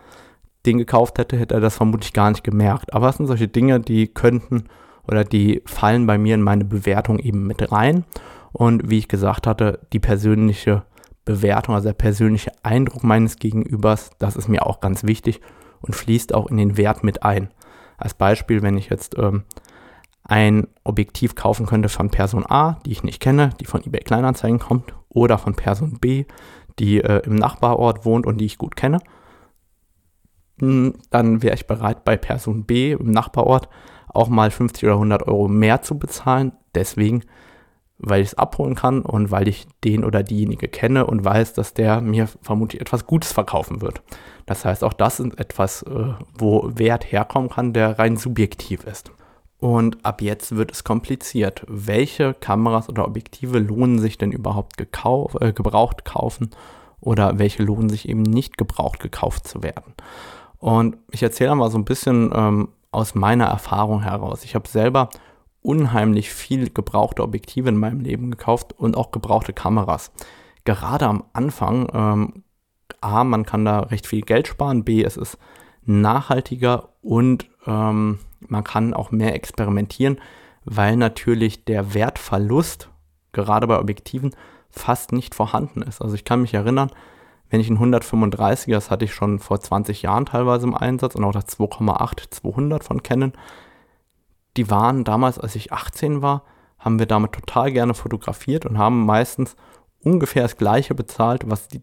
den 0.66 0.78
gekauft 0.78 1.18
hätte, 1.18 1.38
hätte 1.38 1.56
er 1.56 1.62
das 1.62 1.76
vermutlich 1.76 2.14
gar 2.14 2.30
nicht 2.30 2.44
gemerkt. 2.44 2.94
Aber 2.94 3.10
es 3.10 3.18
sind 3.18 3.28
solche 3.28 3.48
Dinge, 3.48 3.80
die 3.80 4.08
könnten 4.08 4.66
oder 5.08 5.24
die 5.24 5.62
fallen 5.66 6.08
bei 6.08 6.18
mir 6.18 6.36
in 6.36 6.42
meine 6.42 6.64
Bewertung 6.64 7.20
eben 7.20 7.46
mit 7.46 7.72
rein. 7.72 8.06
Und 8.52 8.90
wie 8.90 9.00
ich 9.00 9.08
gesagt 9.08 9.48
hatte, 9.48 9.80
die 9.92 10.00
persönliche 10.00 10.84
Bewertung, 11.26 11.76
also 11.76 11.88
der 11.88 11.94
persönliche 11.94 12.52
Eindruck 12.64 13.04
meines 13.04 13.38
Gegenübers, 13.38 14.12
das 14.20 14.36
ist 14.36 14.50
mir 14.50 14.66
auch 14.66 14.82
ganz 14.82 15.04
wichtig 15.04 15.42
und 15.82 15.96
fließt 15.96 16.34
auch 16.34 16.48
in 16.48 16.58
den 16.58 16.78
Wert 16.78 17.04
mit 17.04 17.24
ein. 17.24 17.50
Als 17.98 18.14
Beispiel, 18.14 18.62
wenn 18.62 18.78
ich 18.78 18.90
jetzt 18.90 19.18
ähm, 19.18 19.44
ein 20.24 20.68
Objektiv 20.84 21.36
kaufen 21.36 21.66
könnte 21.66 21.90
von 21.90 22.10
Person 22.10 22.46
A, 22.46 22.80
die 22.86 22.92
ich 22.92 23.04
nicht 23.04 23.22
kenne, 23.22 23.52
die 23.60 23.66
von 23.66 23.84
eBay 23.84 24.02
Kleinanzeigen 24.02 24.60
kommt, 24.60 24.94
oder 25.10 25.38
von 25.38 25.56
Person 25.56 26.00
B, 26.00 26.26
die 26.80 27.02
äh, 27.02 27.22
im 27.26 27.36
Nachbarort 27.36 28.06
wohnt 28.06 28.26
und 28.26 28.40
die 28.40 28.46
ich 28.46 28.58
gut 28.58 28.76
kenne, 28.76 29.00
hm, 30.60 30.96
dann 31.10 31.42
wäre 31.42 31.56
ich 31.56 31.68
bereit, 31.68 32.04
bei 32.04 32.18
Person 32.18 32.66
B 32.66 32.94
im 32.94 33.12
Nachbarort 33.12 33.70
auch 34.08 34.30
mal 34.30 34.52
50 34.52 34.84
oder 34.86 34.94
100 34.94 35.28
Euro 35.28 35.48
mehr 35.48 35.82
zu 35.82 35.98
bezahlen. 35.98 36.54
Deswegen, 36.76 37.24
weil 38.04 38.22
ich 38.22 38.30
es 38.30 38.38
abholen 38.38 38.76
kann 38.76 39.02
und 39.02 39.32
weil 39.32 39.48
ich 39.48 39.66
den 39.84 40.04
oder 40.04 40.24
diejenige 40.24 40.68
kenne 40.68 41.06
und 41.06 41.24
weiß, 41.24 41.54
dass 41.54 41.74
der 41.74 42.02
mir 42.02 42.28
vermutlich 42.42 42.82
etwas 42.82 43.08
Gutes 43.08 43.32
verkaufen 43.32 43.82
wird. 43.82 44.02
Das 44.46 44.66
heißt, 44.66 44.84
auch 44.84 44.94
das 44.94 45.20
ist 45.20 45.40
etwas, 45.40 45.84
äh, 45.84 46.14
wo 46.38 46.70
Wert 46.76 47.12
herkommen 47.12 47.50
kann, 47.50 47.74
der 47.74 47.98
rein 47.98 48.18
subjektiv 48.18 48.84
ist. 48.84 49.12
Und 49.60 50.04
ab 50.04 50.22
jetzt 50.22 50.58
wird 50.58 50.72
es 50.74 50.84
kompliziert. 50.84 51.64
Welche 51.70 52.34
Kameras 52.34 52.90
oder 52.90 53.08
Objektive 53.08 53.60
lohnen 53.60 54.00
sich 54.00 54.18
denn 54.18 54.34
überhaupt 54.34 54.76
gekauft, 54.78 55.42
äh, 55.42 55.54
gebraucht 55.54 56.04
kaufen 56.04 56.50
oder 57.00 57.40
welche 57.40 57.64
lohnen 57.64 57.90
sich 57.90 58.10
eben 58.10 58.24
nicht 58.24 58.58
gebraucht 58.58 59.00
gekauft 59.00 59.48
zu 59.48 59.64
werden? 59.64 59.94
Und 60.60 60.98
ich 61.12 61.24
erzähle 61.24 61.56
mal 61.56 61.72
so 61.72 61.78
ein 61.78 61.86
bisschen 61.86 62.32
ähm, 62.36 62.70
aus 62.92 63.16
meiner 63.16 63.46
Erfahrung 63.46 64.02
heraus. 64.04 64.44
Ich 64.44 64.56
habe 64.56 64.68
selber 64.68 65.10
unheimlich 65.64 66.32
viel 66.32 66.70
gebrauchte 66.70 67.24
Objektive 67.24 67.70
in 67.70 67.78
meinem 67.78 68.02
Leben 68.02 68.32
gekauft 68.32 68.74
und 68.78 68.96
auch 68.96 69.12
gebrauchte 69.12 69.54
Kameras. 69.54 70.12
Gerade 70.66 71.08
am 71.08 71.24
Anfang, 71.34 71.88
ähm, 71.94 72.44
A, 73.02 73.24
man 73.24 73.46
kann 73.46 73.66
da 73.66 73.80
recht 73.80 74.08
viel 74.08 74.22
Geld 74.22 74.48
sparen, 74.48 74.84
B, 74.84 75.04
es 75.04 75.18
ist 75.18 75.38
nachhaltiger 75.86 76.90
und 77.02 77.50
ähm, 77.66 78.20
man 78.40 78.64
kann 78.64 78.94
auch 78.94 79.12
mehr 79.12 79.36
experimentieren, 79.36 80.20
weil 80.66 80.96
natürlich 80.96 81.66
der 81.66 81.94
Wertverlust 81.94 82.90
gerade 83.32 83.68
bei 83.68 83.80
Objektiven 83.80 84.36
fast 84.70 85.12
nicht 85.12 85.36
vorhanden 85.36 85.82
ist. 85.82 86.02
Also 86.02 86.16
ich 86.16 86.26
kann 86.26 86.42
mich 86.42 86.54
erinnern, 86.54 86.92
wenn 87.50 87.60
ich 87.60 87.70
ein 87.70 87.78
135er, 87.78 88.72
das 88.72 88.90
hatte 88.90 89.06
ich 89.06 89.14
schon 89.14 89.40
vor 89.40 89.60
20 89.60 90.02
Jahren 90.02 90.26
teilweise 90.26 90.66
im 90.66 90.76
Einsatz 90.76 91.16
und 91.16 91.24
auch 91.24 91.34
das 91.34 91.48
2,8 91.48 92.32
200 92.32 92.84
von 92.84 93.04
Canon, 93.04 93.34
die 94.58 94.70
waren 94.70 95.04
damals, 95.04 95.40
als 95.40 95.56
ich 95.56 95.72
18 95.72 96.22
war, 96.22 96.44
haben 96.80 97.00
wir 97.00 97.06
damit 97.06 97.32
total 97.32 97.72
gerne 97.72 97.94
fotografiert 97.94 98.66
und 98.66 98.78
haben 98.78 99.06
meistens 99.06 99.56
ungefähr 100.04 100.44
das 100.44 100.58
gleiche 100.58 100.96
bezahlt, 100.96 101.50
was 101.50 101.68
die 101.68 101.82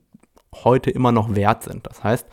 heute 0.54 0.90
immer 0.90 1.12
noch 1.12 1.34
wert 1.34 1.62
sind. 1.62 1.86
Das 1.86 2.04
heißt, 2.04 2.26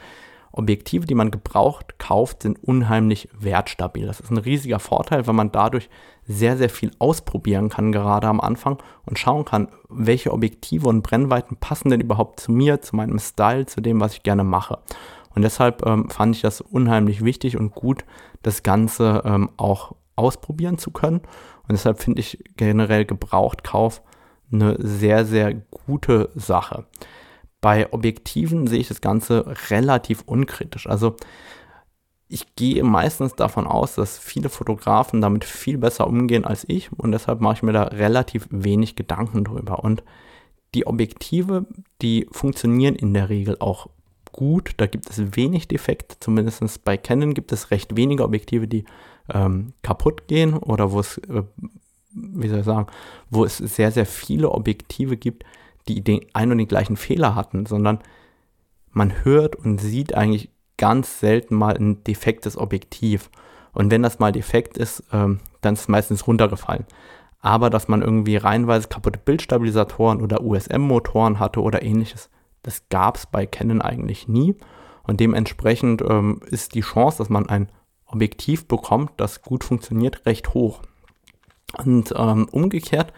Objektive, 0.51 1.05
die 1.05 1.15
man 1.15 1.31
gebraucht 1.31 1.99
kauft, 1.99 2.41
sind 2.41 2.61
unheimlich 2.63 3.29
wertstabil. 3.37 4.07
Das 4.07 4.19
ist 4.19 4.31
ein 4.31 4.37
riesiger 4.37 4.79
Vorteil, 4.79 5.27
weil 5.27 5.33
man 5.33 5.51
dadurch 5.51 5.89
sehr, 6.23 6.57
sehr 6.57 6.69
viel 6.69 6.91
ausprobieren 6.99 7.69
kann, 7.69 7.91
gerade 7.91 8.27
am 8.27 8.41
Anfang 8.41 8.79
und 9.05 9.19
schauen 9.19 9.45
kann, 9.45 9.69
welche 9.87 10.33
Objektive 10.33 10.87
und 10.87 11.03
Brennweiten 11.03 11.57
passen 11.57 11.89
denn 11.89 12.01
überhaupt 12.01 12.39
zu 12.39 12.51
mir, 12.51 12.81
zu 12.81 12.95
meinem 12.95 13.19
Style, 13.19 13.65
zu 13.65 13.81
dem, 13.81 14.01
was 14.01 14.13
ich 14.13 14.23
gerne 14.23 14.43
mache. 14.43 14.79
Und 15.35 15.43
deshalb 15.43 15.85
ähm, 15.85 16.09
fand 16.09 16.35
ich 16.35 16.41
das 16.41 16.61
unheimlich 16.61 17.23
wichtig 17.23 17.57
und 17.57 17.75
gut, 17.75 18.03
das 18.41 18.63
Ganze 18.63 19.21
ähm, 19.25 19.49
auch 19.57 19.93
ausprobieren 20.17 20.77
zu 20.77 20.91
können. 20.91 21.19
Und 21.19 21.71
deshalb 21.71 21.99
finde 22.01 22.19
ich 22.19 22.43
generell 22.57 23.05
Gebrauchtkauf 23.05 24.01
eine 24.51 24.75
sehr, 24.79 25.25
sehr 25.25 25.53
gute 25.53 26.29
Sache. 26.35 26.85
Bei 27.61 27.91
Objektiven 27.91 28.67
sehe 28.67 28.79
ich 28.79 28.87
das 28.87 29.01
Ganze 29.01 29.45
relativ 29.69 30.23
unkritisch. 30.25 30.87
Also 30.87 31.15
ich 32.29 32.55
gehe 32.55 32.83
meistens 32.83 33.35
davon 33.35 33.67
aus, 33.67 33.95
dass 33.95 34.19
viele 34.19 34.49
Fotografen 34.49 35.21
damit 35.21 35.45
viel 35.45 35.77
besser 35.77 36.07
umgehen 36.07 36.45
als 36.45 36.65
ich 36.67 36.91
und 36.97 37.11
deshalb 37.11 37.39
mache 37.39 37.55
ich 37.55 37.63
mir 37.63 37.71
da 37.71 37.83
relativ 37.83 38.47
wenig 38.51 38.95
Gedanken 38.95 39.43
drüber. 39.43 39.83
Und 39.83 40.03
die 40.75 40.85
Objektive, 40.85 41.65
die 42.01 42.27
funktionieren 42.31 42.95
in 42.95 43.13
der 43.13 43.29
Regel 43.29 43.57
auch 43.59 43.87
gut. 44.33 44.73
Da 44.77 44.85
gibt 44.85 45.09
es 45.09 45.35
wenig 45.35 45.67
Defekte, 45.67 46.17
zumindest 46.19 46.83
bei 46.83 46.97
Canon 46.97 47.33
gibt 47.33 47.51
es 47.51 47.71
recht 47.71 47.95
wenige 47.95 48.23
Objektive, 48.23 48.67
die 48.67 48.85
ähm, 49.33 49.73
kaputt 49.81 50.27
gehen 50.27 50.53
oder 50.55 50.91
wo 50.91 50.99
es, 50.99 51.17
äh, 51.17 51.43
wie 52.11 52.47
soll 52.47 52.59
ich 52.59 52.65
sagen, 52.65 52.87
wo 53.29 53.45
es 53.45 53.57
sehr, 53.57 53.91
sehr 53.91 54.05
viele 54.05 54.51
Objektive 54.51 55.17
gibt, 55.17 55.43
die 55.87 56.03
den 56.03 56.21
ein 56.33 56.51
und 56.51 56.57
den 56.57 56.67
gleichen 56.67 56.97
Fehler 56.97 57.35
hatten, 57.35 57.65
sondern 57.65 57.99
man 58.91 59.23
hört 59.23 59.55
und 59.55 59.79
sieht 59.79 60.15
eigentlich 60.15 60.49
ganz 60.77 61.19
selten 61.19 61.55
mal 61.55 61.75
ein 61.75 62.03
defektes 62.03 62.57
Objektiv. 62.57 63.29
Und 63.73 63.91
wenn 63.91 64.03
das 64.03 64.19
mal 64.19 64.31
defekt 64.31 64.77
ist, 64.77 65.03
ähm, 65.11 65.39
dann 65.61 65.73
ist 65.73 65.81
es 65.81 65.87
meistens 65.87 66.27
runtergefallen. 66.27 66.85
Aber 67.39 67.69
dass 67.69 67.87
man 67.87 68.01
irgendwie 68.01 68.37
reihenweise 68.37 68.87
kaputte 68.87 69.19
Bildstabilisatoren 69.19 70.21
oder 70.21 70.41
USM-Motoren 70.41 71.39
hatte 71.39 71.61
oder 71.61 71.83
ähnliches, 71.83 72.29
das 72.63 72.89
gab 72.89 73.17
es 73.17 73.25
bei 73.25 73.45
Canon 73.45 73.81
eigentlich 73.81 74.27
nie. 74.27 74.55
Und 75.03 75.19
dementsprechend 75.19 76.01
ähm, 76.01 76.41
ist 76.47 76.75
die 76.75 76.81
Chance, 76.81 77.19
dass 77.19 77.29
man 77.29 77.47
ein 77.47 77.69
Objektiv 78.07 78.67
bekommt, 78.67 79.11
das 79.17 79.41
gut 79.41 79.63
funktioniert, 79.63 80.25
recht 80.25 80.53
hoch. 80.53 80.81
Und 81.77 82.13
ähm, 82.15 82.47
umgekehrt 82.51 83.13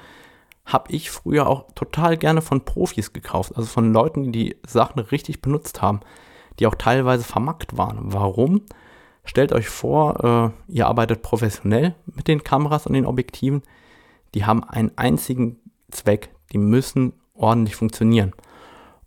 habe 0.66 0.92
ich 0.92 1.10
früher 1.10 1.48
auch 1.48 1.66
total 1.74 2.18
gerne 2.18 2.42
von 2.42 2.66
Profis 2.66 3.14
gekauft, 3.14 3.54
also 3.56 3.68
von 3.68 3.92
Leuten, 3.92 4.24
die 4.24 4.32
die 4.32 4.58
Sachen 4.66 5.00
richtig 5.00 5.42
benutzt 5.42 5.82
haben, 5.82 6.02
die 6.60 6.68
auch 6.68 6.76
teilweise 6.76 7.24
vermackt 7.24 7.78
waren. 7.78 8.14
Warum? 8.14 8.62
Stellt 9.24 9.52
euch 9.52 9.70
vor, 9.70 10.54
äh, 10.68 10.72
ihr 10.72 10.88
arbeitet 10.88 11.22
professionell 11.22 11.96
mit 12.06 12.28
den 12.28 12.44
Kameras 12.44 12.88
und 12.88 12.94
den 12.94 13.06
Objektiven. 13.06 13.64
Die 14.34 14.46
haben 14.46 14.64
einen 14.64 14.92
einzigen 14.96 15.58
Zweck, 15.92 16.30
die 16.52 16.58
müssen 16.58 17.14
ordentlich 17.34 17.76
funktionieren. 17.76 18.34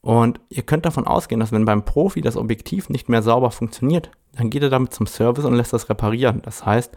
Und 0.01 0.41
ihr 0.49 0.63
könnt 0.65 0.85
davon 0.85 1.07
ausgehen, 1.07 1.41
dass 1.41 1.53
wenn 1.53 1.65
beim 1.65 1.85
Profi 1.85 2.21
das 2.21 2.37
Objektiv 2.37 2.89
nicht 2.89 3.09
mehr 3.09 3.23
sauber 3.23 3.53
funktioniert, 3.53 4.11
dann 4.37 4.51
geht 4.51 4.63
er 4.63 4.71
damit 4.71 4.95
zum 4.95 5.07
Service 5.07 5.45
und 5.45 5.55
lässt 5.55 5.73
das 5.73 5.89
reparieren. 5.89 6.43
Das 6.43 6.65
heißt, 6.65 6.93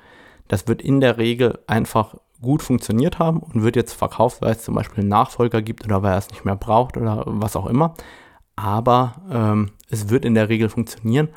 das 0.48 0.68
wird 0.68 0.82
in 0.82 1.02
der 1.02 1.18
Regel 1.18 1.60
einfach 1.68 2.16
gut 2.42 2.62
funktioniert 2.62 3.20
haben 3.20 3.40
und 3.40 3.64
wird 3.64 3.76
jetzt 3.76 3.94
verkauft, 3.94 4.42
weil 4.42 4.52
es 4.52 4.64
zum 4.64 4.76
Beispiel 4.76 5.02
einen 5.02 5.10
Nachfolger 5.10 5.62
gibt 5.62 5.86
oder 5.86 6.04
weil 6.04 6.14
er 6.14 6.18
es 6.18 6.30
nicht 6.30 6.46
mehr 6.46 6.56
braucht 6.56 6.98
oder 6.98 7.24
was 7.26 7.56
auch 7.56 7.66
immer. 7.66 7.96
Aber 8.56 9.16
ähm, 9.30 9.72
es 9.90 10.10
wird 10.10 10.26
in 10.26 10.36
der 10.36 10.50
Regel 10.50 10.70
funktionieren. 10.70 11.30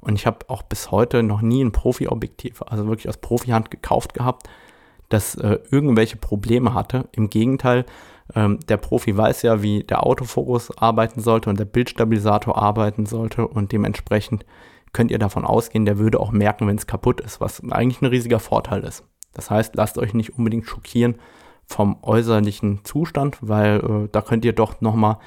Und 0.00 0.16
ich 0.16 0.26
habe 0.26 0.38
auch 0.48 0.62
bis 0.62 0.90
heute 0.90 1.22
noch 1.22 1.42
nie 1.42 1.62
ein 1.62 1.72
Profi-Objektiv, 1.72 2.62
also 2.62 2.86
wirklich 2.86 3.08
aus 3.08 3.18
Profihand 3.18 3.70
gekauft 3.70 4.14
gehabt, 4.14 4.48
das 5.08 5.36
äh, 5.36 5.58
irgendwelche 5.70 6.16
Probleme 6.16 6.74
hatte. 6.74 7.08
Im 7.12 7.30
Gegenteil, 7.30 7.84
ähm, 8.34 8.58
der 8.68 8.78
Profi 8.78 9.16
weiß 9.16 9.42
ja, 9.42 9.62
wie 9.62 9.84
der 9.84 10.04
Autofokus 10.04 10.76
arbeiten 10.76 11.20
sollte 11.20 11.50
und 11.50 11.58
der 11.58 11.66
Bildstabilisator 11.66 12.56
arbeiten 12.56 13.06
sollte 13.06 13.46
und 13.46 13.70
dementsprechend 13.70 14.44
könnt 14.92 15.10
ihr 15.10 15.18
davon 15.18 15.44
ausgehen, 15.44 15.84
der 15.84 15.98
würde 15.98 16.20
auch 16.20 16.32
merken, 16.32 16.66
wenn 16.66 16.76
es 16.76 16.86
kaputt 16.86 17.20
ist, 17.20 17.40
was 17.40 17.62
eigentlich 17.70 18.02
ein 18.02 18.06
riesiger 18.06 18.40
Vorteil 18.40 18.84
ist. 18.84 19.04
Das 19.32 19.50
heißt, 19.50 19.74
lasst 19.76 19.98
euch 19.98 20.14
nicht 20.14 20.38
unbedingt 20.38 20.66
schockieren 20.66 21.16
vom 21.64 21.96
äußerlichen 22.02 22.84
Zustand, 22.84 23.38
weil 23.40 23.78
äh, 23.78 24.08
da 24.12 24.20
könnt 24.20 24.44
ihr 24.44 24.52
doch 24.52 24.80
nochmal 24.80 25.18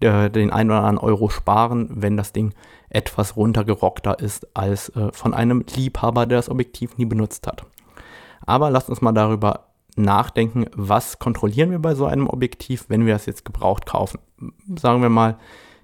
äh, 0.00 0.30
den 0.30 0.50
einen 0.50 0.70
oder 0.70 0.80
anderen 0.80 0.98
Euro 0.98 1.28
sparen, 1.28 1.88
wenn 1.90 2.16
das 2.16 2.32
Ding 2.32 2.54
etwas 2.88 3.36
runtergerockter 3.36 4.18
ist 4.18 4.56
als 4.56 4.88
äh, 4.90 5.10
von 5.12 5.34
einem 5.34 5.64
Liebhaber, 5.74 6.26
der 6.26 6.38
das 6.38 6.48
Objektiv 6.48 6.96
nie 6.96 7.04
benutzt 7.04 7.46
hat. 7.46 7.66
Aber 8.46 8.70
lasst 8.70 8.88
uns 8.88 9.00
mal 9.00 9.12
darüber 9.12 9.68
nachdenken, 9.96 10.66
was 10.74 11.18
kontrollieren 11.18 11.70
wir 11.70 11.78
bei 11.78 11.94
so 11.94 12.06
einem 12.06 12.28
Objektiv, 12.28 12.86
wenn 12.88 13.06
wir 13.06 13.14
es 13.14 13.26
jetzt 13.26 13.44
gebraucht 13.44 13.86
kaufen. 13.86 14.18
Sagen 14.78 15.02
wir 15.02 15.08
mal, 15.08 15.38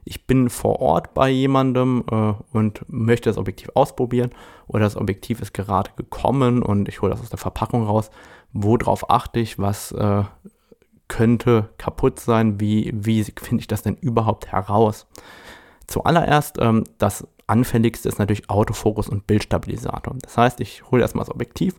ich 0.05 0.27
bin 0.27 0.51
vor 0.51 0.81
Ort 0.81 1.15
bei 1.15 1.29
jemandem 1.29 2.05
äh, 2.11 2.33
und 2.53 2.85
möchte 2.89 3.29
das 3.29 3.39
Objektiv 3.39 3.71
ausprobieren 3.75 4.31
oder 4.67 4.85
das 4.85 4.97
Objektiv 4.97 5.41
ist 5.41 5.55
gerade 5.55 5.91
gekommen 5.97 6.63
und 6.63 6.89
ich 6.89 7.03
hole 7.03 7.11
das 7.11 7.21
aus 7.21 7.31
der 7.31 7.39
Verpackung 7.39 7.87
raus. 7.87 8.11
Worauf 8.53 9.11
achte 9.11 9.41
ich? 9.41 9.59
Was 9.59 9.93
äh, 9.93 10.25
könnte 11.09 11.71
kaputt 11.77 12.21
sein? 12.21 12.61
Wie, 12.61 12.93
wie 12.95 13.25
finde 13.25 13.61
ich 13.61 13.69
das 13.69 13.83
denn 13.83 13.97
überhaupt 13.97 14.53
heraus? 14.53 15.07
Zuallererst, 15.87 16.59
ähm, 16.61 16.85
das 16.99 17.27
anfälligste 17.47 18.09
ist 18.09 18.19
natürlich 18.19 18.49
Autofokus 18.49 19.09
und 19.09 19.27
Bildstabilisator. 19.27 20.15
Das 20.23 20.39
heißt, 20.39 20.61
ich 20.61 20.89
hole 20.91 21.03
erstmal 21.03 21.25
das 21.25 21.35
Objektiv, 21.35 21.75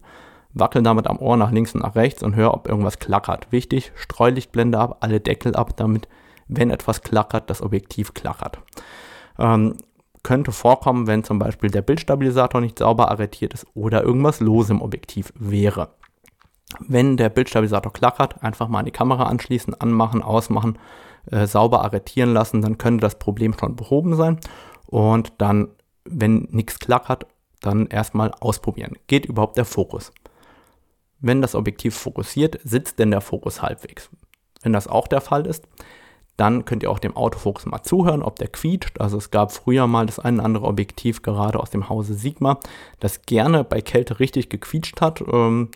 wackel 0.53 0.84
damit 0.84 1.07
am 1.07 1.17
Ohr 1.19 1.38
nach 1.38 1.51
links 1.51 1.74
und 1.74 1.82
nach 1.82 1.95
rechts 1.95 2.22
und 2.22 2.36
höre, 2.36 2.53
ob 2.53 2.67
irgendwas 2.67 2.99
klackert. 2.99 3.47
Wichtig, 3.51 3.93
Streulichtblende 3.95 4.78
ab, 4.78 4.97
alle 4.99 5.22
Deckel 5.22 5.55
ab, 5.55 5.78
damit 5.78 6.09
wenn 6.52 6.70
etwas 6.70 7.02
klackert, 7.02 7.49
das 7.49 7.62
Objektiv 7.62 8.14
klackert. 8.14 8.60
Ähm, 9.39 9.78
könnte 10.22 10.52
vorkommen, 10.52 11.08
wenn 11.08 11.24
zum 11.24 11.39
Beispiel 11.39 11.72
der 11.72 11.82
Bildstabilisator 11.82 12.62
nicht 12.62 12.78
sauber 12.78 13.10
arretiert 13.10 13.54
ist 13.56 13.66
oder 13.74 14.04
irgendwas 14.04 14.39
los 14.39 14.70
im 14.70 14.82
Objektiv 14.82 15.34
wäre. 15.36 15.95
Wenn 16.80 17.18
der 17.18 17.30
Bildstabilisator 17.30 17.91
klackert, 17.91 18.43
einfach 18.43 18.68
mal 18.68 18.80
an 18.80 18.86
die 18.86 18.91
Kamera 18.91 19.24
anschließen, 19.24 19.74
anmachen, 19.80 20.22
ausmachen, 20.22 20.78
äh, 21.32 21.47
sauber 21.47 21.84
arretieren 21.84 22.34
lassen, 22.34 22.62
dann 22.62 22.78
könnte 22.78 23.02
das 23.02 23.18
Problem 23.18 23.56
schon 23.58 23.76
behoben 23.76 24.16
sein. 24.16 24.39
Und 24.88 25.34
dann, 25.38 25.70
wenn 26.04 26.47
nichts 26.52 26.80
klackert, 26.80 27.26
dann 27.62 27.88
erstmal 27.88 28.32
ausprobieren. 28.39 28.93
Geht 29.08 29.26
überhaupt 29.26 29.58
der 29.58 29.66
Fokus? 29.66 30.12
Wenn 31.20 31.41
das 31.41 31.56
Objektiv 31.56 31.95
fokussiert, 31.95 32.60
sitzt 32.64 32.99
denn 32.99 33.12
der 33.12 33.22
Fokus 33.22 33.62
halbwegs? 33.62 34.10
Wenn 34.62 34.74
das 34.74 34.88
auch 34.88 35.08
der 35.08 35.22
Fall 35.22 35.45
ist, 35.45 35.68
dann 36.42 36.66
könnt 36.66 36.82
ihr 36.82 36.89
auch 36.89 36.98
dem 36.98 37.16
Autofokus 37.16 37.68
mal 37.68 37.84
zuhören, 37.84 38.24
ob 38.24 38.39
der 38.39 38.48
quietscht. 38.48 39.00
Also 39.00 39.18
es 39.18 39.30
gab 39.30 39.52
früher 39.52 39.86
mal 39.86 40.08
das 40.08 40.18
ein 40.18 40.36
oder 40.36 40.46
andere 40.46 40.66
Objektiv, 40.66 41.22
gerade 41.22 41.60
aus 41.60 41.70
dem 41.70 41.88
Hause 41.88 42.16
Sigma, 42.16 42.60
das 43.00 43.22
gerne 43.28 43.64
bei 43.64 43.80
Kälte 43.80 44.20
richtig 44.20 44.50
gequietscht 44.50 45.02
hat. 45.02 45.24
Ähm, 45.32 45.70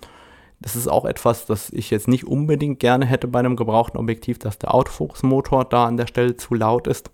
das 0.59 0.75
ist 0.75 0.87
auch 0.87 1.05
etwas, 1.05 1.45
das 1.45 1.69
ich 1.69 1.91
jetzt 1.91 2.07
nicht 2.07 2.25
unbedingt 2.25 2.79
gerne 2.79 3.05
hätte 3.05 3.27
bei 3.27 3.37
einem 3.37 3.55
gebrauchten 3.55 3.99
Objektiv, 3.99 4.39
dass 4.39 4.57
der 4.57 4.73
Autofokusmotor 4.73 5.65
da 5.65 5.85
an 5.85 5.97
der 5.97 6.07
Stelle 6.07 6.35
zu 6.35 6.55
laut 6.55 6.87
ist. 6.87 7.11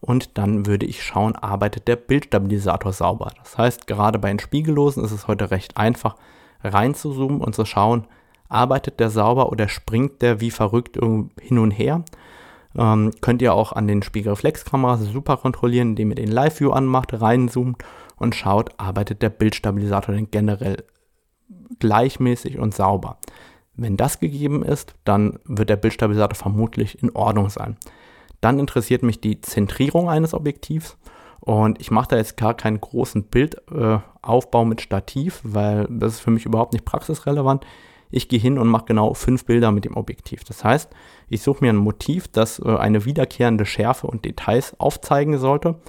Und 0.00 0.38
dann 0.38 0.66
würde 0.66 0.86
ich 0.86 1.02
schauen, 1.02 1.34
arbeitet 1.34 1.88
der 1.88 1.96
Bildstabilisator 1.96 2.92
sauber. 2.92 3.32
Das 3.42 3.58
heißt, 3.58 3.88
gerade 3.88 4.20
bei 4.20 4.28
den 4.28 4.38
Spiegellosen 4.38 5.04
ist 5.04 5.10
es 5.10 5.26
heute 5.26 5.50
recht 5.50 5.76
einfach 5.76 6.14
reinzuzoomen 6.62 7.40
und 7.40 7.56
zu 7.56 7.64
schauen, 7.64 8.06
arbeitet 8.48 9.00
der 9.00 9.10
sauber 9.10 9.50
oder 9.50 9.68
springt 9.68 10.22
der 10.22 10.40
wie 10.40 10.52
verrückt 10.52 10.96
hin 10.96 11.58
und 11.58 11.72
her. 11.72 12.04
Ähm, 12.76 13.10
könnt 13.20 13.42
ihr 13.42 13.54
auch 13.54 13.72
an 13.72 13.86
den 13.86 14.02
Spiegelreflexkameras 14.02 15.00
super 15.00 15.36
kontrollieren, 15.36 15.90
indem 15.90 16.10
ihr 16.10 16.16
den 16.16 16.30
Live-View 16.30 16.70
anmacht, 16.70 17.20
reinzoomt 17.20 17.82
und 18.16 18.34
schaut, 18.34 18.70
arbeitet 18.78 19.22
der 19.22 19.30
Bildstabilisator 19.30 20.14
denn 20.14 20.30
generell 20.30 20.84
gleichmäßig 21.78 22.58
und 22.58 22.74
sauber. 22.74 23.18
Wenn 23.74 23.96
das 23.96 24.20
gegeben 24.20 24.62
ist, 24.62 24.94
dann 25.04 25.38
wird 25.44 25.70
der 25.70 25.76
Bildstabilisator 25.76 26.36
vermutlich 26.36 27.02
in 27.02 27.10
Ordnung 27.14 27.48
sein. 27.48 27.76
Dann 28.40 28.58
interessiert 28.58 29.02
mich 29.02 29.20
die 29.20 29.40
Zentrierung 29.40 30.10
eines 30.10 30.34
Objektivs 30.34 30.96
und 31.40 31.80
ich 31.80 31.90
mache 31.90 32.08
da 32.08 32.16
jetzt 32.16 32.36
gar 32.36 32.54
keinen 32.54 32.80
großen 32.80 33.24
Bildaufbau 33.24 34.62
äh, 34.62 34.66
mit 34.66 34.80
Stativ, 34.80 35.40
weil 35.42 35.86
das 35.90 36.14
ist 36.14 36.20
für 36.20 36.30
mich 36.30 36.46
überhaupt 36.46 36.72
nicht 36.72 36.84
praxisrelevant 36.84 37.64
ich 38.12 38.28
gehe 38.28 38.38
hin 38.38 38.58
und 38.58 38.68
mache 38.68 38.84
genau 38.84 39.14
fünf 39.14 39.46
Bilder 39.46 39.72
mit 39.72 39.84
dem 39.84 39.96
Objektiv. 39.96 40.44
Das 40.44 40.62
heißt, 40.62 40.90
ich 41.28 41.42
suche 41.42 41.64
mir 41.64 41.72
ein 41.72 41.76
Motiv, 41.76 42.28
das 42.28 42.60
äh, 42.60 42.76
eine 42.76 43.04
wiederkehrende 43.04 43.66
Schärfe 43.66 44.06
und 44.06 44.24
Details 44.24 44.78
aufzeigen 44.78 45.38
sollte. 45.38 45.80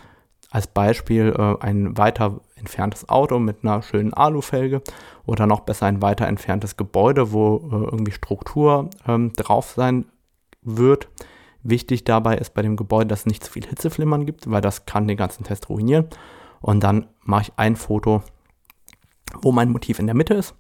Als 0.50 0.68
Beispiel 0.68 1.36
äh, 1.38 1.64
ein 1.64 1.98
weiter 1.98 2.40
entferntes 2.56 3.10
Auto 3.10 3.40
mit 3.40 3.58
einer 3.64 3.82
schönen 3.82 4.14
Alufelge 4.14 4.82
oder 5.26 5.46
noch 5.46 5.62
besser 5.62 5.86
ein 5.86 6.02
weiter 6.02 6.28
entferntes 6.28 6.78
Gebäude, 6.78 7.34
wo 7.34 7.58
äh, 7.58 7.76
irgendwie 7.92 8.14
Struktur 8.14 8.90
ähm, 9.06 9.34
drauf 9.34 9.72
sein 9.72 10.06
wird. 10.62 11.10
Wichtig 11.62 12.06
dabei 12.06 12.38
ist 12.38 12.54
bei 12.54 12.62
dem 12.62 12.78
Gebäude, 12.78 13.08
dass 13.08 13.22
es 13.22 13.26
nicht 13.26 13.44
zu 13.44 13.52
viel 13.52 13.68
Hitzeflimmern 13.68 14.26
gibt, 14.26 14.50
weil 14.50 14.62
das 14.62 14.86
kann 14.86 15.08
den 15.08 15.18
ganzen 15.18 15.44
Test 15.44 15.70
ruinieren. 15.70 16.08
Und 16.62 16.82
dann 16.84 17.08
mache 17.22 17.44
ich 17.44 17.54
ein 17.58 17.76
Foto, 17.76 18.24
wo 19.42 19.52
mein 19.52 19.72
Motiv 19.72 20.00
in 20.00 20.06
der 20.06 20.16
Mitte 20.16 20.36
ist, 20.36 20.56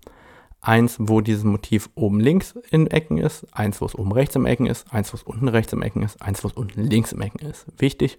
eins, 0.64 0.96
wo 0.98 1.22
dieses 1.22 1.44
Motiv 1.44 1.90
oben 1.94 2.20
links 2.22 2.56
in 2.72 2.88
Ecken 2.88 3.18
ist, 3.18 3.46
eins, 3.52 3.82
wo 3.82 3.86
es 3.86 3.96
oben 3.96 4.14
rechts 4.14 4.36
im 4.36 4.46
Ecken 4.46 4.66
ist, 4.66 4.92
eins, 4.92 5.14
wo 5.14 5.18
es 5.18 5.24
unten 5.24 5.50
rechts 5.50 5.74
im 5.74 5.82
Ecken 5.82 6.02
ist, 6.02 6.22
eins, 6.22 6.44
wo 6.44 6.48
es 6.48 6.54
unten 6.54 6.82
links 6.82 7.12
im 7.12 7.22
Ecken 7.22 7.46
ist. 7.46 7.66
Wichtig, 7.78 8.18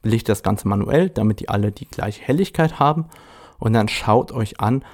belichte 0.00 0.32
das 0.32 0.42
Ganze 0.42 0.66
manuell, 0.66 1.10
damit 1.10 1.40
die 1.40 1.50
alle 1.50 1.70
die 1.70 1.86
gleiche 1.86 2.22
Helligkeit 2.22 2.80
haben. 2.80 3.06
Und 3.58 3.74
dann 3.74 3.88
schaut 3.88 4.32
euch 4.32 4.58
an, 4.58 4.84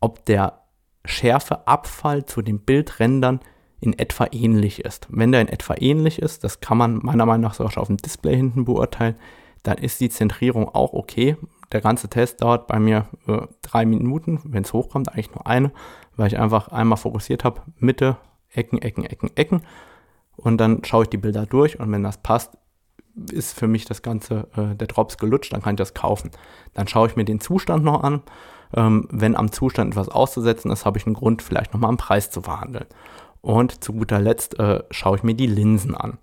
ob 0.00 0.24
der 0.26 0.60
Schärfeabfall 1.04 2.24
zu 2.24 2.40
den 2.40 2.60
Bildrändern 2.60 3.40
in 3.80 3.98
etwa 3.98 4.28
ähnlich 4.30 4.84
ist. 4.84 5.08
Wenn 5.10 5.32
der 5.32 5.40
in 5.40 5.48
etwa 5.48 5.74
ähnlich 5.78 6.20
ist, 6.20 6.44
das 6.44 6.60
kann 6.60 6.78
man 6.78 7.00
meiner 7.02 7.26
Meinung 7.26 7.42
nach 7.42 7.54
sogar 7.54 7.72
schon 7.72 7.82
auf 7.82 7.88
dem 7.88 7.96
Display 7.98 8.36
hinten 8.36 8.64
beurteilen, 8.64 9.16
dann 9.64 9.78
ist 9.78 10.00
die 10.00 10.08
Zentrierung 10.08 10.68
auch 10.68 10.92
okay. 10.92 11.36
Der 11.72 11.80
ganze 11.80 12.08
Test 12.08 12.42
dauert 12.42 12.68
bei 12.68 12.78
mir 12.78 13.08
äh, 13.26 13.40
drei 13.62 13.84
Minuten, 13.84 14.40
wenn 14.44 14.62
es 14.62 14.72
hochkommt, 14.72 15.08
eigentlich 15.08 15.34
nur 15.34 15.46
eine, 15.46 15.72
weil 16.16 16.28
ich 16.28 16.38
einfach 16.38 16.68
einmal 16.68 16.96
fokussiert 16.96 17.44
habe, 17.44 17.62
Mitte, 17.78 18.16
Ecken, 18.52 18.80
Ecken, 18.80 19.04
Ecken, 19.04 19.30
Ecken. 19.36 19.62
Und 20.36 20.58
dann 20.58 20.84
schaue 20.84 21.04
ich 21.04 21.08
die 21.08 21.16
Bilder 21.16 21.46
durch 21.46 21.78
und 21.78 21.90
wenn 21.92 22.02
das 22.02 22.18
passt, 22.18 22.56
ist 23.30 23.58
für 23.58 23.68
mich 23.68 23.84
das 23.84 24.02
Ganze, 24.02 24.48
äh, 24.56 24.74
der 24.74 24.88
Drops 24.88 25.18
gelutscht, 25.18 25.52
dann 25.52 25.62
kann 25.62 25.74
ich 25.74 25.78
das 25.78 25.94
kaufen. 25.94 26.30
Dann 26.72 26.88
schaue 26.88 27.06
ich 27.08 27.16
mir 27.16 27.24
den 27.24 27.40
Zustand 27.40 27.84
noch 27.84 28.02
an. 28.02 28.22
Ähm, 28.74 29.06
wenn 29.10 29.36
am 29.36 29.52
Zustand 29.52 29.92
etwas 29.92 30.08
auszusetzen 30.08 30.70
ist, 30.70 30.84
habe 30.84 30.98
ich 30.98 31.06
einen 31.06 31.14
Grund, 31.14 31.42
vielleicht 31.42 31.72
nochmal 31.72 31.90
am 31.90 31.96
Preis 31.96 32.30
zu 32.30 32.42
verhandeln. 32.42 32.86
Und 33.40 33.84
zu 33.84 33.92
guter 33.92 34.20
Letzt 34.20 34.58
äh, 34.58 34.82
schaue 34.90 35.16
ich 35.16 35.22
mir 35.22 35.34
die 35.34 35.46
Linsen 35.46 35.94
an. 35.94 36.18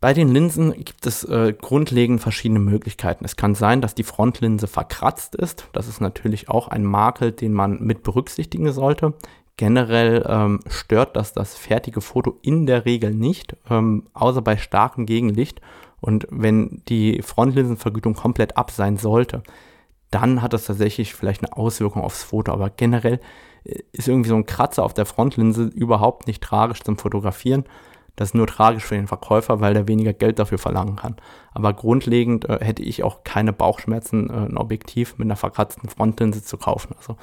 Bei 0.00 0.14
den 0.14 0.28
Linsen 0.28 0.72
gibt 0.82 1.04
es 1.04 1.24
äh, 1.24 1.52
grundlegend 1.52 2.22
verschiedene 2.22 2.58
Möglichkeiten. 2.58 3.26
Es 3.26 3.36
kann 3.36 3.54
sein, 3.54 3.82
dass 3.82 3.94
die 3.94 4.02
Frontlinse 4.02 4.66
verkratzt 4.66 5.34
ist. 5.34 5.68
Das 5.74 5.88
ist 5.88 6.00
natürlich 6.00 6.48
auch 6.48 6.68
ein 6.68 6.84
Makel, 6.84 7.32
den 7.32 7.52
man 7.52 7.82
mit 7.82 8.02
berücksichtigen 8.02 8.72
sollte. 8.72 9.12
Generell 9.58 10.24
ähm, 10.26 10.60
stört 10.68 11.16
das 11.16 11.34
das 11.34 11.54
fertige 11.54 12.00
Foto 12.00 12.38
in 12.40 12.64
der 12.64 12.86
Regel 12.86 13.12
nicht, 13.12 13.56
ähm, 13.68 14.06
außer 14.14 14.40
bei 14.40 14.56
starkem 14.56 15.04
Gegenlicht. 15.04 15.60
Und 16.00 16.26
wenn 16.30 16.80
die 16.88 17.20
Frontlinsenvergütung 17.20 18.14
komplett 18.14 18.56
ab 18.56 18.70
sein 18.70 18.96
sollte, 18.96 19.42
dann 20.10 20.40
hat 20.40 20.54
das 20.54 20.64
tatsächlich 20.64 21.12
vielleicht 21.12 21.44
eine 21.44 21.54
Auswirkung 21.54 22.02
aufs 22.02 22.22
Foto. 22.22 22.52
Aber 22.52 22.70
generell 22.70 23.20
äh, 23.64 23.80
ist 23.92 24.08
irgendwie 24.08 24.30
so 24.30 24.36
ein 24.36 24.46
Kratzer 24.46 24.82
auf 24.82 24.94
der 24.94 25.04
Frontlinse 25.04 25.64
überhaupt 25.64 26.26
nicht 26.26 26.42
tragisch 26.42 26.80
zum 26.80 26.96
Fotografieren. 26.96 27.64
Das 28.20 28.28
ist 28.28 28.34
nur 28.34 28.46
tragisch 28.46 28.84
für 28.84 28.96
den 28.96 29.06
Verkäufer, 29.06 29.62
weil 29.62 29.72
der 29.72 29.88
weniger 29.88 30.12
Geld 30.12 30.38
dafür 30.38 30.58
verlangen 30.58 30.96
kann. 30.96 31.16
Aber 31.54 31.72
grundlegend 31.72 32.46
äh, 32.46 32.58
hätte 32.60 32.82
ich 32.82 33.02
auch 33.02 33.24
keine 33.24 33.54
Bauchschmerzen, 33.54 34.28
äh, 34.28 34.44
ein 34.44 34.58
Objektiv 34.58 35.16
mit 35.16 35.24
einer 35.24 35.36
verkratzten 35.36 35.88
Frontlinse 35.88 36.44
zu 36.44 36.58
kaufen. 36.58 36.94
Also 36.98 37.16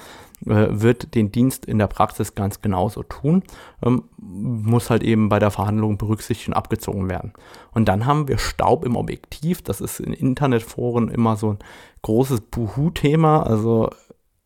äh, 0.48 0.70
wird 0.72 1.14
den 1.14 1.32
Dienst 1.32 1.68
in 1.68 1.78
der 1.78 1.86
Praxis 1.86 2.34
ganz 2.34 2.64
genauso 2.64 3.04
tun, 3.04 3.44
ähm, 3.86 4.06
muss 4.18 4.90
halt 4.90 5.04
eben 5.04 5.30
bei 5.30 5.38
der 5.38 5.52
Verhandlung 5.52 6.00
berücksichtigt 6.00 6.48
und 6.48 6.56
abgezogen 6.56 7.08
werden. 7.10 7.34
Und 7.76 7.88
dann 7.88 8.08
haben 8.08 8.28
wir 8.28 8.40
Staub 8.40 8.84
im 8.84 8.96
Objektiv. 8.96 9.62
Das 9.62 9.82
ist 9.82 10.00
in 10.00 10.14
Internetforen 10.14 11.10
immer 11.10 11.36
so 11.36 11.52
ein 11.52 11.60
großes 12.02 12.42
Buhu-Thema. 12.42 13.44
Also 13.44 13.92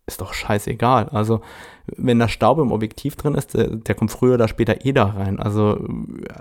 ist 0.05 0.21
doch 0.21 0.33
scheißegal. 0.33 1.09
Also, 1.09 1.41
wenn 1.85 2.19
da 2.19 2.27
Staub 2.27 2.59
im 2.59 2.71
Objektiv 2.71 3.15
drin 3.15 3.35
ist, 3.35 3.53
der, 3.53 3.67
der 3.67 3.95
kommt 3.95 4.11
früher 4.11 4.35
oder 4.35 4.47
später 4.47 4.85
eh 4.85 4.91
da 4.91 5.05
rein. 5.05 5.39
Also 5.39 5.87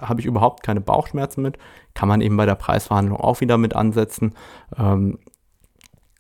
habe 0.01 0.21
ich 0.21 0.27
überhaupt 0.27 0.63
keine 0.63 0.81
Bauchschmerzen 0.81 1.43
mit. 1.43 1.59
Kann 1.95 2.09
man 2.09 2.21
eben 2.21 2.37
bei 2.37 2.47
der 2.47 2.55
Preisverhandlung 2.55 3.19
auch 3.19 3.41
wieder 3.41 3.59
mit 3.59 3.75
ansetzen. 3.75 4.35
Ähm, 4.77 5.19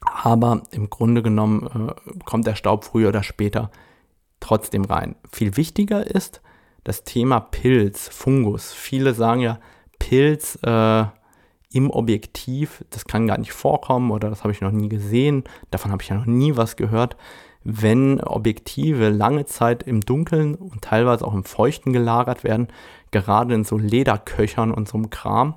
aber 0.00 0.62
im 0.70 0.90
Grunde 0.90 1.22
genommen 1.22 1.66
äh, 1.66 2.18
kommt 2.24 2.46
der 2.46 2.54
Staub 2.54 2.84
früher 2.84 3.08
oder 3.08 3.22
später 3.22 3.70
trotzdem 4.40 4.84
rein. 4.84 5.16
Viel 5.30 5.56
wichtiger 5.56 6.06
ist 6.06 6.40
das 6.84 7.04
Thema 7.04 7.40
Pilz, 7.40 8.08
Fungus. 8.08 8.72
Viele 8.72 9.14
sagen 9.14 9.40
ja, 9.40 9.58
Pilz 9.98 10.58
äh, 10.62 11.04
im 11.72 11.90
Objektiv, 11.90 12.84
das 12.90 13.04
kann 13.04 13.26
gar 13.26 13.38
nicht 13.38 13.52
vorkommen 13.52 14.10
oder 14.10 14.28
das 14.28 14.42
habe 14.42 14.52
ich 14.52 14.60
noch 14.60 14.72
nie 14.72 14.88
gesehen, 14.88 15.44
davon 15.70 15.92
habe 15.92 16.02
ich 16.02 16.08
ja 16.08 16.16
noch 16.16 16.26
nie 16.26 16.56
was 16.56 16.76
gehört. 16.76 17.16
Wenn 17.62 18.20
Objektive 18.20 19.10
lange 19.10 19.44
Zeit 19.44 19.82
im 19.82 20.00
Dunkeln 20.00 20.54
und 20.54 20.82
teilweise 20.82 21.26
auch 21.26 21.34
im 21.34 21.44
Feuchten 21.44 21.92
gelagert 21.92 22.42
werden, 22.42 22.68
gerade 23.10 23.54
in 23.54 23.64
so 23.64 23.76
Lederköchern 23.76 24.72
und 24.72 24.88
so 24.88 24.96
einem 24.96 25.10
Kram, 25.10 25.54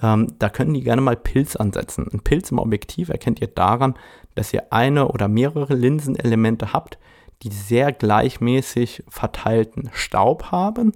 ähm, 0.00 0.28
da 0.38 0.48
können 0.48 0.72
die 0.72 0.84
gerne 0.84 1.02
mal 1.02 1.16
Pilz 1.16 1.56
ansetzen. 1.56 2.08
Ein 2.12 2.20
Pilz 2.20 2.50
im 2.50 2.58
Objektiv 2.58 3.08
erkennt 3.08 3.40
ihr 3.40 3.48
daran, 3.48 3.94
dass 4.34 4.52
ihr 4.54 4.72
eine 4.72 5.08
oder 5.08 5.28
mehrere 5.28 5.74
Linsenelemente 5.74 6.72
habt, 6.72 6.98
die 7.42 7.50
sehr 7.50 7.92
gleichmäßig 7.92 9.04
verteilten 9.08 9.90
Staub 9.92 10.44
haben 10.52 10.92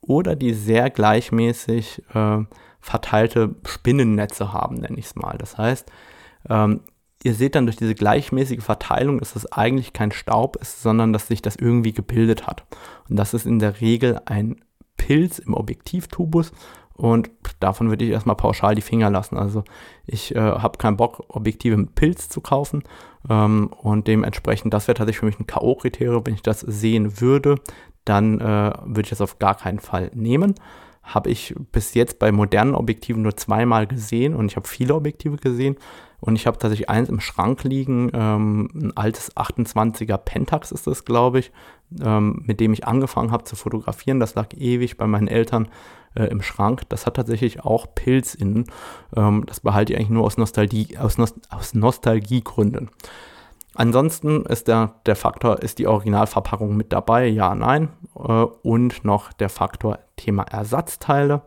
oder 0.00 0.36
die 0.36 0.52
sehr 0.52 0.90
gleichmäßig 0.90 2.02
äh, 2.14 2.44
verteilte 2.80 3.56
Spinnennetze 3.66 4.52
haben, 4.52 4.76
nenne 4.76 4.98
ich 4.98 5.06
es 5.06 5.16
mal. 5.16 5.36
Das 5.38 5.58
heißt, 5.58 5.90
ähm, 6.48 6.80
ihr 7.22 7.34
seht 7.34 7.54
dann 7.54 7.66
durch 7.66 7.76
diese 7.76 7.94
gleichmäßige 7.94 8.62
Verteilung, 8.62 9.18
dass 9.18 9.36
es 9.36 9.50
eigentlich 9.52 9.92
kein 9.92 10.12
Staub 10.12 10.56
ist, 10.56 10.82
sondern 10.82 11.12
dass 11.12 11.28
sich 11.28 11.42
das 11.42 11.56
irgendwie 11.56 11.92
gebildet 11.92 12.46
hat. 12.46 12.64
Und 13.08 13.16
das 13.16 13.34
ist 13.34 13.46
in 13.46 13.58
der 13.58 13.80
Regel 13.80 14.20
ein 14.26 14.56
Pilz 14.96 15.38
im 15.38 15.54
Objektivtubus 15.54 16.52
und 16.98 17.30
davon 17.60 17.90
würde 17.90 18.04
ich 18.04 18.10
erstmal 18.10 18.34
pauschal 18.34 18.74
die 18.74 18.82
Finger 18.82 19.08
lassen. 19.08 19.36
Also 19.38 19.62
ich 20.04 20.34
äh, 20.34 20.40
habe 20.40 20.78
keinen 20.78 20.96
Bock, 20.96 21.24
Objektive 21.28 21.76
mit 21.76 21.94
Pilz 21.94 22.28
zu 22.28 22.40
kaufen. 22.40 22.82
Ähm, 23.30 23.70
und 23.78 24.08
dementsprechend, 24.08 24.74
das 24.74 24.88
wäre 24.88 24.96
tatsächlich 24.96 25.20
für 25.20 25.26
mich 25.26 25.38
ein 25.38 25.46
K.O.-Kriterium. 25.46 26.26
Wenn 26.26 26.34
ich 26.34 26.42
das 26.42 26.58
sehen 26.58 27.20
würde, 27.20 27.54
dann 28.04 28.40
äh, 28.40 28.72
würde 28.84 29.02
ich 29.02 29.10
das 29.10 29.20
auf 29.20 29.38
gar 29.38 29.54
keinen 29.54 29.78
Fall 29.78 30.10
nehmen 30.12 30.56
habe 31.14 31.30
ich 31.30 31.54
bis 31.72 31.94
jetzt 31.94 32.18
bei 32.18 32.32
modernen 32.32 32.74
Objektiven 32.74 33.22
nur 33.22 33.36
zweimal 33.36 33.86
gesehen 33.86 34.34
und 34.34 34.46
ich 34.46 34.56
habe 34.56 34.68
viele 34.68 34.94
Objektive 34.94 35.36
gesehen 35.36 35.76
und 36.20 36.34
ich 36.34 36.46
habe 36.46 36.58
tatsächlich 36.58 36.90
eins 36.90 37.08
im 37.08 37.20
Schrank 37.20 37.62
liegen, 37.64 38.10
ähm, 38.12 38.70
ein 38.74 38.96
altes 38.96 39.36
28er 39.36 40.18
Pentax 40.18 40.72
ist 40.72 40.86
das, 40.86 41.04
glaube 41.04 41.38
ich, 41.38 41.52
ähm, 42.02 42.42
mit 42.44 42.60
dem 42.60 42.72
ich 42.72 42.86
angefangen 42.86 43.30
habe 43.30 43.44
zu 43.44 43.54
fotografieren. 43.54 44.18
Das 44.18 44.34
lag 44.34 44.48
ewig 44.56 44.96
bei 44.96 45.06
meinen 45.06 45.28
Eltern 45.28 45.68
äh, 46.14 46.24
im 46.24 46.42
Schrank. 46.42 46.82
Das 46.88 47.06
hat 47.06 47.14
tatsächlich 47.14 47.64
auch 47.64 47.86
Pilz 47.94 48.34
innen. 48.34 48.64
Ähm, 49.16 49.44
das 49.46 49.60
behalte 49.60 49.92
ich 49.92 49.98
eigentlich 49.98 50.10
nur 50.10 50.24
aus, 50.24 50.38
Nostalgie, 50.38 50.98
aus, 50.98 51.18
Nost 51.18 51.36
aus 51.50 51.74
Nostalgiegründen. 51.74 52.90
Ansonsten 53.78 54.44
ist 54.44 54.66
der, 54.66 54.96
der 55.06 55.14
Faktor, 55.14 55.62
ist 55.62 55.78
die 55.78 55.86
Originalverpackung 55.86 56.76
mit 56.76 56.92
dabei? 56.92 57.28
Ja, 57.28 57.54
nein. 57.54 57.90
Äh, 58.16 58.22
und 58.62 59.04
noch 59.04 59.32
der 59.32 59.48
Faktor 59.48 60.00
Thema 60.16 60.42
Ersatzteile. 60.42 61.42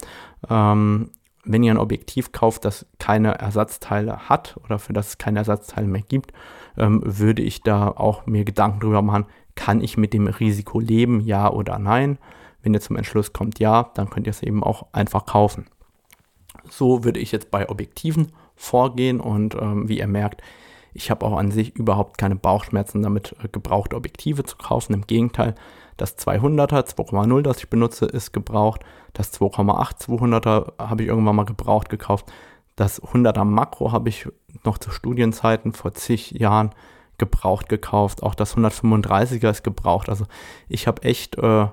Ähm, 0.49 1.09
wenn 1.43 1.61
ihr 1.61 1.73
ein 1.73 1.77
Objektiv 1.77 2.31
kauft, 2.31 2.63
das 2.63 2.85
keine 2.99 3.33
Ersatzteile 3.33 4.29
hat 4.29 4.57
oder 4.63 4.79
für 4.79 4.93
das 4.93 5.09
es 5.09 5.17
keine 5.17 5.39
Ersatzteile 5.39 5.87
mehr 5.87 6.03
gibt, 6.03 6.31
ähm, 6.77 7.01
würde 7.03 7.41
ich 7.41 7.63
da 7.63 7.89
auch 7.89 8.25
mir 8.25 8.45
Gedanken 8.45 8.79
drüber 8.79 9.01
machen, 9.01 9.25
kann 9.55 9.81
ich 9.81 9.97
mit 9.97 10.13
dem 10.13 10.27
Risiko 10.27 10.79
leben, 10.79 11.19
ja 11.19 11.51
oder 11.51 11.79
nein. 11.79 12.17
Wenn 12.63 12.73
ihr 12.73 12.79
zum 12.79 12.95
Entschluss 12.95 13.33
kommt, 13.33 13.59
ja, 13.59 13.91
dann 13.95 14.09
könnt 14.09 14.25
ihr 14.25 14.31
es 14.31 14.41
eben 14.41 14.63
auch 14.63 14.87
einfach 14.93 15.25
kaufen. 15.25 15.65
So 16.69 17.03
würde 17.03 17.19
ich 17.19 17.33
jetzt 17.33 17.51
bei 17.51 17.67
Objektiven 17.67 18.31
vorgehen 18.55 19.19
und 19.19 19.53
ähm, 19.55 19.89
wie 19.89 19.99
ihr 19.99 20.07
merkt, 20.07 20.41
ich 20.93 21.09
habe 21.09 21.25
auch 21.25 21.37
an 21.37 21.51
sich 21.51 21.75
überhaupt 21.75 22.17
keine 22.17 22.35
Bauchschmerzen 22.35 23.01
damit, 23.01 23.35
äh, 23.43 23.47
gebrauchte 23.47 23.95
Objektive 23.95 24.43
zu 24.43 24.57
kaufen. 24.57 24.93
Im 24.93 25.07
Gegenteil, 25.07 25.55
das 25.97 26.17
200er, 26.17 26.85
2,0, 26.85 27.41
das 27.41 27.59
ich 27.59 27.69
benutze, 27.69 28.05
ist 28.05 28.31
gebraucht. 28.33 28.81
Das 29.13 29.33
2,8 29.33 29.99
200er 29.99 30.73
habe 30.77 31.03
ich 31.03 31.09
irgendwann 31.09 31.35
mal 31.35 31.45
gebraucht 31.45 31.89
gekauft. 31.89 32.31
Das 32.75 33.01
100er 33.01 33.43
Makro 33.43 33.91
habe 33.91 34.09
ich 34.09 34.27
noch 34.63 34.77
zu 34.77 34.91
Studienzeiten 34.91 35.73
vor 35.73 35.93
zig 35.93 36.31
Jahren 36.31 36.71
gebraucht 37.17 37.69
gekauft. 37.69 38.23
Auch 38.23 38.35
das 38.35 38.57
135er 38.57 39.49
ist 39.49 39.63
gebraucht. 39.63 40.09
Also 40.09 40.25
ich 40.67 40.87
habe 40.87 41.03
echt, 41.03 41.37
äh, 41.37 41.67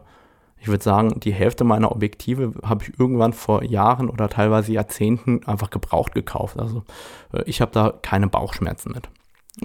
ich 0.60 0.68
würde 0.68 0.82
sagen, 0.82 1.20
die 1.20 1.32
Hälfte 1.32 1.64
meiner 1.64 1.92
Objektive 1.92 2.54
habe 2.62 2.84
ich 2.84 2.98
irgendwann 2.98 3.32
vor 3.32 3.62
Jahren 3.62 4.10
oder 4.10 4.28
teilweise 4.28 4.72
Jahrzehnten 4.72 5.44
einfach 5.44 5.70
gebraucht 5.70 6.14
gekauft. 6.14 6.58
Also 6.58 6.84
äh, 7.32 7.42
ich 7.46 7.60
habe 7.60 7.72
da 7.72 7.92
keine 8.02 8.28
Bauchschmerzen 8.28 8.92
mit. 8.92 9.08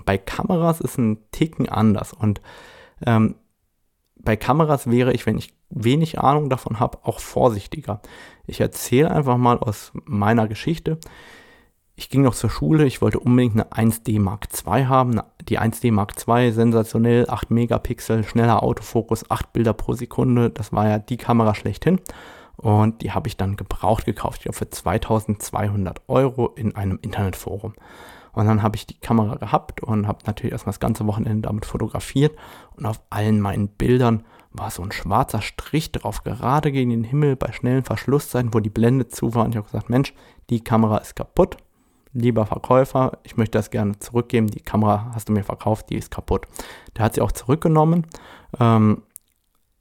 Bei 0.06 0.18
Kameras 0.18 0.82
ist 0.82 0.98
ein 0.98 1.20
Ticken 1.32 1.70
anders 1.70 2.14
und 2.14 2.42
ähm, 3.06 3.36
bei 4.16 4.36
Kameras 4.36 4.90
wäre 4.90 5.14
ich, 5.14 5.26
wenn 5.26 5.38
ich 5.38 5.54
wenig 5.70 6.20
Ahnung 6.20 6.50
davon 6.50 6.80
habe, 6.80 7.00
auch 7.04 7.20
vorsichtiger. 7.20 8.02
Ich 8.46 8.62
erzähle 8.62 9.12
einfach 9.12 9.38
mal 9.38 9.58
aus 9.58 9.92
meiner 10.06 10.48
Geschichte. 10.48 10.98
Ich 11.96 12.10
ging 12.10 12.24
noch 12.24 12.34
zur 12.34 12.50
Schule, 12.50 12.86
ich 12.86 13.02
wollte 13.02 13.20
unbedingt 13.20 13.54
eine 13.54 13.92
1D 13.92 14.20
Mark 14.20 14.48
II 14.66 14.86
haben. 14.86 15.22
Die 15.48 15.60
1D 15.60 15.92
Mark 15.92 16.14
II, 16.28 16.52
sensationell, 16.52 17.30
8 17.30 17.52
Megapixel, 17.52 18.24
schneller 18.24 18.64
Autofokus, 18.64 19.30
8 19.30 19.54
Bilder 19.54 19.74
pro 19.74 19.94
Sekunde. 19.94 20.50
Das 20.50 20.74
war 20.74 20.88
ja 20.88 20.98
die 20.98 21.18
Kamera 21.18 21.54
schlechthin. 21.54 22.00
Und 22.58 23.02
die 23.02 23.12
habe 23.12 23.28
ich 23.28 23.38
dann 23.38 23.58
gebraucht 23.58 24.06
gekauft, 24.06 24.38
ich 24.38 24.44
glaube 24.44 24.58
für 24.58 24.70
2200 24.70 26.02
Euro 26.08 26.48
in 26.56 26.76
einem 26.76 26.98
Internetforum. 27.02 27.74
Und 28.32 28.48
dann 28.48 28.64
habe 28.64 28.76
ich 28.76 28.88
die 28.88 29.00
Kamera 29.00 29.36
gehabt 29.36 29.84
und 29.84 30.08
habe 30.08 30.20
natürlich 30.26 30.54
erstmal 30.54 30.72
das 30.72 30.80
ganze 30.80 31.06
Wochenende 31.06 31.48
damit 31.48 31.66
fotografiert. 31.66 32.36
Und 32.76 32.88
auf 32.88 33.02
allen 33.12 33.40
meinen 33.40 33.68
Bildern 33.68 34.24
war 34.52 34.72
so 34.72 34.82
ein 34.82 34.92
schwarzer 34.92 35.42
Strich 35.42 35.92
drauf, 35.92 36.24
gerade 36.24 36.72
gegen 36.72 36.90
den 36.90 37.04
Himmel 37.04 37.36
bei 37.36 37.52
schnellen 37.52 37.84
Verschlusszeiten, 37.84 38.54
wo 38.54 38.60
die 38.60 38.70
Blende 38.72 39.08
zu 39.08 39.36
war. 39.36 39.46
Und 39.46 39.52
ich 39.52 39.58
habe 39.58 39.68
gesagt, 39.68 39.90
Mensch, 39.90 40.14
die 40.50 40.64
Kamera 40.64 40.98
ist 40.98 41.16
kaputt. 41.16 41.58
Lieber 42.14 42.46
Verkäufer, 42.46 43.18
ich 43.24 43.38
möchte 43.38 43.58
das 43.58 43.72
gerne 43.72 43.98
zurückgeben. 44.00 44.48
Die 44.48 44.62
Kamera 44.62 45.12
hast 45.14 45.30
du 45.30 45.34
mir 45.34 45.44
verkauft, 45.44 45.90
die 45.90 45.98
ist 45.98 46.12
kaputt. 46.12 46.46
Der 46.96 47.06
hat 47.06 47.16
sie 47.16 47.22
auch 47.22 47.32
zurückgenommen. 47.32 48.06
Ähm, 48.60 49.02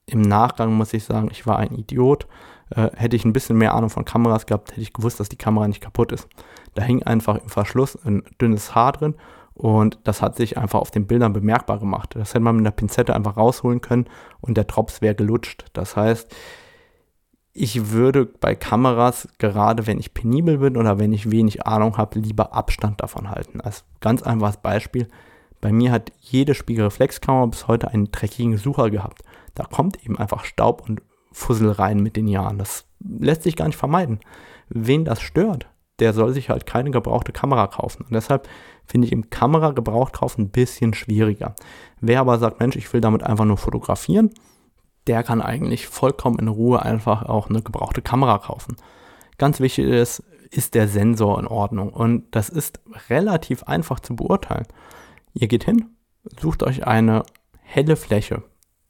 Im 0.06 0.22
Nachgang 0.22 0.72
muss 0.72 0.94
ich 0.94 1.04
sagen, 1.04 1.28
ich 1.30 1.46
war 1.46 1.58
ein 1.58 1.74
Idiot. 1.74 2.26
Äh, 2.70 2.90
hätte 2.96 3.16
ich 3.16 3.24
ein 3.24 3.34
bisschen 3.34 3.58
mehr 3.58 3.74
Ahnung 3.74 3.90
von 3.90 4.04
Kameras 4.04 4.46
gehabt, 4.46 4.72
hätte 4.72 4.80
ich 4.80 4.94
gewusst, 4.94 5.20
dass 5.20 5.28
die 5.28 5.36
Kamera 5.36 5.68
nicht 5.68 5.82
kaputt 5.82 6.10
ist. 6.12 6.26
Da 6.74 6.82
hing 6.82 7.02
einfach 7.02 7.36
im 7.36 7.48
Verschluss 7.48 7.96
ein 8.04 8.22
dünnes 8.40 8.74
Haar 8.74 8.92
drin 8.92 9.14
und 9.54 9.98
das 10.04 10.22
hat 10.22 10.36
sich 10.36 10.56
einfach 10.56 10.80
auf 10.80 10.90
den 10.90 11.06
Bildern 11.06 11.34
bemerkbar 11.34 11.78
gemacht. 11.78 12.14
Das 12.14 12.30
hätte 12.30 12.40
man 12.40 12.56
mit 12.56 12.62
einer 12.62 12.70
Pinzette 12.70 13.14
einfach 13.14 13.36
rausholen 13.36 13.82
können 13.82 14.06
und 14.40 14.56
der 14.56 14.64
Drops 14.64 15.02
wäre 15.02 15.14
gelutscht. 15.14 15.66
Das 15.74 15.96
heißt, 15.96 16.34
ich 17.54 17.90
würde 17.90 18.24
bei 18.24 18.54
Kameras, 18.54 19.28
gerade 19.38 19.86
wenn 19.86 19.98
ich 19.98 20.14
penibel 20.14 20.58
bin 20.58 20.76
oder 20.76 20.98
wenn 20.98 21.12
ich 21.12 21.30
wenig 21.30 21.66
Ahnung 21.66 21.98
habe, 21.98 22.18
lieber 22.18 22.54
Abstand 22.54 23.02
davon 23.02 23.30
halten. 23.30 23.60
Als 23.60 23.84
ganz 24.00 24.22
einfaches 24.22 24.56
Beispiel, 24.56 25.08
bei 25.60 25.70
mir 25.70 25.92
hat 25.92 26.12
jede 26.20 26.54
Spiegelreflexkamera 26.54 27.46
bis 27.46 27.68
heute 27.68 27.88
einen 27.88 28.10
dreckigen 28.10 28.56
Sucher 28.56 28.90
gehabt. 28.90 29.22
Da 29.54 29.64
kommt 29.64 30.02
eben 30.04 30.18
einfach 30.18 30.44
Staub 30.44 30.88
und 30.88 31.02
Fussel 31.30 31.70
rein 31.70 32.00
mit 32.02 32.16
den 32.16 32.26
Jahren. 32.26 32.58
Das 32.58 32.86
lässt 33.00 33.42
sich 33.42 33.56
gar 33.56 33.66
nicht 33.66 33.78
vermeiden. 33.78 34.20
Wen 34.68 35.04
das 35.04 35.20
stört, 35.20 35.68
der 35.98 36.14
soll 36.14 36.32
sich 36.32 36.48
halt 36.48 36.64
keine 36.66 36.90
gebrauchte 36.90 37.32
Kamera 37.32 37.66
kaufen. 37.66 38.04
Und 38.04 38.12
deshalb 38.12 38.48
finde 38.86 39.06
ich 39.06 39.12
im 39.12 39.28
Kamera 39.28 39.72
gebraucht 39.72 40.14
kaufen 40.14 40.42
ein 40.42 40.50
bisschen 40.50 40.94
schwieriger. 40.94 41.54
Wer 42.00 42.20
aber 42.20 42.38
sagt, 42.38 42.60
Mensch, 42.60 42.76
ich 42.76 42.92
will 42.92 43.02
damit 43.02 43.22
einfach 43.22 43.44
nur 43.44 43.58
fotografieren, 43.58 44.30
der 45.06 45.22
kann 45.22 45.42
eigentlich 45.42 45.86
vollkommen 45.86 46.38
in 46.38 46.48
Ruhe 46.48 46.82
einfach 46.82 47.22
auch 47.24 47.48
eine 47.48 47.62
gebrauchte 47.62 48.02
Kamera 48.02 48.38
kaufen. 48.38 48.76
Ganz 49.38 49.60
wichtig 49.60 49.86
ist, 49.86 50.22
ist 50.50 50.74
der 50.74 50.86
Sensor 50.86 51.38
in 51.40 51.46
Ordnung? 51.46 51.90
Und 51.90 52.24
das 52.30 52.48
ist 52.48 52.80
relativ 53.08 53.64
einfach 53.64 54.00
zu 54.00 54.14
beurteilen. 54.14 54.66
Ihr 55.32 55.48
geht 55.48 55.64
hin, 55.64 55.96
sucht 56.40 56.62
euch 56.62 56.86
eine 56.86 57.24
helle 57.60 57.96
Fläche. 57.96 58.42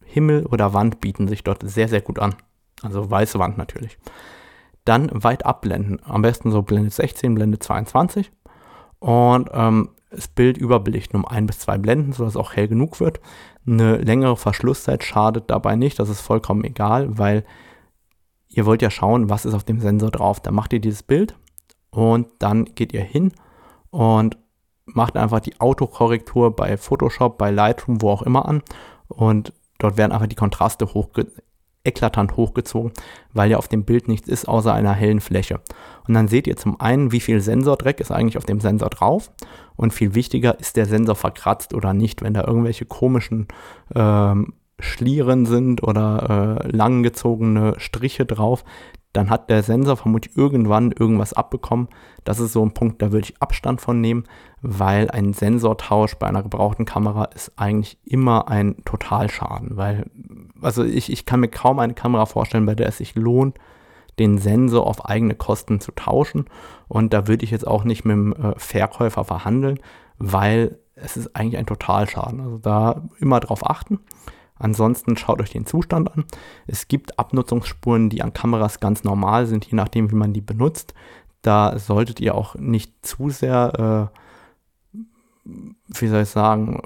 Himmel 0.05 0.45
oder 0.47 0.75
Wand 0.75 1.01
bieten 1.01 1.29
sich 1.29 1.45
dort 1.45 1.63
sehr, 1.63 1.89
sehr 1.89 2.03
gut 2.03 2.19
an. 2.19 2.35
Also 2.83 3.11
weiße 3.11 3.39
Wand 3.39 3.57
natürlich. 3.57 3.97
Dann 4.85 5.11
weit 5.13 5.47
abblenden. 5.47 6.01
Am 6.05 6.23
besten 6.23 6.51
so 6.51 6.63
Blende 6.63 6.91
16, 6.91 7.35
Blende 7.35 7.59
22. 7.59 8.33
Und 8.99 9.49
ähm, 9.53 9.91
das 10.15 10.29
Bild 10.29 10.59
überbelichten 10.59 11.19
um 11.19 11.27
ein 11.27 11.47
bis 11.47 11.59
zwei 11.59 11.79
Blenden, 11.79 12.13
sodass 12.13 12.35
es 12.35 12.41
auch 12.41 12.55
hell 12.55 12.69
genug 12.69 13.01
wird. 13.01 13.21
Eine 13.67 13.97
längere 13.97 14.37
Verschlusszeit 14.37 15.03
schadet 15.03 15.51
dabei 15.51 15.77
nicht. 15.77 15.99
Das 15.99 16.09
ist 16.09 16.21
vollkommen 16.21 16.65
egal, 16.65 17.19
weil 17.19 17.45
ihr 18.49 18.67
wollt 18.67 18.83
ja 18.83 18.91
schauen, 18.91 19.31
was 19.31 19.45
ist 19.45 19.55
auf 19.55 19.65
dem 19.65 19.81
Sensor 19.81 20.11
drauf. 20.11 20.41
Dann 20.41 20.55
macht 20.55 20.73
ihr 20.73 20.81
dieses 20.81 21.03
Bild 21.03 21.35
und 21.91 22.29
dann 22.39 22.67
geht 22.75 22.93
ihr 22.93 23.03
hin 23.03 23.33
und 23.91 24.37
macht 24.85 25.17
einfach 25.17 25.41
die 25.41 25.61
Autokorrektur 25.61 26.55
bei 26.55 26.77
Photoshop, 26.77 27.39
bei 27.39 27.51
Lightroom, 27.51 28.03
wo 28.03 28.11
auch 28.11 28.23
immer 28.23 28.47
an 28.47 28.63
und 29.09 29.53
dort 29.79 29.97
werden 29.97 30.13
einfach 30.13 30.27
die 30.27 30.37
Kontraste 30.37 30.87
hochge 30.93 31.33
eklatant 31.85 32.37
hochgezogen, 32.37 32.93
weil 33.33 33.51
ja 33.51 33.57
auf 33.57 33.68
dem 33.68 33.85
Bild 33.85 34.09
nichts 34.09 34.28
ist 34.28 34.47
außer 34.47 34.72
einer 34.72 34.93
hellen 34.93 35.20
Fläche. 35.20 35.61
Und 36.07 36.14
dann 36.14 36.28
seht 36.28 36.47
ihr 36.47 36.57
zum 36.57 36.80
einen, 36.80 37.12
wie 37.12 37.20
viel 37.20 37.41
Sensordreck 37.41 38.01
ist 38.01 38.12
eigentlich 38.12 38.39
auf 38.39 38.45
dem 38.45 38.61
Sensor 38.61 38.91
drauf 38.91 39.30
und 39.76 39.93
viel 39.93 40.14
wichtiger, 40.14 40.59
ist 40.61 40.76
der 40.76 40.87
Sensor 40.87 41.16
verkratzt 41.16 41.74
oder 41.74 41.93
nicht, 41.93 42.22
wenn 42.22 42.35
da 42.35 42.45
irgendwelche 42.45 42.85
komischen 42.85 43.49
ähm, 43.95 44.55
Schlieren 44.78 45.47
sind 45.47 45.83
oder 45.83 46.61
äh, 46.64 46.68
langgezogene 46.68 47.74
Striche 47.78 48.26
drauf, 48.26 48.64
dann 49.13 49.29
hat 49.29 49.51
der 49.51 49.63
Sensor 49.63 49.97
vermutlich 49.97 50.37
irgendwann 50.37 50.91
irgendwas 50.91 51.35
abbekommen. 51.35 51.89
Das 52.25 52.41
ist 52.41 52.53
so 52.53 52.65
ein 52.65 52.73
Punkt, 52.73 53.03
da 53.03 53.13
würde 53.13 53.29
ich 53.29 53.43
Abstand 53.43 53.81
von 53.81 54.01
nehmen, 54.01 54.25
weil 54.63 55.11
ein 55.11 55.33
Sensortausch 55.35 56.15
bei 56.15 56.27
einer 56.27 56.43
gebrauchten 56.43 56.87
Kamera 56.87 57.25
ist 57.27 57.53
eigentlich 57.57 57.99
immer 58.05 58.49
ein 58.49 58.77
Totalschaden, 58.85 59.77
weil, 59.77 60.11
also 60.63 60.83
ich, 60.85 61.13
ich 61.13 61.27
kann 61.27 61.41
mir 61.41 61.49
kaum 61.49 61.79
eine 61.79 61.95
Kamera 61.95 62.27
vorstellen, 62.27 62.67
bei 62.67 62.75
der 62.75 62.89
es 62.89 62.99
sich 62.99 63.15
lohnt, 63.15 63.59
den 64.19 64.39
Sensor 64.39 64.87
auf 64.87 65.07
eigene 65.07 65.35
Kosten 65.35 65.81
zu 65.81 65.93
tauschen. 65.93 66.47
Und 66.89 67.13
da 67.13 67.29
würde 67.29 67.45
ich 67.45 67.51
jetzt 67.51 67.67
auch 67.67 67.85
nicht 67.85 68.05
mit 68.05 68.15
dem 68.15 68.33
äh, 68.33 68.55
Verkäufer 68.57 69.25
verhandeln, 69.25 69.79
weil 70.19 70.79
es 70.95 71.17
ist 71.17 71.35
eigentlich 71.35 71.59
ein 71.59 71.67
Totalschaden. 71.67 72.41
Also 72.41 72.59
da 72.59 73.03
immer 73.19 73.41
drauf 73.41 73.69
achten. 73.69 74.01
Ansonsten 74.63 75.17
schaut 75.17 75.41
euch 75.41 75.51
den 75.51 75.67
Zustand 75.67 76.13
an. 76.17 76.25
Es 76.69 76.87
gibt 76.87 77.19
Abnutzungsspuren, 77.19 78.09
die 78.09 78.23
an 78.23 78.33
Kameras 78.33 78.79
ganz 78.79 79.03
normal 79.03 79.47
sind, 79.47 79.65
je 79.65 79.77
nachdem, 79.77 80.11
wie 80.13 80.17
man 80.17 80.33
die 80.33 80.41
benutzt. 80.41 80.95
Da 81.43 81.79
solltet 81.81 82.21
ihr 82.21 82.37
auch 82.37 82.55
nicht 82.55 83.05
zu 83.05 83.29
sehr, 83.29 84.11
äh, 84.15 85.49
wie 85.89 86.07
soll 86.07 86.23
ich 86.23 86.29
sagen, 86.29 86.81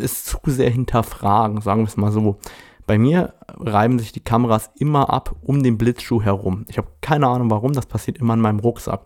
es 0.00 0.24
zu 0.24 0.38
sehr 0.46 0.70
hinterfragen, 0.70 1.60
sagen 1.60 1.80
wir 1.80 1.88
es 1.88 1.96
mal 1.96 2.12
so. 2.12 2.38
Bei 2.86 2.96
mir 2.96 3.34
reiben 3.48 3.98
sich 3.98 4.12
die 4.12 4.20
Kameras 4.20 4.70
immer 4.78 5.10
ab 5.10 5.34
um 5.42 5.64
den 5.64 5.78
Blitzschuh 5.78 6.22
herum. 6.22 6.64
Ich 6.68 6.78
habe 6.78 6.88
keine 7.00 7.26
Ahnung 7.26 7.50
warum, 7.50 7.72
das 7.72 7.86
passiert 7.86 8.18
immer 8.18 8.34
in 8.34 8.40
meinem 8.40 8.60
Rucksack. 8.60 9.00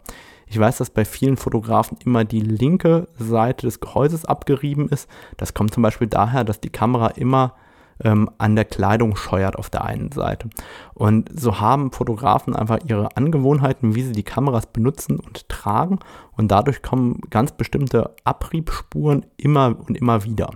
Ich 0.52 0.58
weiß, 0.58 0.76
dass 0.76 0.90
bei 0.90 1.06
vielen 1.06 1.38
Fotografen 1.38 1.96
immer 2.04 2.26
die 2.26 2.42
linke 2.42 3.08
Seite 3.16 3.66
des 3.66 3.80
Gehäuses 3.80 4.26
abgerieben 4.26 4.86
ist. 4.90 5.08
Das 5.38 5.54
kommt 5.54 5.72
zum 5.72 5.82
Beispiel 5.82 6.08
daher, 6.08 6.44
dass 6.44 6.60
die 6.60 6.68
Kamera 6.68 7.06
immer 7.06 7.54
ähm, 8.04 8.28
an 8.36 8.54
der 8.54 8.66
Kleidung 8.66 9.16
scheuert 9.16 9.56
auf 9.56 9.70
der 9.70 9.86
einen 9.86 10.12
Seite. 10.12 10.50
Und 10.92 11.30
so 11.34 11.58
haben 11.58 11.90
Fotografen 11.90 12.54
einfach 12.54 12.80
ihre 12.86 13.16
Angewohnheiten, 13.16 13.94
wie 13.94 14.02
sie 14.02 14.12
die 14.12 14.24
Kameras 14.24 14.66
benutzen 14.66 15.18
und 15.18 15.48
tragen. 15.48 16.00
Und 16.36 16.48
dadurch 16.48 16.82
kommen 16.82 17.22
ganz 17.30 17.52
bestimmte 17.52 18.14
Abriebspuren 18.24 19.24
immer 19.38 19.74
und 19.88 19.96
immer 19.96 20.22
wieder. 20.24 20.50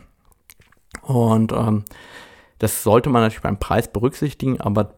Und 1.01 1.53
ähm, 1.53 1.87
das 2.59 2.83
sollte 2.83 3.09
man 3.09 3.23
natürlich 3.23 3.43
beim 3.43 3.59
Preis 3.59 3.91
berücksichtigen, 3.91 4.61
aber 4.61 4.93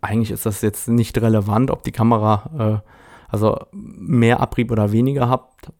eigentlich 0.00 0.30
ist 0.30 0.46
das 0.46 0.62
jetzt 0.62 0.88
nicht 0.88 1.18
relevant, 1.18 1.70
ob 1.70 1.82
die 1.82 1.92
Kamera 1.92 2.82
äh, 2.82 2.88
also 3.28 3.58
mehr 3.72 4.40
Abrieb 4.40 4.70
oder 4.70 4.92
weniger 4.92 5.28
habt, 5.28 5.70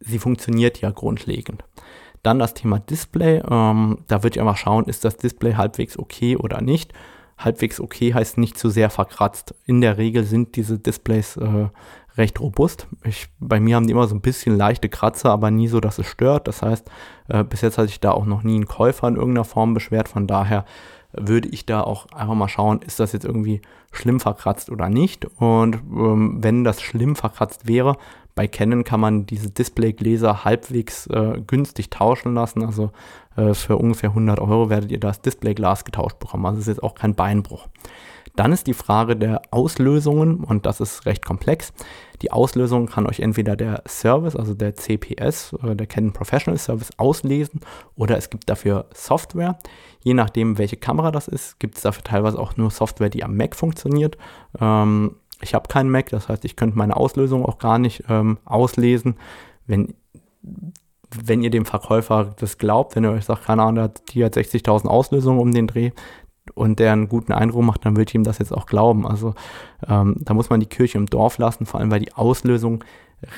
sie 0.00 0.18
funktioniert 0.18 0.80
ja 0.80 0.90
grundlegend. 0.90 1.64
Dann 2.22 2.38
das 2.38 2.54
Thema 2.54 2.78
Display. 2.78 3.42
Ähm, 3.48 3.98
da 4.06 4.22
würde 4.22 4.36
ich 4.36 4.40
einfach 4.40 4.56
schauen, 4.56 4.84
ist 4.84 5.04
das 5.04 5.16
Display 5.16 5.54
halbwegs 5.54 5.98
okay 5.98 6.36
oder 6.36 6.60
nicht. 6.60 6.92
Halbwegs 7.38 7.80
okay 7.80 8.14
heißt 8.14 8.38
nicht 8.38 8.58
zu 8.58 8.70
sehr 8.70 8.90
verkratzt. 8.90 9.54
In 9.64 9.80
der 9.80 9.98
Regel 9.98 10.24
sind 10.24 10.54
diese 10.54 10.78
Displays 10.78 11.36
äh, 11.36 11.68
recht 12.16 12.40
robust. 12.40 12.86
Ich, 13.04 13.28
bei 13.40 13.58
mir 13.58 13.76
haben 13.76 13.86
die 13.86 13.92
immer 13.92 14.06
so 14.06 14.14
ein 14.14 14.20
bisschen 14.20 14.56
leichte 14.56 14.88
Kratzer, 14.88 15.30
aber 15.30 15.50
nie 15.50 15.68
so, 15.68 15.80
dass 15.80 15.98
es 15.98 16.06
stört. 16.06 16.46
Das 16.46 16.62
heißt, 16.62 16.88
äh, 17.28 17.42
bis 17.42 17.62
jetzt 17.62 17.78
hatte 17.78 17.88
ich 17.88 18.00
da 18.00 18.12
auch 18.12 18.26
noch 18.26 18.42
nie 18.42 18.54
einen 18.54 18.66
Käufer 18.66 19.08
in 19.08 19.16
irgendeiner 19.16 19.44
Form 19.44 19.74
beschwert. 19.74 20.08
Von 20.08 20.26
daher 20.26 20.64
würde 21.12 21.48
ich 21.48 21.66
da 21.66 21.82
auch 21.82 22.06
einfach 22.12 22.34
mal 22.34 22.48
schauen, 22.48 22.80
ist 22.82 23.00
das 23.00 23.12
jetzt 23.12 23.24
irgendwie 23.24 23.60
schlimm 23.92 24.20
verkratzt 24.20 24.70
oder 24.70 24.88
nicht. 24.88 25.26
Und 25.40 25.76
ähm, 25.76 26.38
wenn 26.40 26.64
das 26.64 26.80
schlimm 26.80 27.16
verkratzt 27.16 27.66
wäre, 27.66 27.96
bei 28.34 28.48
Canon 28.48 28.84
kann 28.84 29.00
man 29.00 29.26
diese 29.26 29.50
Displaygläser 29.50 30.44
halbwegs 30.44 31.06
äh, 31.08 31.40
günstig 31.46 31.90
tauschen 31.90 32.34
lassen. 32.34 32.64
Also 32.64 32.90
äh, 33.36 33.52
für 33.54 33.76
ungefähr 33.76 34.10
100 34.10 34.40
Euro 34.40 34.70
werdet 34.70 34.90
ihr 34.90 35.00
das 35.00 35.20
Displayglas 35.20 35.84
getauscht 35.84 36.18
bekommen. 36.18 36.46
Also 36.46 36.60
ist 36.60 36.68
jetzt 36.68 36.82
auch 36.82 36.94
kein 36.94 37.14
Beinbruch. 37.14 37.68
Dann 38.36 38.52
ist 38.52 38.66
die 38.66 38.74
Frage 38.74 39.16
der 39.16 39.42
Auslösungen 39.50 40.44
und 40.44 40.66
das 40.66 40.80
ist 40.80 41.06
recht 41.06 41.24
komplex. 41.24 41.72
Die 42.22 42.30
Auslösung 42.30 42.86
kann 42.86 43.06
euch 43.06 43.20
entweder 43.20 43.56
der 43.56 43.82
Service, 43.86 44.36
also 44.36 44.54
der 44.54 44.76
CPS, 44.76 45.54
der 45.62 45.86
Canon 45.86 46.12
Professional 46.12 46.58
Service 46.58 46.90
auslesen 46.96 47.60
oder 47.96 48.16
es 48.16 48.30
gibt 48.30 48.48
dafür 48.48 48.86
Software. 48.94 49.58
Je 50.02 50.14
nachdem, 50.14 50.58
welche 50.58 50.76
Kamera 50.76 51.10
das 51.10 51.28
ist, 51.28 51.58
gibt 51.58 51.76
es 51.76 51.82
dafür 51.82 52.04
teilweise 52.04 52.38
auch 52.38 52.56
nur 52.56 52.70
Software, 52.70 53.10
die 53.10 53.24
am 53.24 53.36
Mac 53.36 53.56
funktioniert. 53.56 54.16
Ähm, 54.60 55.16
ich 55.42 55.54
habe 55.54 55.68
keinen 55.68 55.90
Mac, 55.90 56.08
das 56.10 56.28
heißt, 56.28 56.44
ich 56.44 56.56
könnte 56.56 56.78
meine 56.78 56.96
Auslösung 56.96 57.44
auch 57.44 57.58
gar 57.58 57.78
nicht 57.78 58.04
ähm, 58.08 58.38
auslesen. 58.44 59.16
Wenn, 59.66 59.94
wenn 61.10 61.42
ihr 61.42 61.50
dem 61.50 61.66
Verkäufer 61.66 62.34
das 62.38 62.58
glaubt, 62.58 62.94
wenn 62.94 63.04
ihr 63.04 63.10
euch 63.10 63.24
sagt, 63.24 63.44
keine 63.44 63.62
Ahnung, 63.62 63.90
die 64.10 64.24
hat 64.24 64.36
60.000 64.36 64.86
Auslösungen 64.86 65.40
um 65.40 65.52
den 65.52 65.66
Dreh, 65.66 65.90
und 66.54 66.78
der 66.78 66.92
einen 66.92 67.08
guten 67.08 67.32
Eindruck 67.32 67.64
macht, 67.64 67.84
dann 67.84 67.96
würde 67.96 68.10
ich 68.10 68.14
ihm 68.14 68.24
das 68.24 68.38
jetzt 68.38 68.52
auch 68.52 68.66
glauben. 68.66 69.06
Also 69.06 69.34
ähm, 69.88 70.16
da 70.20 70.34
muss 70.34 70.50
man 70.50 70.60
die 70.60 70.66
Kirche 70.66 70.98
im 70.98 71.06
Dorf 71.06 71.38
lassen, 71.38 71.66
vor 71.66 71.80
allem 71.80 71.90
weil 71.90 72.00
die 72.00 72.12
Auslösung 72.14 72.84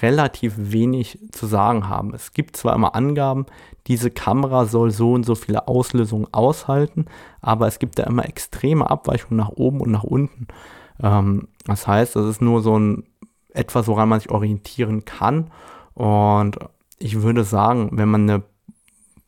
relativ 0.00 0.55
wenig 0.57 1.18
zu 1.30 1.46
sagen 1.46 1.88
haben. 1.88 2.14
Es 2.14 2.32
gibt 2.32 2.57
zwar 2.57 2.74
immer 2.74 2.94
Angaben, 2.94 3.46
diese 3.86 4.11
Kamera 4.11 4.64
soll 4.64 4.90
so 4.90 5.12
und 5.12 5.26
so 5.26 5.34
viele 5.34 5.68
Auslösungen 5.68 6.26
aushalten, 6.32 7.07
aber 7.42 7.66
es 7.66 7.78
gibt 7.78 7.98
da 7.98 8.05
immer 8.05 8.26
extreme 8.26 8.88
Abweichungen 8.88 9.36
nach 9.36 9.50
oben 9.50 9.80
und 9.80 9.90
nach 9.90 10.05
unten. 10.05 10.48
Ähm, 11.02 11.48
das 11.66 11.86
heißt, 11.86 12.16
das 12.16 12.26
ist 12.26 12.40
nur 12.40 12.62
so 12.62 12.78
ein 12.78 13.05
etwas, 13.52 13.86
woran 13.86 14.09
man 14.09 14.20
sich 14.20 14.30
orientieren 14.30 15.05
kann. 15.05 15.50
Und 15.94 16.59
ich 16.98 17.22
würde 17.22 17.44
sagen, 17.44 17.90
wenn 17.92 18.09
man 18.09 18.28
eine 18.28 18.42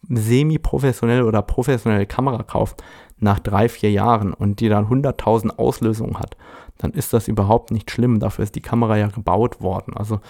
semi-professionelle 0.09 1.25
oder 1.25 1.43
professionelle 1.43 2.07
Kamera 2.07 2.43
kauft, 2.43 2.83
nach 3.19 3.39
drei, 3.39 3.69
vier 3.69 3.91
Jahren 3.91 4.33
und 4.33 4.61
die 4.61 4.69
dann 4.69 4.87
100.000 4.87 5.59
Auslösungen 5.59 6.19
hat, 6.19 6.37
dann 6.79 6.93
ist 6.93 7.13
das 7.13 7.29
überhaupt 7.29 7.71
nicht 7.71 7.91
schlimm. 7.91 8.21
Dafür 8.21 8.43
ist 8.43 8.55
die 8.55 8.63
Kamera 8.63 8.97
ja 8.97 9.09
gebaut 9.09 9.61
worden. 9.61 9.95
Also 9.97 10.21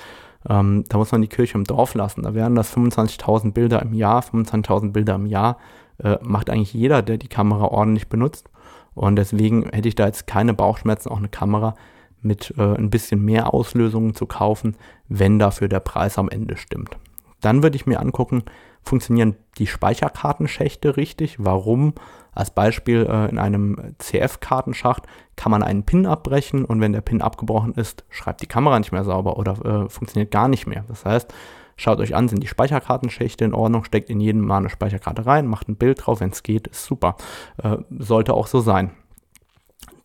ähm, 0.49 0.85
da 0.89 0.99
muss 0.99 1.13
man 1.13 1.23
die 1.23 1.29
Kirche 1.29 1.59
im 1.59 1.65
Dorf 1.65 1.95
lassen. 1.95 2.23
Da 2.23 2.35
wären 2.35 2.55
das 2.55 2.75
25.000 2.75 3.53
Bilder 3.53 3.83
im 3.83 3.95
Jahr, 3.95 4.21
25.000 4.23 4.93
Bilder 4.93 5.17
im 5.17 5.27
Jahr. 5.27 5.59
Äh, 5.99 6.19
macht 6.23 6.51
eigentlich 6.51 6.75
jeder, 6.75 7.03
der 7.03 7.19
die 7.19 7.29
Kamera 7.29 7.65
ordentlich 7.65 8.09
benutzt. 8.09 8.49
Und 8.95 9.17
deswegen 9.17 9.69
hätte 9.71 9.89
ich 9.89 9.95
da 9.95 10.07
jetzt 10.07 10.27
keine 10.27 10.55
Bauchschmerzen, 10.55 11.11
auch 11.11 11.19
eine 11.19 11.29
Kamera 11.29 11.75
mit 12.23 12.55
äh, 12.57 12.63
ein 12.63 12.91
bisschen 12.91 13.25
mehr 13.25 13.53
Auslösungen 13.53 14.15
zu 14.15 14.27
kaufen, 14.27 14.77
wenn 15.09 15.39
dafür 15.39 15.69
der 15.69 15.81
Preis 15.81 16.19
am 16.19 16.29
Ende 16.29 16.57
stimmt. 16.57 16.97
Dann 17.41 17.63
würde 17.63 17.77
ich 17.77 17.87
mir 17.87 18.01
angucken, 18.01 18.45
funktionieren 18.83 19.37
die 19.59 19.67
Speicherkartenschächte 19.67 20.97
richtig? 20.97 21.37
Warum? 21.39 21.95
Als 22.37 22.51
Beispiel 22.51 23.07
äh, 23.09 23.31
in 23.31 23.39
einem 23.39 23.95
CF-Kartenschacht 23.99 25.05
kann 25.37 25.51
man 25.51 25.63
einen 25.63 25.85
Pin 25.85 26.05
abbrechen 26.05 26.67
und 26.67 26.83
wenn 26.83 26.93
der 26.93 27.01
Pin 27.01 27.23
abgebrochen 27.23 27.73
ist, 27.73 28.05
schreibt 28.11 28.43
die 28.43 28.47
Kamera 28.47 28.79
nicht 28.79 28.93
mehr 28.93 29.05
sauber 29.05 29.39
oder 29.39 29.53
äh, 29.65 29.89
funktioniert 29.89 30.31
gar 30.31 30.47
nicht 30.47 30.67
mehr. 30.67 30.85
Das 30.87 31.07
heißt, 31.07 31.33
schaut 31.77 31.99
euch 31.99 32.15
an, 32.15 32.29
sind 32.29 32.43
die 32.43 32.47
Speicherkartenschächte 32.47 33.47
in 33.47 33.55
Ordnung, 33.55 33.85
steckt 33.85 34.11
in 34.11 34.21
jedem 34.21 34.43
Mal 34.43 34.59
eine 34.59 34.69
Speicherkarte 34.69 35.25
rein, 35.25 35.47
macht 35.47 35.69
ein 35.69 35.77
Bild 35.77 36.05
drauf, 36.05 36.21
wenn 36.21 36.29
es 36.29 36.43
geht, 36.43 36.67
ist 36.67 36.85
super. 36.85 37.17
Äh, 37.63 37.79
sollte 37.91 38.35
auch 38.35 38.49
so 38.49 38.61
sein. 38.61 38.91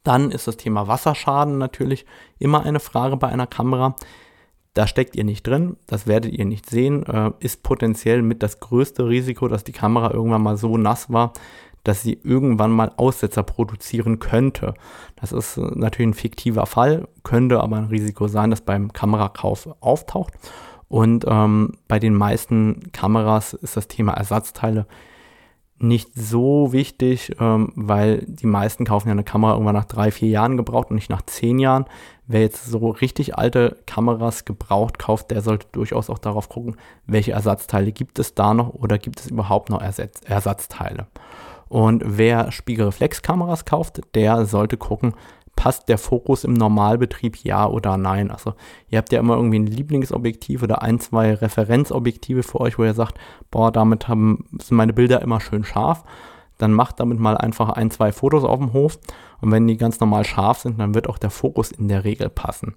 Dann 0.04 0.32
ist 0.32 0.48
das 0.48 0.56
Thema 0.56 0.88
Wasserschaden 0.88 1.58
natürlich 1.58 2.06
immer 2.40 2.64
eine 2.64 2.80
Frage 2.80 3.18
bei 3.18 3.28
einer 3.28 3.46
Kamera. 3.46 3.96
Da 4.74 4.88
steckt 4.88 5.18
ihr 5.18 5.26
nicht 5.26 5.46
drin, 5.46 5.76
das 5.86 6.08
werdet 6.08 6.32
ihr 6.32 6.46
nicht 6.46 6.70
sehen, 6.70 7.06
äh, 7.08 7.32
ist 7.40 7.62
potenziell 7.62 8.22
mit 8.22 8.42
das 8.42 8.62
größte 8.62 9.06
Risiko, 9.06 9.50
dass 9.50 9.66
die 9.66 9.74
Kamera 9.74 10.14
irgendwann 10.14 10.44
mal 10.44 10.56
so 10.56 10.78
nass 10.78 11.12
war, 11.12 11.34
dass 11.84 12.02
sie 12.04 12.20
irgendwann 12.24 12.72
mal 12.72 12.92
Aussetzer 12.98 13.44
produzieren 13.44 14.20
könnte. 14.20 14.74
Das 15.16 15.32
ist 15.32 15.58
äh, 15.58 15.62
natürlich 15.62 16.12
ein 16.12 16.14
fiktiver 16.14 16.66
Fall, 16.66 17.08
könnte 17.24 17.62
aber 17.62 17.78
ein 17.78 17.86
Risiko 17.86 18.28
sein, 18.28 18.50
das 18.50 18.62
beim 18.62 18.94
Kamerakauf 18.94 19.70
auftaucht. 19.80 20.34
Und 20.88 21.26
ähm, 21.28 21.74
bei 21.88 22.00
den 22.00 22.14
meisten 22.14 22.92
Kameras 22.92 23.54
ist 23.54 23.78
das 23.78 23.88
Thema 23.88 24.14
Ersatzteile 24.14 24.88
nicht 25.82 26.10
so 26.14 26.74
wichtig, 26.74 27.36
ähm, 27.40 27.72
weil 27.76 28.24
die 28.28 28.46
meisten 28.46 28.86
kaufen 28.86 29.08
ja 29.08 29.14
eine 29.14 29.24
Kamera 29.24 29.54
irgendwann 29.54 29.76
nach 29.76 29.86
drei, 29.86 30.12
vier 30.12 30.30
Jahren 30.30 30.58
gebraucht 30.58 30.90
und 30.90 30.96
nicht 30.96 31.10
nach 31.10 31.24
zehn 31.24 31.60
Jahren. 31.60 31.86
Wer 32.28 32.42
jetzt 32.42 32.66
so 32.66 32.90
richtig 32.90 33.38
alte 33.38 33.78
Kameras 33.88 34.46
gebraucht 34.46 35.00
kauft, 35.00 35.32
der 35.32 35.42
sollte 35.42 35.68
durchaus 35.72 36.10
auch 36.10 36.20
darauf 36.20 36.50
gucken, 36.50 36.76
welche 37.06 37.32
Ersatzteile 37.32 37.92
gibt 37.92 38.20
es 38.20 38.36
da 38.36 38.54
noch 38.54 38.70
oder 38.70 38.98
gibt 38.98 39.20
es 39.20 39.28
überhaupt 39.28 39.70
noch 39.70 39.82
Ersatz 39.82 40.22
Ersatzteile. 40.26 41.08
Und 41.72 42.04
wer 42.06 42.52
Spiegelreflexkameras 42.52 43.64
kauft, 43.64 44.02
der 44.14 44.46
sollte 44.46 44.76
gucken, 44.76 45.14
passt 45.56 45.88
der 45.88 45.98
Fokus 45.98 46.44
im 46.44 46.52
Normalbetrieb 46.52 47.38
ja 47.46 47.66
oder 47.66 47.96
nein. 47.96 48.30
Also 48.30 48.56
ihr 48.90 48.98
habt 48.98 49.14
ja 49.14 49.22
immer 49.22 49.38
irgendwie 49.38 49.60
ein 49.60 49.68
Lieblingsobjektiv 49.68 50.64
oder 50.64 50.82
ein, 50.82 51.00
zwei 51.00 51.34
Referenzobjektive 51.34 52.44
für 52.44 52.60
euch, 52.60 52.78
wo 52.78 52.84
ihr 52.84 52.94
sagt, 52.94 53.18
boah, 53.52 53.72
damit 53.72 54.10
haben, 54.10 54.50
sind 54.60 54.76
meine 54.76 54.92
Bilder 54.92 55.22
immer 55.22 55.40
schön 55.40 55.64
scharf. 55.64 56.04
Dann 56.58 56.74
macht 56.74 57.00
damit 57.00 57.22
mal 57.22 57.38
einfach 57.38 57.70
ein, 57.70 57.90
zwei 57.90 58.12
Fotos 58.12 58.44
auf 58.44 58.60
dem 58.60 58.74
Hof 58.74 59.00
und 59.40 59.54
wenn 59.54 59.66
die 59.66 59.78
ganz 59.78 59.98
normal 60.02 60.26
scharf 60.26 60.58
sind, 60.58 60.78
dann 60.78 60.94
wird 60.94 61.08
auch 61.08 61.18
der 61.18 61.30
Fokus 61.30 61.72
in 61.72 61.88
der 61.88 62.04
Regel 62.04 62.28
passen. 62.28 62.76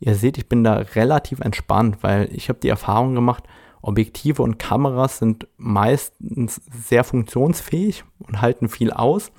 Ihr 0.00 0.16
seht, 0.16 0.36
ich 0.36 0.48
bin 0.48 0.64
da 0.64 0.78
relativ 0.96 1.38
entspannt, 1.38 1.98
weil 2.00 2.28
ich 2.32 2.48
habe 2.48 2.58
die 2.58 2.70
Erfahrung 2.70 3.14
gemacht, 3.14 3.44
Objektive 3.82 4.42
und 4.42 4.58
Kameras 4.58 5.18
sind 5.18 5.46
meistens 5.56 6.62
sehr 6.70 7.04
funktionsfähig 7.04 8.04
und 8.20 8.40
halten 8.40 8.68
viel 8.68 8.92
aus 8.92 9.32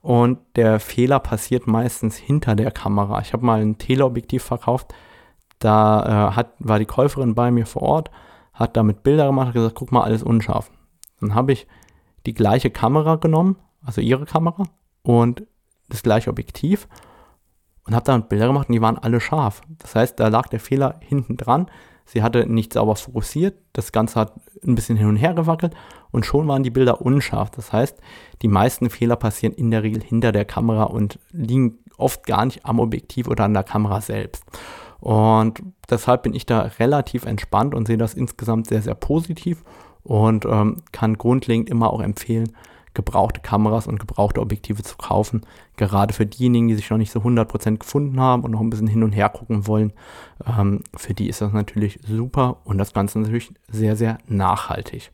und 0.00 0.38
der 0.56 0.80
Fehler 0.80 1.20
passiert 1.20 1.66
meistens 1.66 2.16
hinter 2.16 2.54
der 2.56 2.70
Kamera. 2.70 3.20
Ich 3.20 3.32
habe 3.32 3.46
mal 3.46 3.62
ein 3.62 3.78
Teleobjektiv 3.78 4.42
verkauft, 4.42 4.92
da 5.58 6.30
äh, 6.30 6.36
hat, 6.36 6.52
war 6.58 6.78
die 6.78 6.86
Käuferin 6.86 7.34
bei 7.34 7.50
mir 7.50 7.66
vor 7.66 7.82
Ort, 7.82 8.10
hat 8.52 8.76
damit 8.76 9.02
Bilder 9.02 9.26
gemacht 9.26 9.48
und 9.48 9.54
gesagt, 9.54 9.76
guck 9.76 9.92
mal, 9.92 10.02
alles 10.02 10.22
unscharf. 10.22 10.70
Dann 11.20 11.34
habe 11.34 11.52
ich 11.52 11.66
die 12.26 12.34
gleiche 12.34 12.70
Kamera 12.70 13.16
genommen, 13.16 13.56
also 13.84 14.00
ihre 14.00 14.26
Kamera 14.26 14.64
und 15.02 15.46
das 15.88 16.02
gleiche 16.02 16.30
Objektiv 16.30 16.88
und 17.86 17.94
habe 17.94 18.04
damit 18.04 18.28
Bilder 18.28 18.46
gemacht 18.46 18.68
und 18.68 18.74
die 18.74 18.82
waren 18.82 18.98
alle 18.98 19.20
scharf. 19.20 19.62
Das 19.78 19.94
heißt, 19.94 20.18
da 20.20 20.28
lag 20.28 20.48
der 20.48 20.60
Fehler 20.60 20.96
hinten 21.00 21.36
dran. 21.36 21.70
Sie 22.04 22.22
hatte 22.22 22.46
nicht 22.46 22.72
sauber 22.72 22.96
fokussiert, 22.96 23.56
das 23.72 23.92
Ganze 23.92 24.20
hat 24.20 24.34
ein 24.64 24.74
bisschen 24.74 24.96
hin 24.96 25.08
und 25.08 25.16
her 25.16 25.34
gewackelt 25.34 25.74
und 26.10 26.26
schon 26.26 26.46
waren 26.48 26.62
die 26.62 26.70
Bilder 26.70 27.00
unscharf. 27.00 27.50
Das 27.50 27.72
heißt, 27.72 27.98
die 28.42 28.48
meisten 28.48 28.90
Fehler 28.90 29.16
passieren 29.16 29.54
in 29.54 29.70
der 29.70 29.82
Regel 29.82 30.02
hinter 30.02 30.32
der 30.32 30.44
Kamera 30.44 30.84
und 30.84 31.18
liegen 31.32 31.78
oft 31.96 32.26
gar 32.26 32.44
nicht 32.44 32.64
am 32.66 32.78
Objektiv 32.78 33.28
oder 33.28 33.44
an 33.44 33.54
der 33.54 33.62
Kamera 33.62 34.00
selbst. 34.00 34.44
Und 35.00 35.62
deshalb 35.90 36.22
bin 36.22 36.34
ich 36.34 36.46
da 36.46 36.60
relativ 36.78 37.26
entspannt 37.26 37.74
und 37.74 37.86
sehe 37.86 37.98
das 37.98 38.14
insgesamt 38.14 38.68
sehr, 38.68 38.82
sehr 38.82 38.94
positiv 38.94 39.62
und 40.02 40.44
ähm, 40.46 40.82
kann 40.92 41.18
grundlegend 41.18 41.68
immer 41.68 41.92
auch 41.92 42.00
empfehlen, 42.00 42.52
gebrauchte 42.94 43.40
Kameras 43.40 43.86
und 43.86 43.98
gebrauchte 43.98 44.40
Objektive 44.40 44.82
zu 44.82 44.96
kaufen. 44.96 45.42
Gerade 45.76 46.14
für 46.14 46.26
diejenigen, 46.26 46.68
die 46.68 46.74
sich 46.76 46.88
noch 46.90 46.98
nicht 46.98 47.12
so 47.12 47.20
100% 47.20 47.78
gefunden 47.78 48.20
haben 48.20 48.44
und 48.44 48.52
noch 48.52 48.60
ein 48.60 48.70
bisschen 48.70 48.86
hin 48.86 49.02
und 49.02 49.12
her 49.12 49.28
gucken 49.28 49.66
wollen, 49.66 49.92
ähm, 50.46 50.82
für 50.96 51.14
die 51.14 51.28
ist 51.28 51.40
das 51.40 51.52
natürlich 51.52 51.98
super 52.06 52.58
und 52.64 52.78
das 52.78 52.92
Ganze 52.92 53.18
natürlich 53.18 53.52
sehr, 53.68 53.96
sehr 53.96 54.18
nachhaltig. 54.26 55.10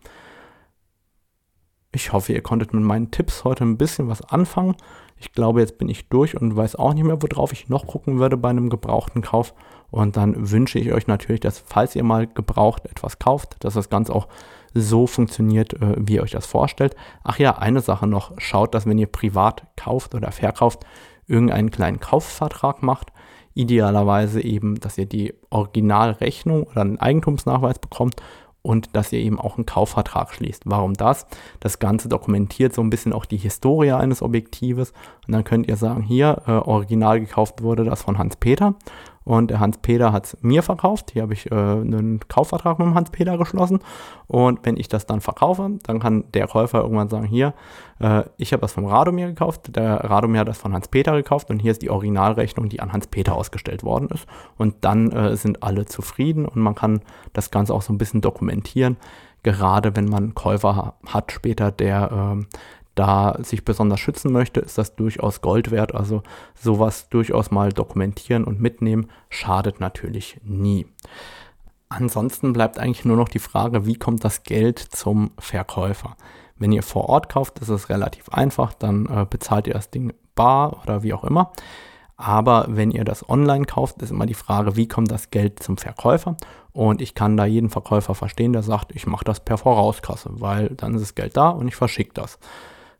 Ich 1.93 2.13
hoffe, 2.13 2.33
ihr 2.33 2.43
konntet 2.43 2.73
mit 2.73 2.85
meinen 2.85 3.11
Tipps 3.11 3.43
heute 3.43 3.65
ein 3.65 3.77
bisschen 3.77 4.07
was 4.07 4.23
anfangen. 4.23 4.77
Ich 5.21 5.33
glaube, 5.33 5.61
jetzt 5.61 5.77
bin 5.77 5.91
ich 5.91 6.09
durch 6.09 6.41
und 6.41 6.57
weiß 6.57 6.77
auch 6.77 6.95
nicht 6.95 7.05
mehr, 7.05 7.21
worauf 7.21 7.53
ich 7.53 7.69
noch 7.69 7.87
gucken 7.87 8.19
würde 8.19 8.39
bei 8.39 8.49
einem 8.49 8.71
gebrauchten 8.71 9.21
Kauf. 9.21 9.55
Und 9.91 10.17
dann 10.17 10.51
wünsche 10.51 10.79
ich 10.79 10.93
euch 10.93 11.07
natürlich, 11.07 11.41
dass 11.41 11.59
falls 11.59 11.95
ihr 11.95 12.05
mal 12.05 12.27
gebraucht 12.27 12.87
etwas 12.87 13.19
kauft, 13.19 13.57
dass 13.61 13.75
das 13.75 13.91
Ganze 13.91 14.15
auch 14.15 14.29
so 14.73 15.07
funktioniert, 15.07 15.75
äh, 15.75 15.97
wie 15.99 16.15
ihr 16.15 16.23
euch 16.23 16.31
das 16.31 16.47
vorstellt. 16.47 16.97
Ach 17.23 17.39
ja, 17.39 17.59
eine 17.59 17.81
Sache 17.81 18.07
noch. 18.07 18.33
Schaut, 18.39 18.75
dass 18.75 18.87
wenn 18.87 18.99
ihr 18.99 19.09
privat 19.09 19.65
kauft 19.77 20.15
oder 20.15 20.33
verkauft, 20.33 20.87
irgendeinen 21.27 21.71
kleinen 21.71 22.01
Kaufvertrag 22.01 22.83
macht. 22.83 23.13
Idealerweise 23.53 24.41
eben, 24.41 24.77
dass 24.77 24.97
ihr 24.97 25.07
die 25.07 25.35
Originalrechnung 25.51 26.63
oder 26.63 26.81
einen 26.81 26.99
Eigentumsnachweis 26.99 27.79
bekommt 27.79 28.17
und 28.63 28.95
dass 28.95 29.13
ihr 29.13 29.21
eben 29.21 29.39
auch 29.39 29.57
einen 29.57 29.67
Kaufvertrag 29.67 30.33
schließt. 30.35 30.65
Warum 30.67 30.95
das? 30.95 31.27
Das 31.61 31.79
Ganze 31.79 32.09
dokumentiert 32.09 32.75
so 32.75 32.83
ein 32.83 32.91
bisschen 32.91 33.13
auch 33.13 33.25
die 33.25 33.37
Historie 33.37 33.93
eines 33.93 34.23
Objektives 34.23 34.93
und 35.27 35.33
dann 35.33 35.45
könnt 35.45 35.69
ihr 35.69 35.77
sagen, 35.77 36.03
hier, 36.03 36.43
äh, 36.47 36.53
original 36.53 37.21
gekauft 37.21 37.63
wurde 37.63 37.85
das 37.85 38.03
von 38.03 38.19
Hans-Peter 38.19 38.75
und 39.25 39.51
der 39.51 39.61
Hans-Peter 39.61 40.13
hat 40.13 40.27
es 40.27 40.37
mir 40.41 40.63
verkauft. 40.63 41.11
Hier 41.13 41.23
habe 41.23 41.35
ich 41.35 41.51
äh, 41.51 41.55
einen 41.55 42.21
Kaufvertrag 42.29 42.79
mit 42.79 42.87
dem 42.87 42.95
Hans-Peter 42.95 43.37
geschlossen. 43.37 43.81
Und 44.27 44.61
wenn 44.65 44.79
ich 44.79 44.89
das 44.89 45.07
dann 45.07 45.21
verkaufe, 45.21 45.79
dann 45.83 46.01
kann 46.01 46.25
der 46.33 46.47
Käufer 46.47 46.81
irgendwann 46.81 47.09
sagen, 47.11 47.27
hier, 47.27 47.53
äh, 47.99 48.23
ich 48.39 48.53
habe 48.53 48.63
das 48.63 48.73
vom 48.73 48.87
Radomir 48.87 49.27
gekauft, 49.27 49.77
der 49.77 50.05
Radomir 50.05 50.41
hat 50.41 50.49
das 50.49 50.59
von 50.59 50.73
Hans-Peter 50.73 51.13
gekauft 51.13 51.51
und 51.51 51.61
hier 51.61 51.73
ist 51.73 51.83
die 51.83 51.91
Originalrechnung, 51.91 52.71
die 52.71 52.81
an 52.81 52.93
Hans-Peter 52.93 53.35
ausgestellt 53.35 53.83
worden 53.83 54.09
ist. 54.09 54.27
Und 54.57 54.77
dann 54.81 55.13
äh, 55.13 55.37
sind 55.37 55.63
alle 55.63 55.85
zufrieden 55.85 56.47
und 56.47 56.63
man 56.63 56.75
kann 56.75 57.01
das 57.35 57.51
Ganze 57.51 57.75
auch 57.75 57.83
so 57.83 57.93
ein 57.93 57.99
bisschen 57.99 58.23
dokumentieren. 58.23 58.97
Gerade 59.43 59.97
wenn 59.97 60.07
man 60.07 60.25
einen 60.25 60.35
Käufer 60.35 60.95
hat 61.07 61.33
später, 61.33 61.71
der 61.71 62.11
ähm, 62.13 62.47
da 63.01 63.39
sich 63.43 63.65
besonders 63.65 63.99
schützen 63.99 64.31
möchte, 64.31 64.61
ist 64.61 64.77
das 64.77 64.95
durchaus 64.95 65.41
Gold 65.41 65.71
wert. 65.71 65.95
Also 65.95 66.23
sowas 66.55 67.09
durchaus 67.09 67.51
mal 67.51 67.73
dokumentieren 67.73 68.45
und 68.45 68.61
mitnehmen 68.61 69.07
schadet 69.31 69.81
natürlich 69.81 70.39
nie. 70.45 70.87
Ansonsten 71.89 72.53
bleibt 72.53 72.79
eigentlich 72.79 73.07
nur 73.07 73.17
noch 73.17 73.31
die 73.31 73.39
Frage, 73.39 73.87
wie 73.87 73.97
kommt 73.97 74.23
das 74.23 74.43
Geld 74.43 74.79
zum 74.79 75.31
Verkäufer? 75.39 76.17
Wenn 76.59 76.73
ihr 76.73 76.83
vor 76.83 77.09
Ort 77.09 77.31
kauft, 77.31 77.59
ist 77.61 77.71
es 77.71 77.89
relativ 77.89 78.29
einfach, 78.29 78.75
dann 78.75 79.07
äh, 79.07 79.25
bezahlt 79.29 79.67
ihr 79.67 79.73
das 79.73 79.91
Ding 79.91 80.13
bar 80.35 80.83
oder 80.83 81.03
wie 81.03 81.15
auch 81.15 81.25
immer. 81.25 81.53
Aber 82.19 82.67
wenn 82.69 82.91
ihr 82.91 83.05
das 83.05 83.27
online 83.31 83.65
kauft, 83.65 84.03
ist 84.03 84.11
immer 84.11 84.27
die 84.27 84.35
Frage, 84.35 84.77
wie 84.77 84.87
kommt 84.87 85.11
das 85.11 85.31
Geld 85.31 85.63
zum 85.63 85.79
Verkäufer? 85.79 86.37
Und 86.73 87.01
ich 87.01 87.15
kann 87.15 87.39
da 87.39 87.47
jeden 87.47 87.71
Verkäufer 87.71 88.15
verstehen, 88.15 88.53
der 88.53 88.63
sagt, 88.63 88.95
ich 88.95 89.07
mache 89.07 89.25
das 89.25 89.41
per 89.41 89.57
Vorauskasse, 89.57 90.29
weil 90.35 90.69
dann 90.69 90.95
ist 90.95 91.01
das 91.01 91.15
Geld 91.15 91.39
da 91.39 91.49
und 91.49 91.67
ich 91.67 91.77
verschicke 91.77 92.13
das. 92.13 92.39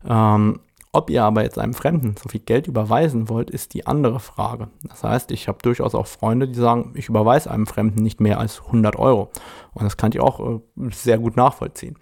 Ähm, 0.07 0.59
Ob 0.93 1.09
ihr 1.09 1.23
aber 1.23 1.43
jetzt 1.43 1.57
einem 1.57 1.73
Fremden 1.73 2.15
so 2.21 2.27
viel 2.27 2.41
Geld 2.41 2.67
überweisen 2.67 3.29
wollt, 3.29 3.49
ist 3.49 3.73
die 3.73 3.87
andere 3.87 4.19
Frage. 4.19 4.67
Das 4.89 5.05
heißt, 5.05 5.31
ich 5.31 5.47
habe 5.47 5.59
durchaus 5.61 5.95
auch 5.95 6.05
Freunde, 6.05 6.49
die 6.49 6.59
sagen, 6.59 6.91
ich 6.95 7.07
überweise 7.07 7.49
einem 7.49 7.65
Fremden 7.65 8.03
nicht 8.03 8.19
mehr 8.19 8.39
als 8.39 8.61
100 8.65 8.97
Euro. 8.97 9.31
Und 9.73 9.85
das 9.85 9.95
kann 9.95 10.11
ich 10.11 10.19
auch 10.19 10.39
äh, 10.41 10.59
sehr 10.91 11.17
gut 11.17 11.37
nachvollziehen. 11.37 11.95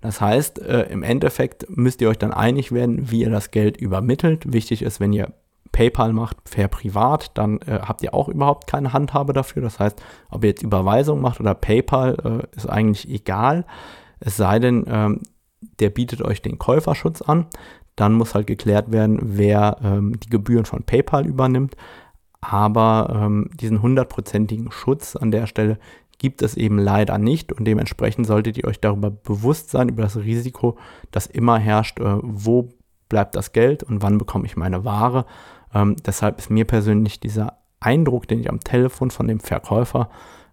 Das 0.00 0.20
heißt, 0.20 0.60
äh, 0.60 0.82
im 0.82 1.02
Endeffekt 1.02 1.66
müsst 1.68 2.00
ihr 2.00 2.08
euch 2.08 2.18
dann 2.18 2.32
einig 2.32 2.70
werden, 2.70 3.10
wie 3.10 3.22
ihr 3.22 3.30
das 3.30 3.50
Geld 3.50 3.78
übermittelt. 3.78 4.52
Wichtig 4.52 4.82
ist, 4.82 5.00
wenn 5.00 5.12
ihr 5.12 5.32
PayPal 5.72 6.12
macht, 6.12 6.36
fair 6.48 6.68
privat, 6.68 7.36
dann 7.36 7.58
äh, 7.62 7.80
habt 7.82 8.00
ihr 8.02 8.14
auch 8.14 8.28
überhaupt 8.28 8.68
keine 8.68 8.92
Handhabe 8.92 9.32
dafür. 9.32 9.60
Das 9.60 9.80
heißt, 9.80 10.00
ob 10.30 10.44
ihr 10.44 10.50
jetzt 10.50 10.62
Überweisung 10.62 11.20
macht 11.20 11.40
oder 11.40 11.54
PayPal, 11.54 12.46
äh, 12.52 12.56
ist 12.56 12.70
eigentlich 12.70 13.10
egal. 13.10 13.66
Es 14.20 14.36
sei 14.36 14.60
denn, 14.60 14.84
ähm, 14.88 15.20
der 15.60 15.90
bietet 15.90 16.22
euch 16.22 16.42
den 16.42 16.58
Käuferschutz 16.58 17.22
an. 17.22 17.46
Dann 17.96 18.12
muss 18.12 18.34
halt 18.34 18.46
geklärt 18.46 18.92
werden, 18.92 19.18
wer 19.22 19.78
ähm, 19.82 20.18
die 20.20 20.28
Gebühren 20.28 20.66
von 20.66 20.82
PayPal 20.82 21.26
übernimmt. 21.26 21.76
Aber 22.40 23.10
ähm, 23.14 23.50
diesen 23.54 23.82
hundertprozentigen 23.82 24.70
Schutz 24.70 25.16
an 25.16 25.30
der 25.30 25.46
Stelle 25.46 25.78
gibt 26.18 26.42
es 26.42 26.56
eben 26.56 26.78
leider 26.78 27.18
nicht 27.18 27.52
und 27.52 27.64
dementsprechend 27.64 28.26
solltet 28.26 28.56
ihr 28.58 28.66
euch 28.66 28.80
darüber 28.80 29.10
bewusst 29.10 29.70
sein, 29.70 29.88
über 29.88 30.02
das 30.02 30.16
Risiko, 30.16 30.76
das 31.10 31.26
immer 31.26 31.58
herrscht, 31.58 32.00
äh, 32.00 32.18
wo 32.22 32.70
bleibt 33.08 33.36
das 33.36 33.52
Geld 33.52 33.82
und 33.82 34.02
wann 34.02 34.18
bekomme 34.18 34.46
ich 34.46 34.56
meine 34.56 34.84
Ware. 34.84 35.26
Ähm, 35.74 35.96
deshalb 36.04 36.38
ist 36.38 36.50
mir 36.50 36.64
persönlich 36.64 37.20
dieser 37.20 37.58
Eindruck, 37.80 38.26
den 38.28 38.40
ich 38.40 38.48
am 38.48 38.60
Telefon 38.60 39.10
von 39.10 39.28
dem 39.28 39.40
Verkäufer 39.40 40.08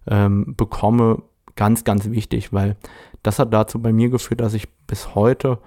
ähm, 0.06 0.54
bekomme, 0.56 1.22
ganz, 1.56 1.84
ganz 1.84 2.10
wichtig, 2.10 2.52
weil 2.52 2.76
das 3.22 3.38
hat 3.38 3.52
dazu 3.52 3.80
bei 3.80 3.92
mir 3.92 4.10
geführt, 4.10 4.40
dass 4.40 4.54
ich 4.54 4.68
bis 4.86 5.14
heute 5.14 5.58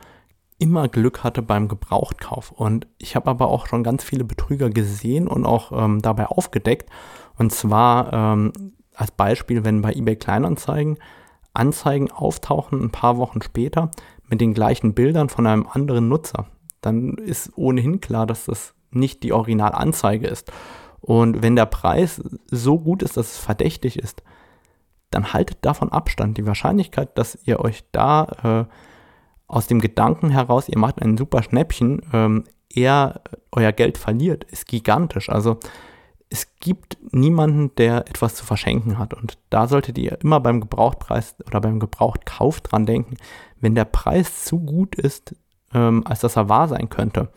immer 0.59 0.87
Glück 0.87 1.23
hatte 1.23 1.41
beim 1.41 1.67
Gebrauchtkauf. 1.67 2.51
Und 2.51 2.87
ich 2.97 3.15
habe 3.15 3.29
aber 3.29 3.47
auch 3.47 3.67
schon 3.67 3.83
ganz 3.83 4.03
viele 4.03 4.23
Betrüger 4.23 4.69
gesehen 4.69 5.27
und 5.27 5.45
auch 5.45 5.71
ähm, 5.71 6.01
dabei 6.01 6.27
aufgedeckt. 6.27 6.89
Und 7.37 7.51
zwar 7.51 8.11
ähm, 8.13 8.53
als 8.95 9.11
Beispiel, 9.11 9.63
wenn 9.63 9.81
bei 9.81 9.93
eBay 9.93 10.15
Kleinanzeigen 10.15 10.97
Anzeigen 11.53 12.11
auftauchen 12.11 12.81
ein 12.81 12.91
paar 12.91 13.17
Wochen 13.17 13.41
später 13.41 13.89
mit 14.29 14.41
den 14.41 14.53
gleichen 14.53 14.93
Bildern 14.93 15.29
von 15.29 15.47
einem 15.47 15.67
anderen 15.67 16.07
Nutzer, 16.07 16.47
dann 16.81 17.15
ist 17.15 17.51
ohnehin 17.55 17.99
klar, 17.99 18.27
dass 18.27 18.45
das 18.45 18.73
nicht 18.91 19.23
die 19.23 19.33
Originalanzeige 19.33 20.27
ist. 20.27 20.51
Und 20.99 21.41
wenn 21.41 21.55
der 21.55 21.65
Preis 21.65 22.21
so 22.51 22.79
gut 22.79 23.01
ist, 23.01 23.17
dass 23.17 23.33
es 23.33 23.37
verdächtig 23.37 23.97
ist, 23.97 24.23
dann 25.11 25.33
haltet 25.33 25.59
davon 25.61 25.91
Abstand. 25.91 26.37
Die 26.37 26.45
Wahrscheinlichkeit, 26.45 27.17
dass 27.17 27.37
ihr 27.45 27.59
euch 27.59 27.83
da 27.91 28.67
äh, 28.69 28.73
aus 29.47 29.67
dem 29.67 29.79
Gedanken 29.79 30.29
heraus, 30.29 30.67
ihr 30.69 30.77
macht 30.77 31.01
ein 31.01 31.17
super 31.17 31.43
Schnäppchen, 31.43 32.01
ähm, 32.13 32.43
eher 32.73 33.21
euer 33.51 33.71
Geld 33.71 33.97
verliert, 33.97 34.43
ist 34.45 34.67
gigantisch. 34.67 35.29
Also 35.29 35.59
es 36.29 36.55
gibt 36.59 36.97
niemanden, 37.11 37.73
der 37.75 38.07
etwas 38.07 38.35
zu 38.35 38.45
verschenken 38.45 38.97
hat. 38.97 39.13
Und 39.13 39.37
da 39.49 39.67
solltet 39.67 39.97
ihr 39.97 40.19
immer 40.21 40.39
beim 40.39 40.59
Gebrauchtpreis 40.59 41.35
oder 41.45 41.61
beim 41.61 41.79
Gebrauchtkauf 41.79 42.59
dran 42.61 42.85
denken, 42.85 43.15
wenn 43.61 43.75
der 43.75 43.85
Preis 43.85 44.43
zu 44.43 44.59
gut 44.59 44.95
ist, 44.95 45.35
ähm, 45.73 46.03
als 46.05 46.19
dass 46.19 46.35
er 46.35 46.49
wahr 46.49 46.67
sein 46.67 46.89
könnte, 46.89 47.29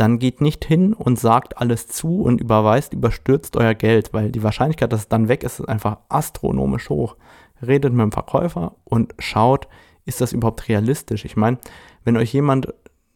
dann 0.00 0.18
geht 0.18 0.40
nicht 0.40 0.64
hin 0.64 0.94
und 0.94 1.18
sagt 1.18 1.58
alles 1.58 1.86
zu 1.86 2.22
und 2.22 2.40
überweist, 2.40 2.94
überstürzt 2.94 3.54
euer 3.58 3.74
Geld, 3.74 4.14
weil 4.14 4.32
die 4.32 4.42
Wahrscheinlichkeit, 4.42 4.90
dass 4.90 5.00
es 5.00 5.08
dann 5.08 5.28
weg 5.28 5.42
ist, 5.44 5.60
ist 5.60 5.68
einfach 5.68 5.98
astronomisch 6.08 6.88
hoch. 6.88 7.16
Redet 7.60 7.92
mit 7.92 8.00
dem 8.00 8.12
Verkäufer 8.12 8.76
und 8.84 9.14
schaut, 9.18 9.68
ist 10.06 10.22
das 10.22 10.32
überhaupt 10.32 10.68
realistisch? 10.68 11.26
Ich 11.26 11.36
meine, 11.36 11.58
wenn 12.02 12.16
euch 12.16 12.32
jemand 12.32 12.72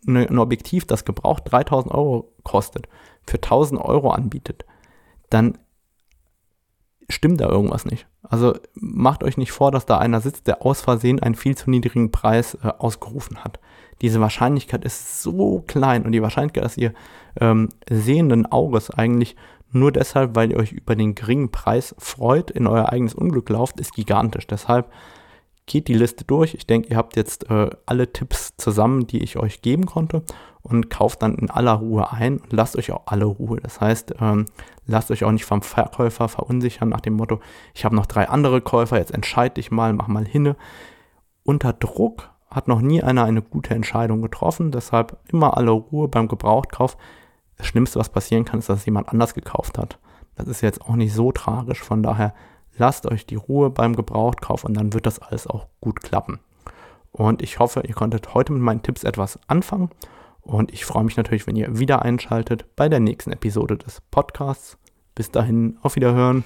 eine, 0.06 0.28
ein 0.28 0.38
Objektiv, 0.38 0.84
das 0.84 1.06
gebraucht 1.06 1.44
3000 1.46 1.94
Euro 1.94 2.34
kostet, 2.42 2.86
für 3.26 3.38
1000 3.38 3.80
Euro 3.80 4.10
anbietet, 4.10 4.66
dann 5.30 5.56
stimmt 7.08 7.40
da 7.40 7.48
irgendwas 7.48 7.86
nicht. 7.86 8.06
Also 8.22 8.58
macht 8.74 9.24
euch 9.24 9.38
nicht 9.38 9.52
vor, 9.52 9.70
dass 9.70 9.86
da 9.86 9.96
einer 9.96 10.20
sitzt, 10.20 10.48
der 10.48 10.60
aus 10.60 10.82
Versehen 10.82 11.18
einen 11.20 11.34
viel 11.34 11.56
zu 11.56 11.70
niedrigen 11.70 12.10
Preis 12.10 12.58
äh, 12.62 12.68
ausgerufen 12.78 13.42
hat. 13.42 13.58
Diese 14.02 14.20
Wahrscheinlichkeit 14.20 14.84
ist 14.84 15.22
so 15.22 15.62
klein 15.66 16.04
und 16.04 16.12
die 16.12 16.22
Wahrscheinlichkeit, 16.22 16.64
dass 16.64 16.76
ihr 16.76 16.92
ähm, 17.40 17.68
sehenden 17.88 18.46
Auges 18.46 18.90
eigentlich 18.90 19.36
nur 19.70 19.92
deshalb, 19.92 20.36
weil 20.36 20.52
ihr 20.52 20.58
euch 20.58 20.72
über 20.72 20.94
den 20.94 21.14
geringen 21.14 21.50
Preis 21.50 21.94
freut, 21.98 22.50
in 22.50 22.66
euer 22.66 22.90
eigenes 22.90 23.14
Unglück 23.14 23.48
lauft, 23.48 23.80
ist 23.80 23.92
gigantisch. 23.92 24.46
Deshalb 24.46 24.90
geht 25.66 25.88
die 25.88 25.94
Liste 25.94 26.24
durch. 26.24 26.54
Ich 26.54 26.66
denke, 26.66 26.90
ihr 26.90 26.96
habt 26.96 27.16
jetzt 27.16 27.50
äh, 27.50 27.70
alle 27.86 28.12
Tipps 28.12 28.56
zusammen, 28.56 29.06
die 29.06 29.22
ich 29.22 29.36
euch 29.36 29.62
geben 29.62 29.86
konnte 29.86 30.22
und 30.62 30.90
kauft 30.90 31.22
dann 31.22 31.34
in 31.34 31.50
aller 31.50 31.72
Ruhe 31.72 32.12
ein 32.12 32.38
und 32.38 32.52
lasst 32.52 32.76
euch 32.76 32.92
auch 32.92 33.02
alle 33.06 33.24
Ruhe. 33.24 33.60
Das 33.60 33.80
heißt, 33.80 34.14
ähm, 34.20 34.46
lasst 34.86 35.10
euch 35.10 35.24
auch 35.24 35.32
nicht 35.32 35.44
vom 35.44 35.62
Verkäufer 35.62 36.28
verunsichern 36.28 36.90
nach 36.90 37.00
dem 37.00 37.14
Motto, 37.14 37.40
ich 37.74 37.84
habe 37.84 37.96
noch 37.96 38.06
drei 38.06 38.28
andere 38.28 38.60
Käufer, 38.60 38.98
jetzt 38.98 39.12
entscheide 39.12 39.54
dich 39.54 39.70
mal, 39.70 39.92
mach 39.92 40.08
mal 40.08 40.26
hinne. 40.26 40.56
Unter 41.42 41.72
Druck 41.72 42.30
hat 42.54 42.68
noch 42.68 42.80
nie 42.80 43.02
einer 43.02 43.24
eine 43.24 43.42
gute 43.42 43.74
Entscheidung 43.74 44.22
getroffen, 44.22 44.70
deshalb 44.70 45.18
immer 45.28 45.56
alle 45.56 45.72
Ruhe 45.72 46.08
beim 46.08 46.28
Gebrauchtkauf. 46.28 46.96
Das 47.56 47.66
Schlimmste, 47.66 47.98
was 47.98 48.08
passieren 48.08 48.44
kann, 48.44 48.60
ist, 48.60 48.68
dass 48.68 48.86
jemand 48.86 49.08
anders 49.08 49.34
gekauft 49.34 49.76
hat. 49.76 49.98
Das 50.36 50.46
ist 50.46 50.60
jetzt 50.60 50.82
auch 50.82 50.96
nicht 50.96 51.12
so 51.12 51.32
tragisch, 51.32 51.80
von 51.80 52.02
daher 52.02 52.34
lasst 52.76 53.06
euch 53.06 53.26
die 53.26 53.36
Ruhe 53.36 53.70
beim 53.70 53.94
Gebrauchtkauf 53.96 54.64
und 54.64 54.74
dann 54.74 54.92
wird 54.92 55.06
das 55.06 55.18
alles 55.18 55.46
auch 55.46 55.66
gut 55.80 56.02
klappen. 56.02 56.40
Und 57.12 57.42
ich 57.42 57.58
hoffe, 57.58 57.82
ihr 57.86 57.94
konntet 57.94 58.34
heute 58.34 58.52
mit 58.52 58.62
meinen 58.62 58.82
Tipps 58.82 59.04
etwas 59.04 59.38
anfangen. 59.46 59.90
Und 60.40 60.72
ich 60.72 60.84
freue 60.84 61.04
mich 61.04 61.16
natürlich, 61.16 61.46
wenn 61.46 61.56
ihr 61.56 61.78
wieder 61.78 62.02
einschaltet 62.02 62.66
bei 62.76 62.88
der 62.88 63.00
nächsten 63.00 63.32
Episode 63.32 63.78
des 63.78 64.00
Podcasts. 64.10 64.78
Bis 65.14 65.30
dahin, 65.30 65.78
auf 65.82 65.94
Wiederhören. 65.94 66.42